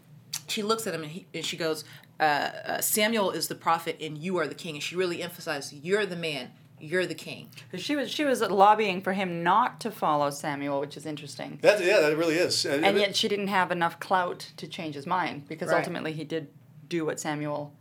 She 0.48 0.62
looks 0.62 0.86
at 0.86 0.94
him 0.94 1.02
and, 1.04 1.10
he, 1.10 1.26
and 1.32 1.42
she 1.44 1.56
goes, 1.56 1.84
uh, 2.22 2.24
uh, 2.24 2.80
"Samuel 2.80 3.30
is 3.38 3.48
the 3.48 3.54
prophet, 3.54 3.96
and 4.00 4.16
you 4.18 4.32
are 4.40 4.46
the 4.46 4.54
king." 4.64 4.74
And 4.76 4.82
she 4.82 4.94
really 4.96 5.22
emphasized, 5.22 5.72
"You're 5.72 6.06
the 6.06 6.16
man. 6.28 6.44
You're 6.90 7.06
the 7.06 7.14
king." 7.28 7.42
She 7.76 7.94
was 7.96 8.10
she 8.10 8.24
was 8.24 8.40
lobbying 8.40 9.02
for 9.02 9.12
him 9.12 9.42
not 9.42 9.80
to 9.84 9.90
follow 9.90 10.30
Samuel, 10.30 10.80
which 10.80 10.96
is 10.96 11.04
interesting. 11.06 11.58
That, 11.62 11.84
yeah, 11.84 12.00
that 12.00 12.16
really 12.16 12.36
is. 12.46 12.66
Uh, 12.66 12.80
And 12.86 12.98
yet 12.98 13.14
she 13.16 13.28
didn't 13.28 13.48
have 13.48 13.70
enough 13.70 13.98
clout 14.00 14.40
to 14.56 14.66
change 14.66 14.94
his 14.94 15.06
mind 15.06 15.36
because 15.48 15.68
Right. 15.70 15.78
ultimately 15.78 16.12
he 16.12 16.24
did 16.24 16.44
do 16.88 17.04
what 17.06 17.18
Samuel. 17.20 17.72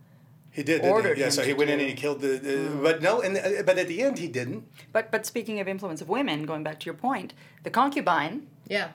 he 0.50 0.62
did. 0.62 0.66
didn't 0.82 0.84
he? 0.84 0.90
ordered 0.92 1.18
Yeah, 1.18 1.26
him 1.26 1.30
so 1.32 1.42
he 1.42 1.52
to 1.52 1.58
went 1.58 1.70
in 1.70 1.80
and 1.80 1.88
he 1.88 1.94
killed 1.94 2.20
the. 2.20 2.32
Uh, 2.36 2.82
But 2.82 2.96
no, 3.02 3.20
and 3.24 3.32
uh, 3.36 3.62
but 3.68 3.76
at 3.82 3.88
the 3.88 4.02
end 4.06 4.18
he 4.18 4.28
didn't. 4.28 4.62
But 4.92 5.10
but 5.10 5.24
speaking 5.26 5.60
of 5.60 5.66
influence 5.68 6.00
of 6.04 6.08
women, 6.08 6.46
going 6.46 6.62
back 6.62 6.78
to 6.80 6.86
your 6.90 6.98
point, 7.08 7.32
the 7.66 7.70
concubine 7.70 8.34
Yeah. 8.68 8.88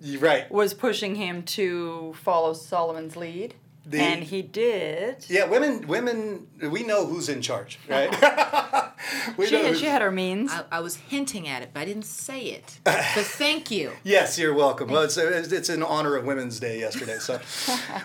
You're 0.00 0.20
right. 0.20 0.50
was 0.50 0.74
pushing 0.74 1.14
him 1.14 1.42
to 1.58 2.12
follow 2.26 2.52
Solomon's 2.52 3.16
lead. 3.16 3.54
The- 3.86 3.98
and 4.00 4.24
he 4.24 4.40
did. 4.42 5.26
Yeah, 5.28 5.44
women, 5.44 5.86
women, 5.86 6.46
we 6.70 6.82
know 6.82 7.06
who's 7.06 7.28
in 7.28 7.42
charge, 7.42 7.78
right? 7.88 8.10
we 9.36 9.46
She, 9.46 9.56
who's- 9.58 9.78
she 9.78 9.86
had 9.86 10.00
her 10.00 10.10
means. 10.10 10.50
I, 10.52 10.64
I 10.72 10.80
was 10.80 10.96
hinting 10.96 11.46
at 11.48 11.62
it, 11.62 11.70
but 11.74 11.80
I 11.80 11.84
didn't 11.84 12.06
say 12.06 12.40
it. 12.46 12.78
But 12.84 13.26
thank 13.26 13.70
you. 13.70 13.92
Yes, 14.02 14.38
you're 14.38 14.54
welcome. 14.54 14.88
Well, 14.90 15.02
it's, 15.02 15.16
it's 15.18 15.68
in 15.68 15.82
honor 15.82 16.16
of 16.16 16.24
Women's 16.24 16.58
Day 16.58 16.80
yesterday, 16.80 17.18
so 17.18 17.38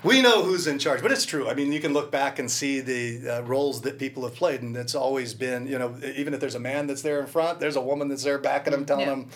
we 0.03 0.21
know 0.21 0.43
who's 0.43 0.67
in 0.67 0.79
charge. 0.79 1.01
But 1.01 1.11
it's 1.11 1.25
true. 1.25 1.47
I 1.49 1.53
mean, 1.53 1.71
you 1.71 1.79
can 1.79 1.93
look 1.93 2.11
back 2.11 2.39
and 2.39 2.49
see 2.51 2.81
the 2.81 3.37
uh, 3.37 3.41
roles 3.43 3.81
that 3.81 3.97
people 3.97 4.23
have 4.23 4.35
played, 4.35 4.61
and 4.61 4.75
it's 4.75 4.95
always 4.95 5.33
been, 5.33 5.65
you 5.67 5.79
know, 5.79 5.95
even 6.15 6.33
if 6.33 6.39
there's 6.39 6.55
a 6.55 6.59
man 6.59 6.87
that's 6.87 7.01
there 7.01 7.19
in 7.21 7.27
front, 7.27 7.59
there's 7.59 7.75
a 7.77 7.81
woman 7.81 8.07
that's 8.09 8.23
there 8.23 8.37
backing 8.37 8.73
him, 8.73 8.85
telling 8.85 9.07
Yeah. 9.07 9.13
him 9.13 9.29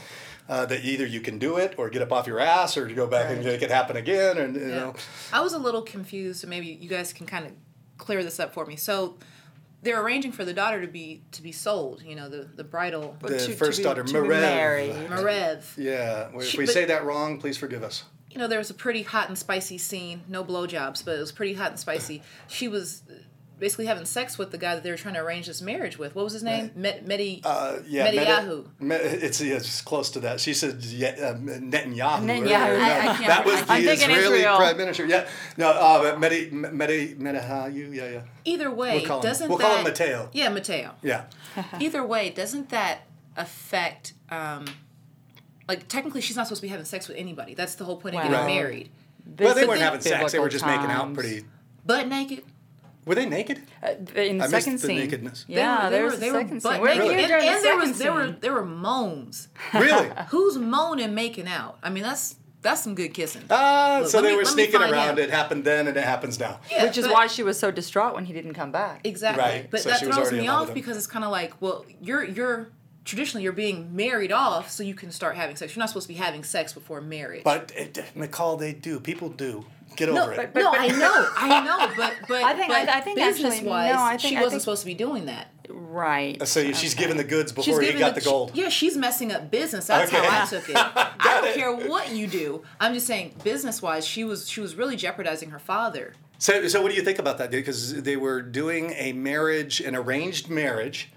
uh, 0.50 0.66
that 0.66 0.84
either 0.84 1.06
you 1.06 1.22
can 1.22 1.40
do 1.40 1.58
it 1.58 1.76
or 1.78 1.90
get 1.90 2.02
up 2.02 2.12
off 2.12 2.28
your 2.28 2.40
ass 2.40 2.76
or 2.78 2.88
to 2.88 2.94
go 2.94 3.08
back 3.08 3.30
and 3.32 3.44
make 3.46 3.62
it 3.62 3.72
happen 3.72 3.96
again, 3.96 4.38
and 4.38 4.56
you 4.56 4.68
know. 4.68 4.94
I 5.32 5.42
was 5.42 5.54
a 5.54 5.58
little 5.58 5.82
confused, 5.82 6.42
so 6.42 6.48
maybe 6.48 6.68
you 6.68 6.90
guys 6.90 7.14
can 7.14 7.26
kind 7.26 7.46
of 7.46 7.54
clear 7.98 8.24
this 8.24 8.40
up 8.40 8.54
for 8.54 8.66
me. 8.66 8.76
So 8.76 9.18
they're 9.82 10.02
arranging 10.02 10.32
for 10.32 10.44
the 10.46 10.54
daughter 10.54 10.82
to 10.82 10.88
be 10.88 11.24
to 11.32 11.42
be 11.42 11.52
sold. 11.52 12.02
You 12.04 12.16
know, 12.16 12.30
the 12.30 12.48
the 12.56 12.64
bridal 12.64 13.16
The 13.22 13.38
to- 13.40 13.46
to 13.48 13.54
first 13.56 13.78
be- 13.80 13.84
daughter, 13.84 14.04
to 14.04 14.14
be 14.14 14.20
Merev. 14.20 14.42
married. 14.42 14.92
Marev. 15.10 15.64
Yeah, 15.78 16.30
if 16.36 16.46
She- 16.46 16.58
we 16.58 16.66
but- 16.66 16.74
say 16.74 16.86
that 16.86 17.04
wrong, 17.06 17.40
please 17.40 17.58
forgive 17.58 17.84
us. 17.84 18.04
You 18.30 18.40
know, 18.40 18.48
there 18.48 18.58
was 18.60 18.72
a 18.72 18.74
pretty 18.74 19.04
hot 19.04 19.28
and 19.30 19.38
spicy 19.38 19.78
scene. 19.78 20.24
No 20.28 20.44
blowjobs, 20.44 21.06
but 21.06 21.16
it 21.18 21.20
was 21.20 21.32
pretty 21.32 21.54
hot 21.54 21.70
and 21.72 21.80
spicy. 21.80 22.24
She 22.48 22.68
was 22.68 23.04
basically 23.64 23.86
having 23.86 24.04
sex 24.04 24.38
with 24.38 24.52
the 24.52 24.58
guy 24.58 24.76
that 24.76 24.84
they 24.84 24.92
were 24.92 24.98
trying 24.98 25.14
to 25.14 25.22
arrange 25.22 25.48
this 25.48 25.62
marriage 25.62 25.98
with. 25.98 26.16
What 26.16 26.26
was 26.26 26.34
his 26.34 26.44
name? 26.44 26.72
Med- 26.76 27.08
Medi. 27.08 27.40
Uh, 27.46 27.78
yeah, 27.88 28.12
Mediyahu. 28.12 28.66
Medi- 28.82 29.04
Me- 29.06 29.10
it's, 29.26 29.40
yeah, 29.40 29.56
it's 29.56 29.82
close 29.82 30.10
to 30.12 30.20
that. 30.20 30.42
She 30.42 30.54
said 30.54 30.84
yeah, 30.84 31.30
um, 31.30 31.48
Netanyahu. 31.48 32.20
or- 32.20 32.28
Netanyahu. 32.28 32.44
no, 32.46 32.56
I- 32.56 33.00
I 33.00 33.16
can't- 33.16 33.28
that 33.28 33.46
was 33.46 33.62
the 33.64 33.72
I'm 33.72 33.88
Israeli 33.88 34.20
Israel. 34.40 34.58
prime 34.58 34.76
minister. 34.78 35.06
Yeah, 35.06 35.28
no, 35.56 35.70
uh, 35.70 36.02
but 36.04 36.20
Medi, 36.20 36.50
Medi, 36.52 37.16
Mediyahu. 37.16 37.96
Yeah, 37.96 38.10
yeah, 38.10 38.22
Either 38.44 38.70
way, 38.70 39.06
We'll 39.08 39.22
doesn't 39.22 39.48
we'll 39.48 39.58
that 39.60 39.64
call 39.68 39.78
him 39.78 39.84
Mateo. 39.86 40.30
Yeah, 40.34 40.50
Mateo. 40.50 40.92
yeah. 41.02 41.24
Either 41.80 42.06
way, 42.06 42.30
doesn't 42.32 42.68
that 42.70 43.08
affect? 43.38 44.12
Um, 44.30 44.66
like 45.70 45.88
technically, 45.88 46.20
she's 46.20 46.36
not 46.36 46.48
supposed 46.48 46.60
to 46.60 46.66
be 46.68 46.70
having 46.72 46.86
sex 46.86 47.08
with 47.08 47.16
anybody. 47.18 47.54
That's 47.54 47.76
the 47.76 47.86
whole 47.86 47.96
point 47.96 48.16
of 48.16 48.24
Wow. 48.24 48.30
getting 48.30 48.38
Right. 48.46 48.56
married. 48.56 48.90
Well, 49.40 49.56
they 49.56 49.66
weren't 49.66 49.80
having 49.80 50.02
sex. 50.02 50.34
They 50.34 50.40
were 50.40 50.50
biblical 50.50 50.50
just 50.50 50.66
making 50.66 50.92
out 50.92 51.14
pretty. 51.14 51.46
Butt 51.86 52.08
naked. 52.10 52.44
Were 53.06 53.16
they 53.16 53.26
naked? 53.26 53.62
Uh, 53.82 53.90
in 54.16 54.38
the 54.38 54.44
I 54.46 54.48
missed 54.48 54.50
second 54.52 54.74
the 54.80 54.88
scene. 54.88 54.98
nakedness. 55.00 55.46
They 55.48 55.56
Yeah, 55.56 55.86
were, 55.86 55.90
they 55.90 55.96
there 55.96 56.04
were, 56.06 56.10
was 56.12 56.20
they 56.20 56.28
the 56.30 56.34
were 56.34 56.40
second 56.42 56.62
scene. 56.62 56.82
Where 56.82 56.96
naked. 56.96 57.06
were 57.06 57.12
you 57.12 57.20
and, 57.20 57.30
the 57.32 57.36
and 57.50 57.64
there 57.66 57.78
was 57.78 57.90
second 57.90 58.00
there 58.00 58.14
were 58.14 58.32
there 58.32 58.54
were 58.54 58.66
moans. 58.66 59.48
Really? 59.74 60.10
Who's 60.30 60.58
moaning 60.58 61.14
making 61.14 61.48
out? 61.48 61.78
I 61.84 61.90
mean, 61.90 62.04
that's 62.04 62.36
that's 62.62 62.82
some 62.82 62.96
good 62.96 63.14
kissing. 63.14 63.42
Ah, 63.50 63.98
Look, 64.02 64.10
so 64.10 64.22
they 64.22 64.32
me- 64.32 64.38
were 64.38 64.46
sneaking 64.46 64.80
around. 64.82 64.94
out. 64.94 65.20
It 65.20 65.30
happened 65.32 65.66
then, 65.66 65.86
and 65.88 65.98
it 65.98 66.04
happens 66.06 66.40
now. 66.40 66.62
Yeah, 66.72 66.86
Which 66.86 66.98
is 66.98 67.06
but- 67.06 67.14
why 67.14 67.28
she 67.28 67.44
was 67.44 67.60
so 67.60 67.72
distraught 67.72 68.16
when 68.16 68.24
he 68.26 68.32
didn't 68.32 68.54
come 68.54 68.72
back. 68.72 69.02
Exactly. 69.04 69.44
Right, 69.44 69.68
But 69.70 69.82
so 69.82 69.90
that 69.90 70.00
she 70.00 70.06
throws 70.06 70.18
already 70.18 70.40
me 70.40 70.48
off 70.48 70.74
because 70.74 70.96
it's 70.96 71.08
kind 71.08 71.26
of 71.26 71.32
like, 71.32 71.62
well, 71.62 71.86
you're 72.02 72.24
you're 72.24 72.70
traditionally 73.04 73.44
you're 73.44 73.52
being 73.52 73.94
married 73.94 74.32
off 74.32 74.72
so 74.72 74.82
you 74.82 74.94
can 74.96 75.12
start 75.12 75.36
having 75.36 75.58
sex. 75.58 75.76
You're 75.76 75.82
not 75.82 75.90
supposed 75.90 76.08
to 76.08 76.14
be 76.14 76.18
having 76.20 76.42
sex 76.46 76.72
before 76.72 77.02
marriage. 77.02 77.44
But 77.44 77.74
it, 77.76 77.96
McCall, 78.16 78.58
they 78.58 78.72
do. 78.72 78.98
People 79.02 79.28
do. 79.28 79.66
Get 79.96 80.10
no, 80.10 80.24
over 80.24 80.34
it. 80.34 80.56
no, 80.56 80.72
I 80.72 80.88
know, 80.88 81.28
I 81.38 81.60
know, 81.66 81.94
but 81.98 82.14
but 82.28 82.44
I 82.44 82.54
think- 82.56 82.68
but 82.70 82.90
I- 82.90 82.98
I 82.98 83.02
think 83.02 83.20
actually- 83.20 83.44
business 83.44 83.62
wise, 83.62 83.94
no, 83.94 84.02
I 84.02 84.10
think- 84.18 84.22
she 84.22 84.38
I 84.38 84.42
wasn't 84.42 84.52
think- 84.52 84.62
supposed 84.62 84.82
to 84.82 84.86
be 84.88 84.94
doing 84.96 85.26
that. 85.28 85.48
Right. 85.70 86.46
So 86.48 86.72
she's 86.74 86.94
giving 86.96 87.18
the 87.18 87.24
goods 87.24 87.52
before 87.52 87.80
he 87.80 87.88
giving 87.88 88.00
got 88.02 88.16
the 88.16 88.22
gold. 88.22 88.52
Yeah, 88.54 88.70
she's 88.70 88.98
messing 88.98 89.32
up 89.32 89.50
business. 89.52 89.88
That's 89.88 90.12
Okay. 90.12 90.26
how 90.26 90.44
I 90.44 90.46
took 90.50 90.68
it. 90.70 90.76
I 90.76 91.42
don't 91.42 91.54
care 91.56 91.74
what 91.74 92.12
you 92.12 92.28
do. 92.28 92.64
I'm 92.80 92.94
just 92.94 93.08
saying, 93.08 93.36
business 93.44 93.82
wise, 93.82 94.06
she 94.06 94.24
was 94.24 94.50
she 94.50 94.60
was 94.62 94.76
really 94.76 94.96
jeopardizing 94.96 95.52
her 95.52 95.60
father. 95.60 96.14
So, 96.40 96.68
so 96.68 96.82
what 96.82 96.90
do 96.92 96.96
you 96.98 97.04
think 97.04 97.20
about 97.20 97.38
that? 97.38 97.52
Because 97.52 98.02
they 98.04 98.18
were 98.18 98.42
doing 98.42 98.92
a 98.98 99.14
marriage, 99.14 99.80
an 99.80 99.96
arranged 99.96 100.50
marriage. 100.50 101.10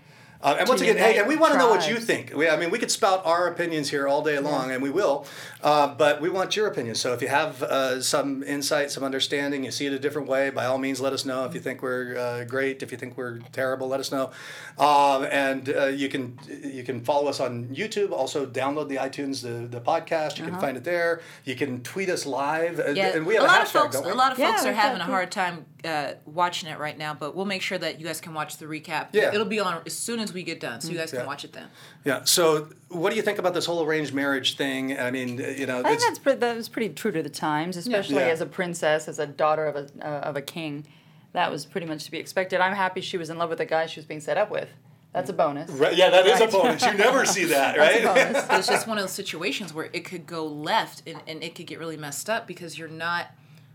Uh, 0.43 0.55
and 0.61 0.69
once 0.69 0.81
again, 0.83 0.97
hey, 0.99 1.09
unite 1.15 1.19
and 1.21 1.29
we 1.29 1.35
want 1.35 1.53
to 1.55 1.59
know 1.59 1.69
what 1.71 1.89
you 1.89 1.97
think. 1.97 2.33
We, 2.37 2.49
I 2.49 2.57
mean, 2.57 2.71
we 2.71 2.79
could 2.79 2.91
spout 2.91 3.25
our 3.25 3.49
opinions 3.49 3.91
here 3.91 4.07
all 4.07 4.23
day 4.23 4.39
long, 4.39 4.71
and 4.71 4.81
we 4.83 4.91
will. 4.91 5.27
Uh, 5.67 5.89
but 5.97 6.21
we 6.21 6.29
want 6.31 6.55
your 6.55 6.69
opinion. 6.69 6.95
So 6.95 7.13
if 7.13 7.21
you 7.21 7.27
have 7.27 7.61
uh, 7.61 8.01
some 8.01 8.45
insight, 8.45 8.93
some 8.93 9.03
understanding, 9.03 9.65
you 9.65 9.73
see 9.73 9.87
it 9.87 9.93
a 9.93 9.99
different 9.99 10.29
way, 10.29 10.49
by 10.51 10.65
all 10.67 10.79
means, 10.79 11.01
let 11.01 11.13
us 11.13 11.25
know. 11.25 11.45
If 11.45 11.55
you 11.55 11.61
think 11.61 11.83
we're 11.83 12.17
uh, 12.17 12.45
great, 12.45 12.85
if 12.85 12.93
you 12.93 12.99
think 12.99 13.17
we're 13.17 13.41
terrible, 13.51 13.89
let 13.89 13.99
us 13.99 14.13
know. 14.13 14.31
Um, 14.79 15.25
and 15.25 15.69
uh, 15.69 15.87
you 15.87 16.09
can 16.09 16.39
you 16.63 16.85
can 16.85 17.01
follow 17.01 17.27
us 17.29 17.41
on 17.41 17.67
YouTube. 17.81 18.13
Also, 18.13 18.47
download 18.47 18.89
the 18.89 18.97
iTunes 18.97 19.43
the, 19.43 19.67
the 19.67 19.81
podcast. 19.81 20.39
You 20.39 20.45
Uh-huh. 20.45 20.53
can 20.53 20.61
find 20.61 20.77
it 20.77 20.85
there. 20.85 21.21
You 21.45 21.57
can 21.57 21.83
tweet 21.83 22.11
us 22.11 22.27
live. 22.27 22.79
Uh, 22.79 22.91
Yeah, 22.91 23.17
and 23.17 23.27
we 23.27 23.35
have 23.35 23.43
a 23.43 23.47
a, 23.47 23.49
lot 23.49 23.61
hashtag, 23.67 23.87
of 23.87 23.93
folks, 23.93 23.97
a 23.97 24.15
lot 24.15 24.33
of 24.33 24.39
Yeah, 24.39 24.51
folks 24.53 24.63
are 24.65 24.69
we've 24.69 24.77
having 24.77 25.01
a 25.01 25.05
hard 25.05 25.33
time 25.33 25.67
uh, 25.85 26.13
watching 26.27 26.69
it 26.69 26.79
right 26.79 26.97
now. 26.97 27.13
But 27.15 27.35
we'll 27.35 27.45
make 27.55 27.63
sure 27.63 27.79
that 27.79 27.99
you 27.99 28.07
guys 28.07 28.21
can 28.21 28.35
watch 28.35 28.59
the 28.59 28.67
recap. 28.67 29.09
Yeah. 29.13 29.35
it'll 29.35 29.47
be 29.47 29.59
on 29.59 29.83
as 29.85 29.95
soon 29.99 30.21
as 30.21 30.33
we 30.33 30.45
get 30.45 30.61
done, 30.61 30.81
so 30.81 30.91
you 30.93 30.99
guys 30.99 31.11
can 31.11 31.21
Yeah. 31.21 31.27
watch 31.27 31.43
it 31.45 31.53
then. 31.53 31.67
Yeah. 32.05 32.23
So, 32.25 32.69
what 32.89 33.11
do 33.11 33.17
you 33.17 33.23
think 33.23 33.39
about 33.41 33.53
this 33.55 33.67
whole 33.67 33.83
arranged 33.85 34.15
marriage 34.15 34.57
thing? 34.57 34.97
I 34.97 35.11
mean, 35.11 35.41
you 35.57 35.67
know, 35.67 35.81
I 35.81 35.89
think 35.91 36.01
that's 36.01 36.19
pre- 36.19 36.35
that 36.35 36.57
was 36.57 36.69
pretty 36.69 36.91
true 36.95 37.13
to 37.13 37.23
the 37.23 37.31
times, 37.31 37.77
especially 37.77 38.17
Yeah. 38.17 38.29
as 38.29 38.41
a 38.41 38.47
princess, 38.47 39.09
as 39.09 39.19
a 39.19 39.27
daughter 39.27 39.67
of 39.67 39.77
a 39.77 40.07
uh, 40.07 40.21
of 40.29 40.37
a 40.37 40.43
king. 40.43 40.87
That 41.33 41.51
was 41.51 41.67
pretty 41.67 41.87
much 41.87 42.05
to 42.07 42.11
be 42.11 42.19
expected. 42.19 42.61
I'm 42.61 42.75
happy 42.75 43.01
she 43.03 43.19
was 43.19 43.29
in 43.31 43.37
love 43.39 43.51
with 43.51 43.59
the 43.59 43.67
guy 43.67 43.87
she 43.87 44.01
was 44.01 44.07
being 44.07 44.21
set 44.21 44.39
up 44.39 44.51
with. 44.51 44.69
That's 45.13 45.31
a 45.31 45.33
bonus. 45.33 45.71
right, 45.71 45.95
yeah, 45.97 46.11
that 46.11 46.27
is 46.27 46.41
Right. 46.41 46.49
a 46.49 46.53
bonus. 46.53 46.83
You 46.85 46.93
never 46.95 47.25
see 47.25 47.45
that, 47.47 47.77
That's 47.77 47.97
a 48.05 48.07
right? 48.07 48.33
bonus. 48.33 48.47
It's 48.59 48.69
just 48.69 48.87
one 48.87 48.99
of 48.99 49.03
those 49.05 49.13
situations 49.13 49.73
where 49.73 49.89
it 49.93 50.05
could 50.05 50.27
go 50.27 50.47
left 50.47 51.03
and, 51.07 51.21
and 51.27 51.43
it 51.43 51.55
could 51.55 51.67
get 51.67 51.79
really 51.79 51.97
messed 51.97 52.29
up 52.29 52.47
because 52.47 52.79
you're 52.79 52.89
not 52.89 53.29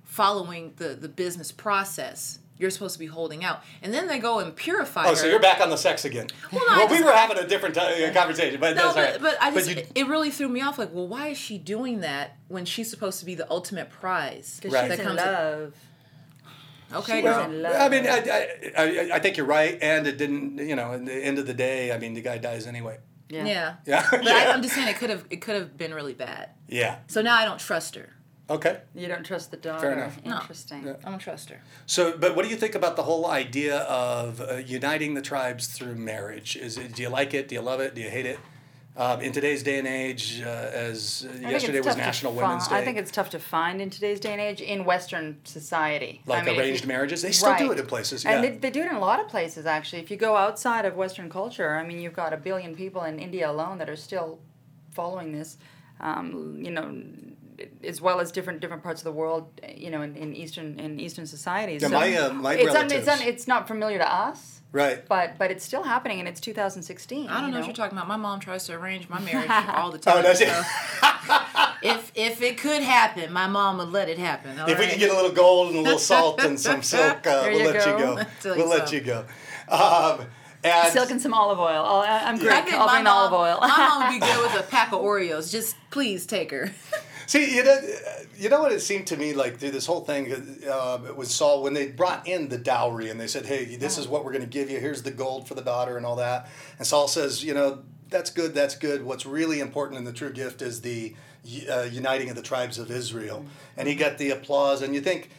following 0.04 0.74
the, 0.78 0.90
the 0.90 1.10
business 1.10 1.52
process. 1.52 2.40
You're 2.62 2.70
supposed 2.70 2.94
to 2.94 3.00
be 3.00 3.08
holding 3.08 3.44
out. 3.44 3.64
And 3.82 3.92
then 3.94 4.08
they 4.08 4.20
go 4.20 4.40
and 4.40 4.56
purify 4.56 5.06
oh, 5.08 5.10
her. 5.10 5.16
so 5.16 5.26
you're 5.28 5.40
back 5.40 5.60
on 5.60 5.70
the 5.72 5.78
sex 5.78 6.06
again. 6.06 6.28
Well, 6.52 6.64
no, 6.68 6.84
I 6.88 6.92
we 6.92 7.04
were 7.04 7.12
having 7.12 7.38
a 7.40 7.48
different 7.48 7.74
t- 7.76 7.82
uh, 8.06 8.14
conversation, 8.14 8.60
but 8.60 8.76
No, 8.76 8.94
that's 8.94 8.96
but, 8.96 9.02
right. 9.12 9.22
but 9.22 9.38
I 9.42 9.52
just, 9.54 9.70
you, 9.70 9.84
it 9.96 10.08
really 10.08 10.30
threw 10.30 10.48
me 10.48 10.62
off. 10.62 10.78
Like, 10.78 10.94
well, 10.94 11.08
why 11.08 11.30
is 11.30 11.38
she 11.38 11.58
doing 11.58 12.02
that 12.02 12.38
when 12.50 12.66
she's 12.66 12.90
supposed 12.90 13.20
to 13.20 13.26
be 13.26 13.34
the 13.36 13.50
ultimate 13.52 13.90
prize? 13.90 14.60
Because 14.62 14.74
Right. 14.76 14.82
she's 14.90 14.98
That 14.98 15.00
in 15.00 15.06
comes- 15.08 15.18
love. 15.18 15.74
Okay, 16.94 17.18
She 17.18 17.22
girl. 17.22 17.38
was 17.38 17.46
in 17.56 17.62
love. 17.62 17.76
I 17.82 17.90
mean, 17.90 18.06
I, 18.06 18.18
I, 18.18 18.72
I, 18.78 19.10
I 19.16 19.20
think 19.20 19.38
you're 19.38 19.46
right, 19.46 19.78
and 19.82 20.06
it 20.06 20.18
didn't. 20.18 20.58
You 20.58 20.76
know, 20.76 20.94
at 20.94 21.06
the 21.06 21.14
end 21.14 21.40
of 21.40 21.48
the 21.48 21.54
day, 21.54 21.92
I 21.94 21.98
mean, 21.98 22.14
the 22.14 22.22
guy 22.22 22.38
dies 22.38 22.68
anyway. 22.68 22.98
Yeah. 23.30 23.46
Yeah. 23.46 23.74
Yeah. 23.86 24.08
But 24.12 24.24
yeah. 24.26 24.34
I, 24.34 24.52
I'm 24.52 24.62
just 24.62 24.76
saying 24.76 24.90
it 24.90 24.98
could 24.98 25.10
have 25.10 25.26
it 25.30 25.38
could 25.38 25.56
have 25.56 25.78
been 25.78 25.94
really 25.94 26.14
bad. 26.14 26.50
yeah. 26.68 26.98
So 27.08 27.22
now 27.22 27.36
I 27.38 27.46
don't 27.46 27.60
trust 27.60 27.96
her. 27.96 28.10
Okay. 28.52 28.82
You 28.94 29.08
don't 29.08 29.26
trust 29.26 29.52
the 29.52 29.58
daughter. 29.58 29.80
Fair 29.80 29.94
enough. 29.94 30.26
No. 30.26 30.40
Interesting. 30.42 30.90
I 30.90 31.10
don't 31.10 31.20
trust 31.20 31.50
her. 31.50 31.62
So, 31.86 32.18
but 32.18 32.36
what 32.36 32.44
do 32.44 32.50
you 32.50 32.58
think 32.58 32.76
about 32.76 32.96
the 32.96 33.04
whole 33.04 33.28
idea 33.28 33.80
of 33.80 34.42
uh, 34.42 34.56
uniting 34.56 35.14
the 35.14 35.22
tribes 35.22 35.68
through 35.68 35.96
marriage? 35.96 36.56
Is 36.56 36.78
it, 36.78 36.94
do 36.96 37.02
you 37.02 37.10
like 37.10 37.34
it? 37.34 37.48
Do 37.48 37.56
you 37.56 37.62
love 37.62 37.80
it? 37.80 37.96
Do 37.96 38.02
you 38.02 38.10
hate 38.10 38.26
it? 38.26 38.40
Um, 38.98 39.22
in 39.22 39.32
today's 39.32 39.64
day 39.64 39.80
and 39.80 39.88
age, 39.88 40.42
uh, 40.46 40.50
as 40.50 41.26
uh, 41.26 41.32
I 41.32 41.34
think 41.38 41.52
yesterday 41.52 41.78
it's 41.78 41.88
was 41.88 41.96
tough 41.96 42.04
to 42.04 42.08
National 42.08 42.34
fi- 42.34 42.42
Women's 42.42 42.68
Day, 42.68 42.76
I 42.76 42.84
think 42.84 42.98
it's 42.98 43.12
tough 43.12 43.30
to 43.30 43.40
find 43.40 43.82
in 43.82 43.90
today's 43.90 44.20
day 44.20 44.34
and 44.34 44.42
age 44.42 44.60
in 44.60 44.84
Western 44.84 45.38
society. 45.46 46.22
like 46.26 46.44
I 46.44 46.46
mean, 46.48 46.60
arranged 46.60 46.82
you- 46.82 46.90
marriages, 46.90 47.22
they 47.22 47.32
still 47.32 47.56
do 47.56 47.72
it 47.72 47.80
in 47.80 47.86
places. 47.86 48.26
And 48.26 48.44
yeah. 48.44 48.50
they, 48.50 48.58
they 48.58 48.70
do 48.70 48.82
it 48.82 48.90
in 48.90 48.96
a 48.98 49.00
lot 49.00 49.22
of 49.22 49.30
places, 49.30 49.66
actually. 49.66 50.02
If 50.02 50.12
you 50.12 50.18
go 50.18 50.36
outside 50.36 50.84
of 50.84 50.98
Western 50.98 51.30
culture, 51.30 51.78
I 51.78 51.88
mean, 51.88 52.02
you've 52.02 52.14
got 52.14 52.34
a 52.34 52.38
billion 52.38 52.76
people 52.76 53.04
in 53.04 53.18
India 53.18 53.50
alone 53.50 53.78
that 53.78 53.90
are 53.90 53.96
still 53.96 54.40
following 54.92 55.32
this, 55.32 55.58
um, 56.02 56.58
you 56.62 56.72
know, 56.72 56.94
as 57.84 58.02
well 58.02 58.20
as 58.20 58.32
different 58.32 58.60
different 58.60 58.84
parts 58.84 59.02
of 59.02 59.06
the 59.06 59.12
world, 59.12 59.50
you 59.76 59.90
know, 59.90 60.02
in, 60.02 60.16
in 60.16 60.36
Eastern 60.36 60.80
in 60.80 61.00
Eastern 61.00 61.26
societies. 61.26 61.82
Yeah, 61.82 61.88
So 61.90 61.94
my, 61.94 62.16
uh, 62.16 62.34
my 62.34 62.54
it's, 62.56 62.76
un, 62.76 62.92
it's, 62.92 63.08
un, 63.08 63.22
it's 63.22 63.48
not 63.48 63.68
familiar 63.68 63.98
to 64.00 64.14
us, 64.14 64.62
right. 64.72 65.08
but 65.08 65.38
but 65.38 65.52
it's 65.52 65.64
still 65.66 65.84
happening, 65.84 66.20
and 66.20 66.28
it's 66.28 66.40
2016. 66.40 67.28
I 67.30 67.34
don't 67.40 67.46
you 67.48 67.52
know, 67.54 67.60
what 67.60 67.68
you're 67.68 67.76
talking 67.76 67.98
about. 67.98 68.08
My 68.08 68.18
mom 68.18 68.40
tries 68.40 68.66
to 68.68 68.74
arrange 68.74 69.10
my 69.10 69.20
marriage 69.20 69.50
all 69.70 69.92
the 69.92 69.98
Oh, 69.98 70.14
time. 70.14 70.24
does 70.24 70.42
it? 70.42 70.48
so 70.50 70.64
if 71.84 72.12
if 72.16 72.42
it 72.42 72.58
could 72.58 72.82
happen, 72.84 73.32
my 73.34 73.48
mom 73.48 73.78
would 73.80 73.90
let 73.92 74.10
it 74.10 74.18
happen. 74.18 74.60
all 74.60 74.70
If 74.70 74.80
we 74.80 74.88
could 74.88 75.00
get 75.00 75.12
a 75.12 75.16
little 75.16 75.32
gold 75.32 75.70
and 75.70 75.78
a 75.80 75.82
little 75.82 76.00
salt 76.00 76.42
and 76.44 76.60
some 76.68 76.82
silk, 76.84 77.26
uh, 77.28 77.42
we'll 77.50 77.60
you 77.60 77.66
let 77.66 77.86
you 77.86 77.92
go. 78.06 78.16
go. 78.18 78.24
Tell 78.42 78.56
We'll 78.58 78.70
let 78.70 78.90
so. 78.90 78.96
you 78.96 79.02
go. 79.02 79.26
Um, 79.70 80.26
and 80.64 80.94
Silk 80.94 81.10
and 81.10 81.20
some 81.20 81.34
olive 81.34 81.58
oil. 81.58 81.84
I'll, 81.84 82.02
I- 82.02 82.24
I'm 82.26 82.36
I 82.36 82.38
great. 82.38 82.64
think 82.66 82.76
I'll 82.76 82.88
bring 82.88 83.04
mom, 83.04 83.34
olive 83.34 83.34
oil. 83.34 83.58
my 83.62 83.68
mom 83.78 84.04
would 84.04 84.20
be 84.20 84.24
good 84.24 84.42
with 84.44 84.60
a 84.60 84.64
pack 84.70 84.92
of 84.94 85.02
Oreos. 85.02 85.52
Just 85.52 85.76
please 85.90 86.28
take 86.28 86.52
her. 86.52 86.70
See, 87.32 87.56
you 87.56 87.64
know, 87.64 87.80
you 88.36 88.50
know 88.50 88.62
what 88.62 88.74
it 88.74 88.82
seemed 88.82 89.08
to 89.08 89.16
me 89.16 89.34
like 89.34 89.58
through 89.58 89.72
this 89.72 89.86
whole 89.86 90.02
thing. 90.02 90.34
Uh, 90.70 91.00
it 91.08 91.16
was 91.16 91.34
Saul 91.34 91.64
when 91.64 91.74
they 91.74 91.88
brought 91.88 92.28
in 92.28 92.50
the 92.50 92.58
dowry 92.58 93.10
and 93.10 93.18
they 93.18 93.28
said, 93.28 93.46
"Hey, 93.46 93.78
this 93.78 93.98
is 93.98 94.06
what 94.06 94.26
we're 94.26 94.34
going 94.34 94.44
to 94.44 94.50
give 94.50 94.70
you. 94.70 94.82
Here's 94.82 95.04
the 95.04 95.12
gold 95.12 95.48
for 95.48 95.54
the 95.54 95.62
daughter 95.62 95.96
and 95.96 96.06
all 96.06 96.18
that." 96.18 96.50
And 96.78 96.86
Saul 96.86 97.08
says, 97.08 97.42
"You 97.42 97.54
know, 97.54 97.84
that's 98.10 98.32
good. 98.32 98.54
That's 98.54 98.76
good. 98.76 99.06
What's 99.06 99.26
really 99.26 99.62
important 99.62 99.98
in 99.98 100.04
the 100.04 100.12
true 100.12 100.34
gift 100.34 100.62
is 100.62 100.82
the 100.82 101.16
uh, 101.72 101.84
uniting 101.84 102.30
of 102.30 102.36
the 102.36 102.42
tribes 102.42 102.78
of 102.78 102.92
Israel." 102.92 103.46
And 103.78 103.88
he 103.88 103.96
got 103.96 104.18
the 104.18 104.32
applause. 104.32 104.82
And 104.82 104.94
you 104.94 105.00
think, 105.00 105.30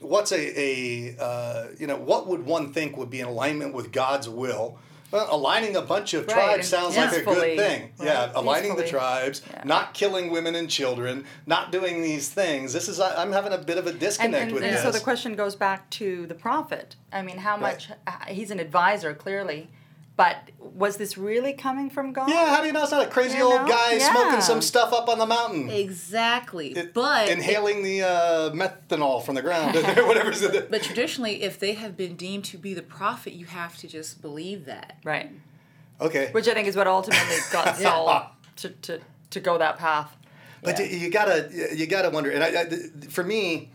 what's 0.00 0.32
a 0.32 0.58
a 0.58 1.16
uh, 1.20 1.66
you 1.78 1.86
know 1.86 1.98
what 1.98 2.28
would 2.28 2.46
one 2.46 2.72
think 2.72 2.96
would 2.96 3.10
be 3.10 3.20
in 3.20 3.26
alignment 3.26 3.74
with 3.74 3.92
God's 3.92 4.26
will? 4.26 4.78
Well, 5.12 5.28
aligning 5.30 5.76
a 5.76 5.82
bunch 5.82 6.14
of 6.14 6.26
Right, 6.26 6.32
tribes 6.34 6.54
and 6.54 6.64
sounds 6.64 6.96
like 6.96 7.12
a 7.12 7.22
good 7.22 7.58
thing. 7.58 7.92
right, 7.98 8.06
Yeah, 8.06 8.32
aligning 8.34 8.76
the 8.76 8.86
tribes, 8.88 9.42
Yeah. 9.50 9.62
not 9.64 9.92
killing 9.92 10.30
women 10.30 10.54
and 10.54 10.70
children, 10.70 11.26
not 11.46 11.70
doing 11.70 12.00
these 12.02 12.30
things. 12.30 12.72
This 12.72 12.88
is 12.88 12.98
I'm 12.98 13.32
having 13.32 13.52
a 13.52 13.58
bit 13.58 13.76
of 13.76 13.86
a 13.86 13.92
disconnect 13.92 14.44
and, 14.44 14.52
with 14.52 14.62
and 14.62 14.74
this. 14.74 14.82
so 14.82 14.90
the 14.90 15.00
question 15.00 15.36
goes 15.36 15.54
back 15.54 15.88
to 15.90 16.26
the 16.26 16.34
prophet. 16.34 16.96
I 17.12 17.20
mean, 17.22 17.36
how 17.38 17.56
much 17.58 17.90
uh, 18.06 18.12
he's 18.28 18.50
an 18.50 18.58
advisor 18.58 19.12
clearly, 19.12 19.68
but 20.16 20.50
was 20.58 20.96
this 20.96 21.16
really 21.18 21.52
coming 21.52 21.90
from 21.90 22.12
God? 22.12 22.28
yeah, 22.28 22.48
how 22.50 22.60
do 22.60 22.66
you 22.66 22.72
know 22.72 22.82
it's 22.82 22.92
not 22.92 23.06
a 23.06 23.10
crazy 23.10 23.38
You 23.38 23.44
old 23.44 23.62
know? 23.62 23.68
guy 23.68 23.94
Yeah. 23.94 24.10
smoking 24.12 24.40
some 24.40 24.60
stuff 24.62 24.92
up 24.92 25.08
on 25.08 25.18
the 25.18 25.26
mountain? 25.26 25.70
Exactly. 25.70 26.68
It- 26.76 26.94
but 26.94 27.28
inhaling 27.28 27.82
the 27.82 28.02
uh, 28.02 28.50
methanol 28.50 29.24
from 29.24 29.34
the 29.34 29.42
ground, 29.42 29.74
whatever's 30.06 30.42
in 30.42 30.54
it. 30.54 30.70
but 30.70 30.82
traditionally, 30.82 31.42
if 31.42 31.58
they 31.58 31.72
have 31.74 31.96
been 31.96 32.16
deemed 32.16 32.44
to 32.46 32.58
be 32.58 32.74
the 32.74 32.82
prophet, 32.82 33.32
you 33.32 33.46
have 33.46 33.76
to 33.78 33.88
just 33.88 34.20
believe 34.22 34.64
that. 34.66 34.98
Right. 35.04 35.30
Okay, 36.00 36.30
Which 36.32 36.48
I 36.48 36.54
think 36.54 36.66
is 36.68 36.74
what 36.76 36.86
ultimately 36.88 37.36
got 37.52 37.76
Saul 37.78 38.34
to, 38.56 38.68
to, 38.70 39.00
to 39.30 39.40
go 39.40 39.56
that 39.58 39.78
path. 39.78 40.16
But 40.62 40.78
Yeah. 40.78 40.86
you, 40.86 41.10
gotta 41.10 41.50
you 41.74 41.86
gotta 41.86 42.10
wonder, 42.10 42.30
and 42.30 42.42
I, 42.44 42.62
I, 42.62 43.06
for 43.08 43.24
me, 43.24 43.70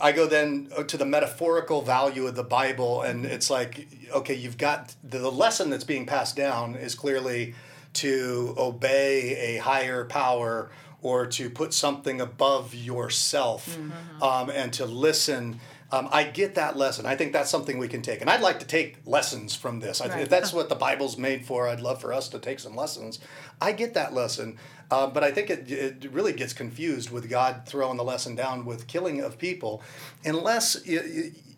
I 0.00 0.10
go 0.10 0.26
then 0.26 0.70
to 0.88 0.96
the 0.96 1.06
metaphorical 1.06 1.82
value 1.82 2.26
of 2.26 2.34
the 2.34 2.42
Bible, 2.42 3.02
and 3.02 3.24
it's 3.24 3.48
like 3.48 3.86
okay, 4.12 4.34
you've 4.34 4.58
got 4.58 4.94
the, 5.02 5.30
lesson 5.30 5.70
that's 5.70 5.84
being 5.84 6.04
passed 6.04 6.36
down 6.36 6.74
is 6.74 6.94
clearly 6.94 7.54
to 7.94 8.54
obey 8.58 9.56
a 9.56 9.58
higher 9.58 10.04
power 10.04 10.70
or 11.00 11.26
to 11.26 11.48
put 11.50 11.72
something 11.74 12.20
above 12.20 12.74
yourself, 12.74 13.78
um, 14.20 14.50
and 14.50 14.72
to 14.74 14.84
listen. 14.86 15.60
Um, 15.90 16.08
I 16.10 16.24
get 16.24 16.54
that 16.54 16.74
lesson. 16.78 17.04
I 17.04 17.16
think 17.16 17.34
that's 17.34 17.50
something 17.50 17.76
we 17.76 17.86
can 17.86 18.00
take, 18.00 18.22
and 18.22 18.30
I'd 18.30 18.40
like 18.40 18.60
to 18.60 18.66
take 18.66 18.96
lessons 19.04 19.54
from 19.54 19.80
this. 19.80 20.00
I, 20.00 20.08
Right. 20.08 20.22
If 20.22 20.30
that's 20.30 20.50
what 20.50 20.70
the 20.70 20.74
Bible's 20.74 21.18
made 21.18 21.44
for, 21.44 21.68
I'd 21.68 21.80
love 21.82 22.00
for 22.00 22.14
us 22.14 22.30
to 22.30 22.38
take 22.38 22.60
some 22.60 22.74
lessons. 22.74 23.18
I 23.60 23.72
get 23.72 23.92
that 23.92 24.14
lesson, 24.14 24.56
uh, 24.92 25.06
but 25.06 25.24
I 25.24 25.30
think 25.30 25.48
it, 25.48 25.70
it 25.72 26.12
really 26.12 26.34
gets 26.34 26.52
confused 26.52 27.10
with 27.10 27.30
God 27.30 27.62
throwing 27.64 27.96
the 27.96 28.04
lesson 28.04 28.34
down 28.36 28.66
with 28.66 28.86
killing 28.86 29.22
of 29.22 29.38
people, 29.38 29.80
unless 30.22 30.76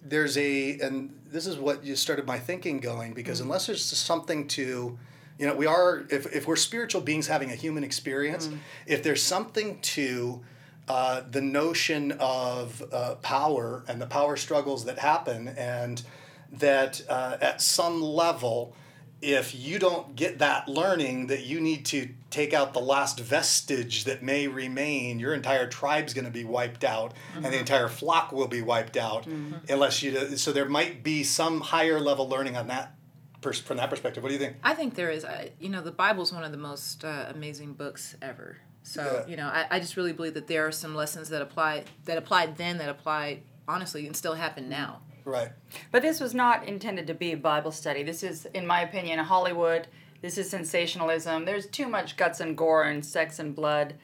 there's 0.05 0.39
a, 0.39 0.78
and 0.78 1.11
this 1.32 1.49
is 1.49 1.57
what 1.57 1.85
you 1.85 1.97
started 1.97 2.26
my 2.26 2.39
thinking 2.39 2.78
going, 2.78 3.12
because 3.12 3.41
unless 3.41 3.66
there's 3.66 3.85
something 3.85 4.47
to, 4.49 4.97
you 5.41 5.47
know, 5.49 5.55
we 5.57 5.66
are, 5.66 6.05
if, 6.11 6.32
if 6.32 6.47
we're 6.47 6.55
spiritual 6.55 7.01
beings 7.01 7.26
having 7.26 7.51
a 7.51 7.57
human 7.57 7.82
experience, 7.82 8.49
if 8.87 9.03
there's 9.03 9.22
something 9.22 9.80
to, 9.80 10.41
uh, 10.87 11.22
the 11.28 11.41
notion 11.41 12.12
of 12.20 12.85
uh, 12.93 13.16
power 13.16 13.82
and 13.89 14.01
the 14.01 14.07
power 14.07 14.37
struggles 14.37 14.85
that 14.85 14.99
happen, 15.01 15.49
and 15.49 16.05
that 16.53 17.03
uh, 17.09 17.37
at 17.41 17.61
some 17.61 18.01
level, 18.01 18.76
if 19.25 19.55
you 19.55 19.79
don't 19.79 20.14
get 20.14 20.39
that 20.39 20.68
learning 20.68 21.29
that 21.29 21.45
you 21.45 21.61
need 21.61 21.87
to 21.87 22.11
take 22.31 22.53
out 22.53 22.75
the 22.75 22.81
last 22.81 23.18
vestige 23.18 24.05
that 24.05 24.22
may 24.22 24.47
remain, 24.47 25.18
your 25.18 25.33
entire 25.33 25.66
tribe's 25.66 26.12
going 26.12 26.27
to 26.27 26.31
be 26.31 26.45
wiped 26.45 26.85
out, 26.85 27.14
and 27.35 27.45
the 27.45 27.49
mm-hmm. 27.49 27.59
entire 27.59 27.89
flock 27.89 28.33
will 28.33 28.49
be 28.49 28.61
wiped 28.61 28.97
out, 28.97 29.25
mm-hmm. 29.25 29.55
unless 29.68 30.03
you. 30.03 30.37
So 30.37 30.53
there 30.53 30.68
might 30.68 31.03
be 31.03 31.25
some 31.25 31.61
higher 31.61 31.99
level 31.99 32.29
learning 32.29 32.57
on 32.57 32.68
that, 32.68 32.95
pers- 33.41 33.61
from 33.61 33.79
that 33.79 33.89
perspective. 33.89 34.22
What 34.22 34.29
do 34.29 34.35
you 34.35 34.41
think? 34.41 34.57
I 34.62 34.75
think 34.75 34.95
there 34.95 35.11
is. 35.11 35.25
I, 35.25 35.53
you 35.59 35.70
know, 35.70 35.81
the 35.81 35.93
Bible's 35.93 36.33
one 36.33 36.45
of 36.45 36.53
the 36.53 36.59
most 36.59 37.05
uh, 37.05 37.27
amazing 37.35 37.75
books 37.75 38.16
ever. 38.20 38.59
So 38.83 39.25
Yeah. 39.25 39.31
you 39.31 39.37
know, 39.37 39.47
I, 39.47 39.66
I 39.70 39.81
just 39.81 39.97
really 39.97 40.12
believe 40.12 40.35
that 40.35 40.47
there 40.47 40.66
are 40.66 40.72
some 40.72 40.95
lessons 40.95 41.31
that 41.31 41.41
apply 41.41 41.85
that 42.05 42.18
applied 42.18 42.59
then 42.59 42.77
that 42.79 42.91
apply 42.91 43.41
honestly 43.66 44.07
and 44.07 44.14
still 44.14 44.35
happen 44.35 44.68
now. 44.68 45.01
Right. 45.25 45.51
But 45.91 46.03
this 46.03 46.20
was 46.20 46.35
not 46.35 46.66
intended 46.66 47.07
to 47.07 47.14
be 47.14 47.33
a 47.33 47.37
Bible 47.37 47.72
study. 47.72 48.03
This 48.03 48.22
is, 48.22 48.47
in 48.47 48.66
my 48.66 48.83
opinion, 48.83 49.18
Hollywood. 49.20 49.89
This 50.20 50.39
is 50.39 50.51
sensationalism. 50.51 51.45
There's 51.45 51.66
too 51.66 51.87
much 51.87 52.16
guts 52.16 52.41
and 52.41 52.57
gore 52.57 52.85
and 52.85 53.05
sex 53.05 53.39
and 53.39 53.55
blood. 53.55 53.95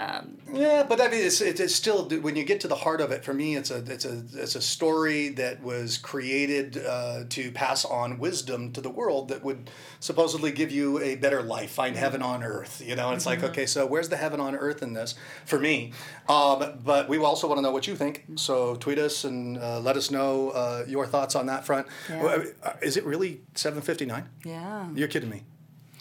Um, 0.00 0.38
Yeah, 0.52 0.82
but 0.88 1.00
I 1.00 1.08
mean, 1.08 1.24
it's, 1.24 1.40
it's, 1.40 1.60
it's 1.60 1.74
still 1.74 2.08
when 2.08 2.34
you 2.36 2.44
get 2.44 2.60
to 2.60 2.68
the 2.68 2.74
heart 2.74 3.00
of 3.00 3.10
it. 3.12 3.24
For 3.24 3.34
me, 3.34 3.56
it's 3.56 3.70
a 3.70 3.78
it's 3.86 4.04
a 4.04 4.22
it's 4.34 4.56
a 4.56 4.60
story 4.60 5.28
that 5.30 5.62
was 5.62 5.98
created 5.98 6.78
uh, 6.84 7.24
to 7.28 7.52
pass 7.52 7.84
on 7.84 8.18
wisdom 8.18 8.72
to 8.72 8.80
the 8.80 8.90
world 8.90 9.28
that 9.28 9.44
would 9.44 9.70
supposedly 10.00 10.50
give 10.52 10.70
you 10.70 10.98
a 11.00 11.16
better 11.16 11.42
life, 11.42 11.70
find 11.70 11.96
heaven 11.96 12.22
on 12.22 12.42
earth. 12.42 12.82
You 12.84 12.96
know, 12.96 13.12
it's 13.12 13.26
like 13.26 13.42
okay, 13.44 13.66
so 13.66 13.86
where's 13.86 14.08
the 14.08 14.16
heaven 14.16 14.40
on 14.40 14.54
earth 14.56 14.82
in 14.82 14.92
this 14.94 15.14
for 15.44 15.58
me? 15.58 15.92
Um, 16.28 16.80
but 16.84 17.08
we 17.08 17.18
also 17.18 17.46
want 17.46 17.58
to 17.58 17.62
know 17.62 17.72
what 17.72 17.86
you 17.86 17.94
think. 17.94 18.24
So 18.36 18.74
tweet 18.76 18.98
us 18.98 19.24
and 19.24 19.58
uh, 19.58 19.80
let 19.80 19.96
us 19.96 20.10
know 20.10 20.50
uh, 20.50 20.84
your 20.88 21.06
thoughts 21.06 21.34
on 21.36 21.46
that 21.46 21.64
front. 21.64 21.86
Yeah. 22.08 22.44
Uh, 22.62 22.72
Is 22.82 22.96
it 22.96 23.04
really 23.04 23.42
seven 23.54 23.82
fifty 23.82 24.06
nine? 24.06 24.28
yeah. 24.44 24.88
You're 24.94 25.08
kidding 25.08 25.30
me. 25.30 25.42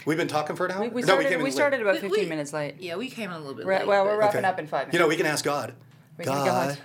We've 0.05 0.17
been 0.17 0.27
talking 0.27 0.55
for 0.55 0.65
an 0.65 0.71
hour. 0.71 0.81
We, 0.81 0.89
we 0.89 1.01
No, 1.01 1.07
started, 1.07 1.23
came 1.25 1.33
in 1.33 1.39
we 1.39 1.43
late. 1.45 1.53
started 1.53 1.81
about 1.81 1.97
15 1.97 2.11
we- 2.11 2.25
minutes 2.25 2.53
late. 2.53 2.75
Yeah, 2.79 2.95
we 2.95 3.09
came 3.09 3.29
in 3.29 3.35
a 3.35 3.39
little 3.39 3.53
bit 3.53 3.65
late. 3.65 3.87
well, 3.87 4.05
we're 4.05 4.17
wrapping 4.17 4.39
Okay. 4.39 4.47
up 4.47 4.59
in 4.59 4.67
five 4.67 4.81
minutes. 4.87 4.93
You 4.93 4.99
know, 4.99 5.07
we 5.07 5.15
can 5.17 5.25
ask 5.25 5.43
God. 5.43 5.73
We 6.17 6.25
can- 6.25 6.33
God. 6.33 6.77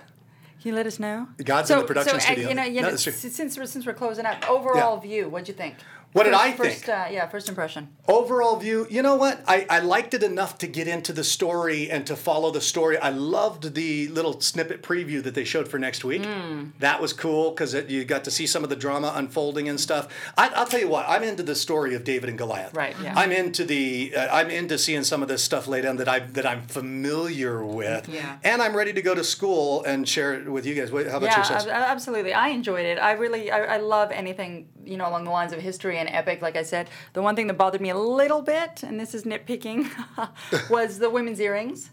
Can 0.61 0.69
you 0.71 0.75
let 0.75 0.87
us 0.87 0.99
know? 0.99 1.27
God's 1.43 1.69
in 1.69 1.77
the 1.77 1.83
production 1.85 2.19
so, 2.19 2.25
studio. 2.25 2.49
You 2.49 2.55
know, 2.55 2.63
you 2.63 2.81
know, 2.81 2.89
that's 2.89 3.03
true. 3.03 3.11
since 3.13 3.55
we're 3.57 3.67
since 3.67 3.85
we're 3.85 3.93
closing 3.93 4.25
up, 4.25 4.49
overall 4.49 4.97
view, 4.99 5.29
what'd 5.29 5.47
you 5.47 5.53
think? 5.53 5.75
What 6.15 6.23
did 6.23 6.31
First- 6.31 6.43
I 6.45 6.51
first, 6.53 6.85
think? 6.85 6.89
Uh, 6.97 7.07
yeah, 7.11 7.27
first 7.27 7.49
impression. 7.49 7.89
Overall 8.07 8.55
view, 8.55 8.87
you 8.89 9.01
know 9.01 9.15
what? 9.15 9.43
I, 9.49 9.67
I 9.69 9.79
liked 9.79 10.13
it 10.13 10.23
enough 10.23 10.57
to 10.59 10.67
get 10.67 10.87
into 10.87 11.11
the 11.11 11.25
story 11.25 11.91
and 11.91 12.07
to 12.07 12.15
follow 12.15 12.51
the 12.51 12.61
story. 12.61 12.97
I 12.97 13.09
loved 13.09 13.75
the 13.75 14.07
little 14.07 14.39
snippet 14.39 14.81
preview 14.81 15.21
that 15.23 15.35
they 15.35 15.43
showed 15.43 15.67
for 15.67 15.77
next 15.77 16.05
week. 16.05 16.23
Hmm. 16.23 16.67
That 16.79 17.01
was 17.01 17.11
cool 17.11 17.51
because 17.51 17.73
you 17.73 18.05
got 18.05 18.23
to 18.23 18.31
see 18.31 18.47
some 18.47 18.63
of 18.63 18.69
the 18.69 18.77
drama 18.77 19.11
unfolding 19.13 19.67
and 19.67 19.77
stuff. 19.77 20.07
I, 20.37 20.47
I'll 20.55 20.65
tell 20.65 20.79
you 20.79 20.87
what, 20.87 21.05
I'm 21.05 21.21
into 21.21 21.43
the 21.43 21.53
story 21.53 21.95
of 21.95 22.05
David 22.05 22.29
and 22.29 22.37
Goliath. 22.37 22.73
Right, 22.73 22.95
yeah. 23.03 23.13
I'm 23.17 23.33
into 23.33 23.65
the 23.65 24.13
uh, 24.15 24.33
I'm 24.33 24.49
into 24.49 24.77
seeing 24.77 25.03
some 25.03 25.21
of 25.21 25.27
this 25.27 25.43
stuff 25.43 25.67
laid 25.67 25.81
down 25.81 25.97
that 25.97 26.07
I 26.07 26.19
that 26.19 26.45
I'm 26.45 26.61
familiar 26.67 27.65
with. 27.65 28.07
Yeah. 28.07 28.37
And 28.41 28.61
I'm 28.61 28.73
ready 28.73 28.93
to 28.93 29.01
go 29.01 29.15
to 29.15 29.23
school 29.25 29.83
and 29.83 30.07
share 30.07 30.33
it 30.33 30.49
with 30.49 30.65
you 30.65 30.75
guys. 30.75 30.93
What, 30.93 31.07
how 31.07 31.17
about 31.17 31.31
yeah, 31.31 31.35
yourselves? 31.39 31.67
ab- 31.67 31.89
absolutely. 31.89 32.33
I 32.33 32.49
enjoyed 32.49 32.85
it. 32.85 32.99
I 32.99 33.11
really, 33.13 33.51
I, 33.51 33.75
I 33.75 33.77
love 33.77 34.11
anything 34.11 34.69
you 34.85 34.97
know 34.97 35.09
along 35.09 35.23
the 35.23 35.31
lines 35.31 35.51
of 35.51 35.59
history 35.59 35.97
and 35.97 36.04
epic. 36.07 36.41
Like 36.41 36.55
I 36.55 36.63
said, 36.63 36.89
the 37.13 37.21
one 37.21 37.35
thing 37.35 37.47
that 37.47 37.57
bothered 37.57 37.81
me 37.81 37.89
a 37.89 37.97
little 37.97 38.41
bit, 38.41 38.83
and 38.83 38.99
this 38.99 39.13
is 39.15 39.23
nitpicking, 39.23 39.89
was 40.69 40.99
the 40.99 41.09
women's 41.09 41.39
earrings. 41.39 41.89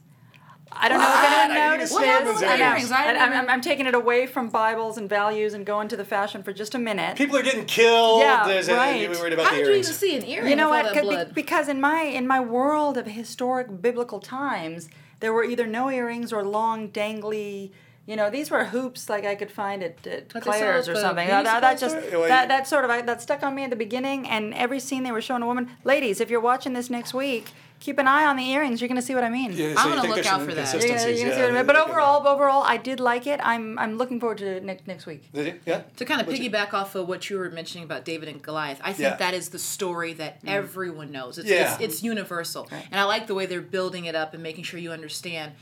I 0.74 0.88
don't 0.88 1.00
know 1.00 1.06
if 1.06 1.16
anyone 1.24 1.48
didn't 1.48 1.70
noticed 1.70 1.92
see 1.92 1.98
this. 2.00 2.18
women's 2.24 2.42
I 2.42 2.52
the 2.52 2.56
know. 2.64 2.70
earrings? 2.70 2.90
I 2.90 3.04
And 3.04 3.18
I'm, 3.18 3.32
I'm, 3.32 3.50
I'm 3.50 3.60
taking 3.60 3.84
it 3.86 3.94
away 3.94 4.26
from 4.26 4.48
Bibles 4.48 4.96
and 4.96 5.06
values 5.06 5.52
and 5.52 5.66
going 5.66 5.88
to 5.88 5.98
the 5.98 6.04
fashion 6.04 6.42
for 6.42 6.54
just 6.54 6.74
a 6.74 6.78
minute. 6.78 7.16
People 7.18 7.36
are 7.36 7.42
getting 7.42 7.66
killed. 7.66 8.20
Yeah, 8.20 8.46
There's 8.46 8.68
a, 8.68 8.74
right. 8.74 8.98
you 9.02 9.10
were 9.10 9.16
worried 9.16 9.34
about 9.34 9.44
How 9.46 9.50
the 9.50 9.56
did 9.58 9.66
you 9.66 9.72
earrings. 9.72 9.88
even 9.88 9.98
see 9.98 10.16
an 10.16 10.24
earring? 10.24 10.48
You 10.50 10.56
know 10.56 10.70
with 10.70 10.78
all 10.78 10.82
what? 10.84 10.94
that 10.94 11.00
'Cause 11.02 11.08
be- 11.10 11.14
blood? 11.14 11.34
Because 11.34 11.68
in 11.68 11.78
my 11.80 12.00
in 12.04 12.26
my 12.26 12.40
world 12.40 12.96
of 12.96 13.04
historic 13.06 13.82
biblical 13.82 14.18
times, 14.18 14.88
there 15.20 15.34
were 15.34 15.44
either 15.44 15.66
no 15.66 15.90
earrings 15.90 16.32
or 16.32 16.42
long 16.42 16.88
dangly. 16.88 17.72
You 18.04 18.16
know, 18.16 18.30
these 18.30 18.50
were 18.50 18.64
hoops 18.64 19.08
like 19.08 19.24
I 19.24 19.36
could 19.36 19.50
find 19.50 19.82
at, 19.82 20.04
at 20.06 20.32
But 20.32 20.42
they 20.42 20.50
sell 20.50 20.58
Claire's 20.58 20.88
or 20.88 20.96
something. 20.96 21.26
beauty 21.26 21.44
That, 21.44 21.60
that 21.60 21.78
just 21.78 21.94
that, 21.94 22.48
that 22.48 22.66
sort 22.66 22.84
of 22.84 22.90
I, 22.90 23.00
that 23.02 23.22
stuck 23.22 23.44
on 23.44 23.54
me 23.54 23.62
at 23.62 23.70
the 23.70 23.76
beginning. 23.76 24.28
And 24.28 24.52
every 24.54 24.80
scene 24.80 25.04
they 25.04 25.12
were 25.12 25.20
showing 25.20 25.42
a 25.42 25.46
woman, 25.46 25.70
ladies, 25.84 26.20
if 26.20 26.28
you're 26.28 26.40
watching 26.40 26.72
this 26.72 26.90
next 26.90 27.14
week, 27.14 27.52
keep 27.78 27.98
an 27.98 28.08
eye 28.08 28.24
on 28.24 28.36
the 28.36 28.44
earrings. 28.50 28.80
You're 28.80 28.88
going 28.88 29.00
to 29.00 29.06
see 29.06 29.14
what 29.14 29.22
I 29.22 29.28
mean. 29.28 29.52
Yeah, 29.52 29.74
I'm 29.76 29.94
gonna 29.94 30.08
look 30.08 30.26
out 30.26 30.40
for 30.40 30.54
that. 30.54 30.72
You're 30.72 30.80
gonna, 30.80 30.86
you're 30.86 30.88
gonna 30.88 31.10
inconsistencies, 31.10 31.36
yeah, 31.38 31.46
I 31.46 31.50
mean. 31.52 31.66
But 31.66 31.74
they- 31.74 31.80
overall, 31.92 32.26
overall, 32.26 32.62
I 32.64 32.76
did 32.76 32.98
like 32.98 33.26
it. 33.26 33.40
I'm 33.42 33.78
I'm 33.78 33.98
looking 33.98 34.18
forward 34.18 34.38
to 34.38 34.60
next 34.60 34.86
next 34.86 35.06
week. 35.06 35.32
Did 35.32 35.46
you? 35.46 35.60
Yeah. 35.66 35.82
To 35.96 36.04
kind 36.04 36.20
of 36.20 36.26
What'd 36.26 36.42
you- 36.42 36.50
piggyback 36.50 36.74
off 36.74 36.94
of 36.94 37.08
what 37.08 37.30
you 37.30 37.38
were 37.38 37.50
mentioning 37.50 37.84
about 37.84 38.04
David 38.04 38.28
and 38.28 38.42
Goliath, 38.42 38.80
I 38.82 38.92
think 38.92 39.10
Yeah. 39.10 39.16
that 39.16 39.34
is 39.34 39.50
the 39.50 39.58
story 39.58 40.12
that 40.14 40.42
mm. 40.42 40.48
everyone 40.48 41.12
knows. 41.12 41.38
It's, 41.38 41.48
Yeah. 41.48 41.74
it's, 41.74 41.82
it's 41.82 42.02
universal. 42.02 42.68
And 42.90 43.00
I 43.00 43.04
like 43.04 43.26
the 43.26 43.34
way 43.34 43.46
they're 43.46 43.60
building 43.60 44.06
it 44.06 44.14
up 44.14 44.34
and 44.34 44.42
making 44.42 44.64
sure 44.64 44.80
you 44.80 44.92
understand 44.92 45.52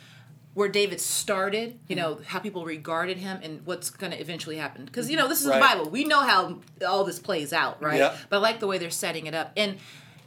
where 0.54 0.68
David 0.68 1.00
started, 1.00 1.78
you 1.86 1.94
know, 1.94 2.20
how 2.26 2.38
people 2.40 2.64
regarded 2.64 3.18
him 3.18 3.38
and 3.42 3.64
what's 3.64 3.88
going 3.88 4.12
to 4.12 4.20
eventually 4.20 4.56
happen. 4.56 4.84
Because, 4.84 5.08
you 5.10 5.16
know, 5.16 5.28
this 5.28 5.40
is 5.40 5.46
Right. 5.46 5.54
the 5.54 5.60
Bible. 5.60 5.90
We 5.90 6.04
know 6.04 6.20
how 6.20 6.58
all 6.86 7.04
this 7.04 7.18
plays 7.20 7.52
out, 7.52 7.80
right? 7.82 7.98
Yeah. 7.98 8.16
But 8.28 8.38
I 8.38 8.40
like 8.40 8.60
the 8.60 8.66
way 8.66 8.76
they're 8.78 8.90
setting 8.90 9.26
it 9.26 9.34
up. 9.34 9.52
And 9.56 9.76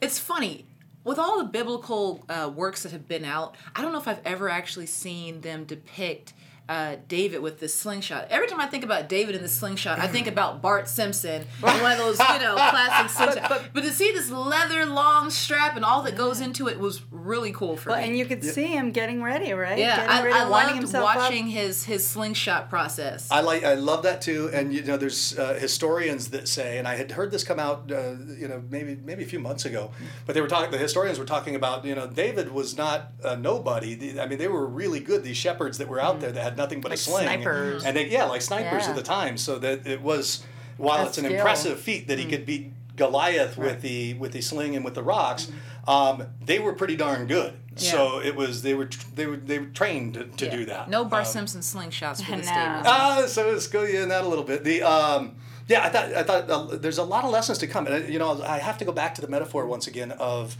it's 0.02 0.20
funny. 0.20 0.66
With 1.04 1.20
all 1.20 1.38
the 1.40 1.44
biblical 1.44 2.24
uh, 2.30 2.50
works 2.56 2.84
that 2.84 2.94
have 2.94 3.10
been 3.10 3.26
out, 3.26 3.56
I 3.76 3.82
don't 3.82 3.92
know 3.92 4.00
if 4.00 4.08
I've 4.08 4.22
ever 4.24 4.48
actually 4.48 4.86
seen 4.86 5.42
them 5.42 5.66
depict 5.66 6.32
uh, 6.70 6.96
David 7.08 7.42
with 7.42 7.60
this 7.60 7.74
slingshot. 7.76 8.28
Every 8.30 8.48
time 8.48 8.60
I 8.62 8.68
think 8.68 8.84
about 8.84 9.10
David 9.10 9.36
in 9.36 9.42
the 9.42 9.50
slingshot, 9.50 10.00
I 10.00 10.08
think 10.08 10.28
about 10.28 10.62
Bart 10.62 10.88
Simpson 10.88 11.46
and 11.62 11.82
one 11.82 11.92
of 11.92 11.98
those, 11.98 12.18
you 12.20 12.40
know, 12.40 12.56
classic 12.70 13.12
slingshots. 13.12 13.66
But, 13.74 13.82
to 13.84 13.92
see 13.92 14.12
this 14.14 14.32
leather 14.32 14.86
long 14.86 15.30
strap 15.30 15.76
and 15.76 15.84
all 15.84 16.02
that 16.04 16.16
goes 16.16 16.40
into 16.40 16.68
it 16.70 16.80
was 16.80 17.02
really 17.12 17.52
cool 17.52 17.76
for 17.76 17.90
Well, 17.90 18.00
me. 18.00 18.08
and 18.08 18.18
you 18.18 18.26
could 18.26 18.44
see 18.46 18.68
him 18.68 18.92
getting 18.92 19.22
ready, 19.22 19.52
right? 19.52 19.78
yeah, 19.78 19.98
getting 19.98 20.10
I, 20.12 20.24
ready, 20.24 20.34
I 20.40 20.50
winding 20.50 20.52
loved 20.76 20.78
himself 20.84 21.10
up. 21.10 21.16
watching 21.18 21.48
his 21.48 21.84
his 21.84 22.08
slingshot 22.08 22.70
process. 22.70 23.30
I 23.30 23.42
like 23.42 23.64
I 23.66 23.74
love 23.74 24.04
that 24.04 24.22
too, 24.22 24.50
and 24.54 24.74
you 24.74 24.84
know, 24.84 24.96
there's 24.96 25.38
uh, 25.38 25.56
historians 25.56 26.30
that 26.30 26.48
say, 26.48 26.78
and 26.78 26.88
I 26.88 26.96
had 26.96 27.12
heard 27.12 27.32
this 27.32 27.44
come 27.44 27.60
out, 27.60 27.92
uh, 27.92 28.12
you 28.40 28.48
know, 28.48 28.64
maybe 28.70 28.96
maybe 29.04 29.24
a 29.24 29.28
few 29.28 29.40
months 29.40 29.66
ago, 29.66 29.92
but 30.26 30.34
they 30.34 30.40
were 30.42 30.48
talking. 30.48 30.72
The 30.72 30.78
historians 30.78 31.20
were 31.20 31.26
talking 31.26 31.56
about, 31.56 31.84
you 31.84 31.94
know, 31.94 32.08
David 32.08 32.52
was 32.54 32.78
not 32.78 33.12
a 33.24 33.36
nobody. 33.36 34.18
I 34.20 34.28
mean, 34.28 34.38
they 34.40 34.48
were 34.48 34.66
really 34.66 35.02
good. 35.02 35.24
These 35.24 35.38
shepherds 35.38 35.78
that 35.80 35.90
were 35.90 36.00
out 36.00 36.22
there 36.22 36.32
that 36.32 36.42
had 36.42 36.53
nothing 36.58 36.82
but 36.82 36.90
Like 36.92 37.00
a 37.00 37.02
sling, 37.02 37.24
snipers. 37.28 37.84
and 37.86 37.96
they 37.96 38.08
yeah, 38.08 38.26
like 38.26 38.42
snipers 38.42 38.84
Yeah. 38.84 38.90
at 38.92 38.96
the 38.96 39.04
time. 39.04 39.38
So 39.38 39.60
that 39.60 39.86
it 39.88 40.02
was 40.02 40.44
while 40.78 41.04
A 41.04 41.08
it's 41.08 41.18
an 41.18 41.26
skill. 41.26 41.38
impressive 41.38 41.80
feat 41.80 42.08
that 42.08 42.18
he 42.20 42.26
could 42.26 42.46
beat 42.46 42.72
Goliath 42.96 43.58
with 43.58 43.82
the 43.82 44.14
with 44.16 44.34
the 44.34 44.42
sling 44.42 44.76
and 44.76 44.86
with 44.86 44.94
the 44.96 45.04
rocks, 45.04 45.52
um, 45.88 46.26
they 46.46 46.60
were 46.60 46.74
pretty 46.74 46.96
darn 46.96 47.26
good. 47.28 47.54
So 47.76 48.22
it 48.22 48.36
was 48.36 48.62
they 48.62 48.76
were 48.76 48.88
they 49.16 49.26
were 49.26 49.38
they 49.38 49.58
were 49.60 49.66
trained 49.66 50.14
to, 50.14 50.26
to 50.26 50.46
Yeah. 50.46 50.56
do 50.58 50.66
that. 50.66 50.90
No 50.90 51.04
Bart 51.06 51.26
Um, 51.26 51.32
Simpson 51.34 51.62
slingshots 51.62 52.24
for 52.24 52.32
the 52.32 52.38
No. 52.38 52.44
Davis. 52.44 52.86
Ah, 52.86 53.24
so 53.28 53.50
it's 53.52 53.68
go 53.68 53.82
yeah, 53.84 54.06
that 54.06 54.24
a 54.24 54.28
little 54.28 54.44
bit. 54.44 54.64
The 54.64 54.84
um, 54.84 55.36
yeah, 55.68 55.84
I 55.84 55.90
thought 55.90 56.14
I 56.14 56.22
thought 56.24 56.50
uh, 56.52 56.78
there's 56.78 57.00
a 57.00 57.04
lot 57.04 57.24
of 57.24 57.32
lessons 57.32 57.58
to 57.60 57.68
come, 57.68 57.88
and 57.88 57.96
uh, 57.96 58.08
you 58.08 58.20
know 58.20 58.44
I 58.44 58.60
have 58.60 58.78
to 58.78 58.86
go 58.86 58.92
back 58.92 59.16
to 59.16 59.22
the 59.22 59.28
metaphor 59.28 59.66
once 59.66 59.88
again 59.88 60.12
of 60.12 60.56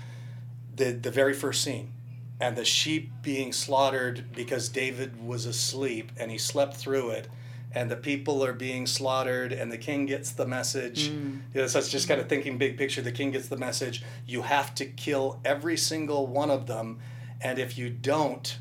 the 0.76 0.86
the 0.92 1.12
very 1.12 1.34
first 1.36 1.62
scene, 1.64 1.92
and 2.40 2.56
the 2.56 2.66
sheep 2.66 3.12
being 3.22 3.54
slaughtered 3.54 4.32
because 4.34 4.70
David 4.70 5.26
was 5.26 5.46
asleep 5.46 6.12
and 6.18 6.32
he 6.32 6.38
slept 6.38 6.76
through 6.76 7.12
it. 7.12 7.28
And 7.76 7.90
the 7.90 7.96
people 7.96 8.46
are 8.46 8.54
being 8.54 8.86
slaughtered, 8.86 9.52
and 9.52 9.72
the 9.72 9.80
king 9.80 10.06
gets 10.06 10.30
the 10.30 10.46
message. 10.46 11.10
Mm. 11.10 11.42
You 11.56 11.62
know, 11.62 11.68
so 11.68 11.80
it's 11.80 11.90
just 11.90 12.08
kind 12.08 12.22
of 12.22 12.30
thinking 12.30 12.60
big 12.60 12.78
picture. 12.78 13.02
The 13.02 13.12
king 13.12 13.32
gets 13.32 13.48
the 13.48 13.58
message. 13.58 14.04
You 14.28 14.44
have 14.44 14.76
to 14.76 14.86
kill 14.86 15.40
every 15.44 15.76
single 15.76 16.28
one 16.28 16.52
of 16.52 16.68
them, 16.68 17.00
and 17.42 17.58
if 17.58 17.76
you 17.76 17.90
don't, 17.90 18.60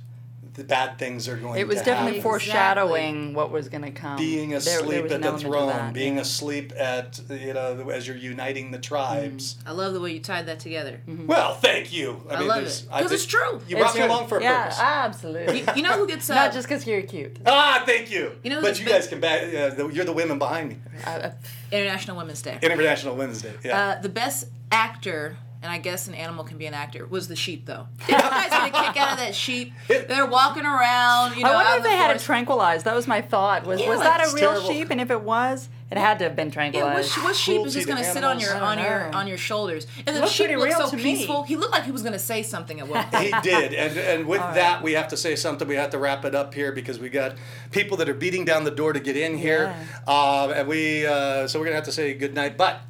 the 0.55 0.65
bad 0.65 0.99
things 0.99 1.29
are 1.29 1.37
going. 1.37 1.59
It 1.59 1.67
was 1.67 1.79
to 1.79 1.85
definitely 1.87 2.19
happen 2.19 2.23
foreshadowing 2.31 3.35
what 3.35 3.51
was 3.51 3.69
going 3.69 3.83
to 3.85 3.91
come. 3.91 4.17
being 4.19 4.51
There- 4.51 4.61
there 4.61 4.81
asleep 4.81 5.03
was 5.05 5.13
at 5.13 5.25
an 5.25 5.33
the 5.33 5.39
throne, 5.39 5.69
that, 5.69 5.93
being 5.95 6.17
yeah. 6.17 6.23
asleep 6.23 6.73
at 6.77 7.21
you 7.31 7.55
know 7.55 7.89
as 7.91 8.07
you're 8.07 8.17
uniting 8.17 8.71
the 8.71 8.79
tribes. 8.79 9.57
I 9.67 9.73
love 9.73 9.95
the 9.95 10.01
way 10.01 10.13
you 10.13 10.21
tied 10.21 10.47
that 10.47 10.61
together. 10.61 11.01
Well, 11.27 11.55
thank 11.55 11.93
you. 11.93 12.23
I 12.31 12.39
mean, 12.41 12.49
love 12.49 12.65
it. 12.65 12.85
because 12.91 13.13
it's 13.13 13.27
true. 13.27 13.61
You 13.67 13.77
It's 13.77 13.79
brought 13.79 13.95
me 13.95 14.01
along 14.03 14.29
for 14.29 14.39
a 14.39 14.43
yeah, 14.43 14.63
purpose. 14.65 14.79
absolutely. 14.81 15.65
You 15.77 15.83
know 15.83 15.93
who 15.99 16.07
gets 16.07 16.29
uh, 16.29 16.35
Not 16.35 16.53
just 16.53 16.69
because 16.69 16.87
you're 16.87 17.03
cute. 17.03 17.39
ah, 17.47 17.83
thank 17.87 18.11
you. 18.11 18.33
You 18.43 18.51
know 18.51 18.61
but 18.61 18.79
you 18.79 18.85
been- 18.85 18.95
guys 18.95 19.07
can 19.09 19.21
back. 19.21 19.43
Uh, 19.79 19.89
you're 19.89 20.05
the 20.05 20.13
women 20.13 20.39
behind 20.39 20.69
me. 20.71 20.77
Uh, 21.07 21.31
International 21.71 22.17
Women's 22.17 22.43
Day? 22.43 22.59
International 22.63 23.17
Women's 23.17 23.41
Day. 23.43 23.55
Yeah. 23.65 23.79
Uh, 23.97 24.01
the 24.03 24.09
best 24.11 24.49
actor, 24.71 25.37
and 25.63 25.71
I 25.71 25.79
guess 25.79 26.09
an 26.09 26.15
animal 26.15 26.45
can 26.45 26.59
be 26.59 26.67
an 26.67 26.75
actor, 26.75 27.07
was 27.07 27.29
the 27.29 27.37
sheep, 27.37 27.67
though. 27.67 27.87
You 28.09 28.19
guys 28.19 28.51
get 28.51 28.69
a 28.69 28.71
kick 28.71 28.97
out 28.97 29.13
of 29.13 29.19
that 29.19 29.35
sheep? 29.35 29.73
They're 29.89 30.27
walking 30.27 30.65
around, 30.65 31.37
you 31.37 31.45
know. 31.45 31.51
I 31.53 31.55
wonder 31.55 31.77
if 31.79 31.83
the 31.85 31.89
they 31.91 31.95
had 31.97 32.07
it 32.11 32.15
forest. 32.15 32.27
tranquilized. 32.27 32.85
That 32.87 32.95
was 32.95 33.07
my 33.07 33.21
thought. 33.23 33.65
Was 33.67 33.81
Yeah, 33.81 33.89
was 33.91 34.01
that 34.01 34.21
a 34.27 34.35
real 34.35 34.51
terrible. 34.53 34.69
sheep? 34.71 34.91
And 34.91 35.01
if 35.01 35.11
it 35.11 35.21
was, 35.21 35.69
it 35.91 35.99
had 35.99 36.19
to 36.21 36.25
have 36.25 36.35
been 36.35 36.47
Yeah, 36.49 36.51
what, 36.51 36.55
tranquilized. 36.73 37.11
sh- 37.13 37.19
what 37.23 37.37
sheep 37.37 37.67
is 37.67 37.75
just 37.75 37.87
gonna 37.87 38.03
sit 38.03 38.25
on 38.25 38.41
your 38.41 38.57
on 38.57 38.79
your 38.79 39.15
on 39.15 39.29
your 39.29 39.37
shoulders? 39.37 39.87
And 40.07 40.17
the 40.17 40.21
Looked 40.21 40.33
sheep 40.33 40.47
pretty 40.47 40.61
looked 40.61 40.77
so 40.79 40.91
to 40.91 40.97
me. 40.97 41.03
peaceful. 41.03 41.43
He 41.43 41.57
looked 41.57 41.73
like 41.73 41.85
he 41.85 41.93
was 41.93 42.03
gonna 42.03 42.19
say 42.19 42.43
something 42.43 42.81
at 42.81 42.89
one 42.89 43.05
point. 43.11 43.35
he 43.35 43.41
did, 43.43 43.75
and 43.75 43.97
and 43.99 44.27
with 44.27 44.41
that 44.41 44.83
we 44.83 44.93
have 44.93 45.09
to 45.09 45.17
say 45.19 45.37
something. 45.37 45.69
We 45.69 45.75
have 45.77 45.91
to 45.91 45.99
wrap 45.99 46.25
it 46.25 46.35
up 46.35 46.55
here 46.55 46.73
because 46.73 46.99
we 46.99 47.11
got 47.11 47.35
people 47.71 47.99
that 47.99 48.09
are 48.09 48.15
beating 48.15 48.45
down 48.47 48.65
the 48.65 48.71
door 48.71 48.95
to 48.95 49.01
get 49.01 49.17
in 49.19 49.37
here, 49.37 49.75
uh, 50.07 50.49
and 50.57 50.67
we 50.67 51.07
uh, 51.07 51.47
so 51.47 51.59
we're 51.59 51.67
gonna 51.67 51.77
have 51.77 51.85
to 51.85 51.93
say 51.93 52.15
good 52.15 52.35
night. 52.35 52.57
But 52.57 52.81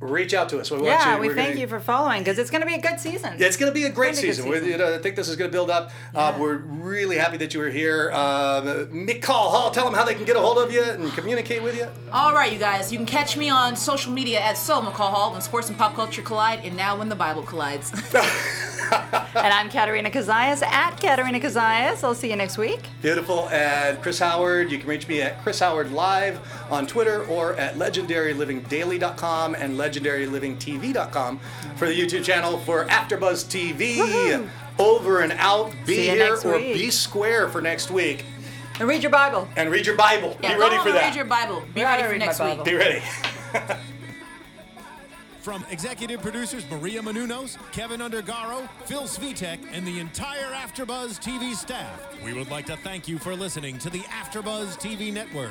reach 0.00 0.32
out 0.32 0.48
to 0.48 0.58
us. 0.58 0.70
We 0.70 0.78
want 0.78 0.86
yeah, 0.88 1.14
you, 1.14 1.20
we 1.20 1.28
we're 1.28 1.34
thank 1.34 1.50
gonna- 1.50 1.60
you 1.60 1.66
for 1.68 1.78
following 1.78 2.20
because 2.20 2.38
it's 2.38 2.50
going 2.50 2.62
to 2.62 2.66
be 2.66 2.74
a 2.74 2.80
good 2.80 2.98
season. 2.98 3.34
It's 3.38 3.56
going 3.56 3.70
to 3.70 3.74
be 3.74 3.84
a 3.84 3.90
great 3.90 4.10
It's 4.10 4.18
a 4.18 4.22
season. 4.22 4.46
You 4.64 4.78
know, 4.78 4.94
I 4.94 4.98
think 4.98 5.14
this 5.16 5.28
is 5.28 5.36
going 5.36 5.50
to 5.50 5.52
build 5.52 5.70
up. 5.70 5.90
Uh, 6.14 6.36
we're 6.38 6.56
really 6.56 7.16
happy 7.16 7.36
that 7.36 7.52
you 7.54 7.60
were 7.60 7.68
here. 7.68 8.10
Uh, 8.12 8.86
McCall 8.90 9.50
Hall, 9.50 9.70
tell 9.70 9.84
them 9.84 9.94
how 9.94 10.04
they 10.04 10.14
can 10.14 10.24
get 10.24 10.36
a 10.36 10.40
hold 10.40 10.58
of 10.58 10.72
you 10.72 10.82
and 10.82 11.12
communicate 11.12 11.62
with 11.62 11.76
you. 11.76 11.86
All 12.12 12.32
right, 12.32 12.52
you 12.52 12.58
guys, 12.58 12.90
you 12.90 12.98
can 12.98 13.06
catch 13.06 13.36
me 13.36 13.50
on 13.50 13.76
social 13.76 14.12
media 14.12 14.40
at 14.40 14.56
So 14.56 14.80
McCall 14.80 15.10
Hall 15.10 15.32
when 15.32 15.40
sports 15.42 15.68
and 15.68 15.76
pop 15.76 15.94
culture 15.94 16.22
collide, 16.22 16.60
and 16.64 16.76
now 16.76 16.96
when 16.98 17.08
the 17.08 17.16
Bible 17.16 17.42
collides. 17.42 17.92
And 18.90 19.54
I'm 19.54 19.70
Katerina 19.70 20.10
Kazayas 20.10 20.62
at 20.64 21.00
Katerina 21.00 21.38
Kazayas. 21.38 22.02
I'll 22.02 22.14
see 22.14 22.28
you 22.28 22.34
next 22.34 22.58
week. 22.58 22.80
Beautiful. 23.02 23.48
And 23.50 24.02
Chris 24.02 24.18
Howard, 24.18 24.72
you 24.72 24.78
can 24.78 24.88
reach 24.88 25.06
me 25.06 25.22
at 25.22 25.40
Chris 25.44 25.60
Howard 25.60 25.92
Live 25.92 26.40
on 26.72 26.88
Twitter 26.88 27.24
or 27.26 27.54
at 27.54 27.76
legendarylivingdaily.com 27.76 29.54
and 29.54 29.78
legendarylivingtv.com 29.90 31.38
for 31.76 31.86
the 31.88 31.94
YouTube 31.98 32.24
channel 32.24 32.58
for 32.58 32.84
AfterBuzz 32.86 33.44
TV. 33.46 33.96
Woohoo. 33.96 34.48
Over 34.78 35.20
and 35.20 35.32
out. 35.32 35.72
Be 35.86 35.96
See 35.96 36.08
here 36.08 36.36
or 36.44 36.56
week. 36.56 36.74
be 36.74 36.90
square 36.90 37.48
for 37.48 37.60
next 37.60 37.90
week. 37.90 38.24
And 38.78 38.88
read 38.88 39.02
your 39.02 39.12
Bible. 39.12 39.46
And 39.56 39.70
read 39.70 39.84
your 39.86 39.96
Bible. 39.96 40.36
Yeah, 40.42 40.54
be 40.54 40.60
ready 40.60 40.78
for 40.78 40.92
that. 40.92 41.08
Read 41.08 41.14
your 41.16 41.26
Bible. 41.26 41.62
Be 41.74 41.80
Yeah, 41.80 41.96
ready 41.96 42.12
for 42.12 42.18
next 42.18 42.40
week. 42.40 42.64
be 42.64 42.74
ready. 42.74 43.02
From 45.42 45.64
executive 45.70 46.20
producers 46.20 46.64
Maria 46.70 47.00
Menounos, 47.00 47.56
Kevin 47.72 48.00
Undergaro, 48.00 48.68
Phil 48.84 49.02
Svitek, 49.04 49.58
and 49.72 49.86
the 49.86 49.98
entire 49.98 50.52
AfterBuzz 50.52 51.18
TV 51.18 51.54
staff, 51.54 51.98
we 52.24 52.34
would 52.34 52.50
like 52.50 52.66
to 52.66 52.76
thank 52.78 53.08
you 53.08 53.18
for 53.18 53.34
listening 53.34 53.78
to 53.78 53.88
the 53.88 54.00
AfterBuzz 54.00 54.78
TV 54.78 55.10
network. 55.12 55.50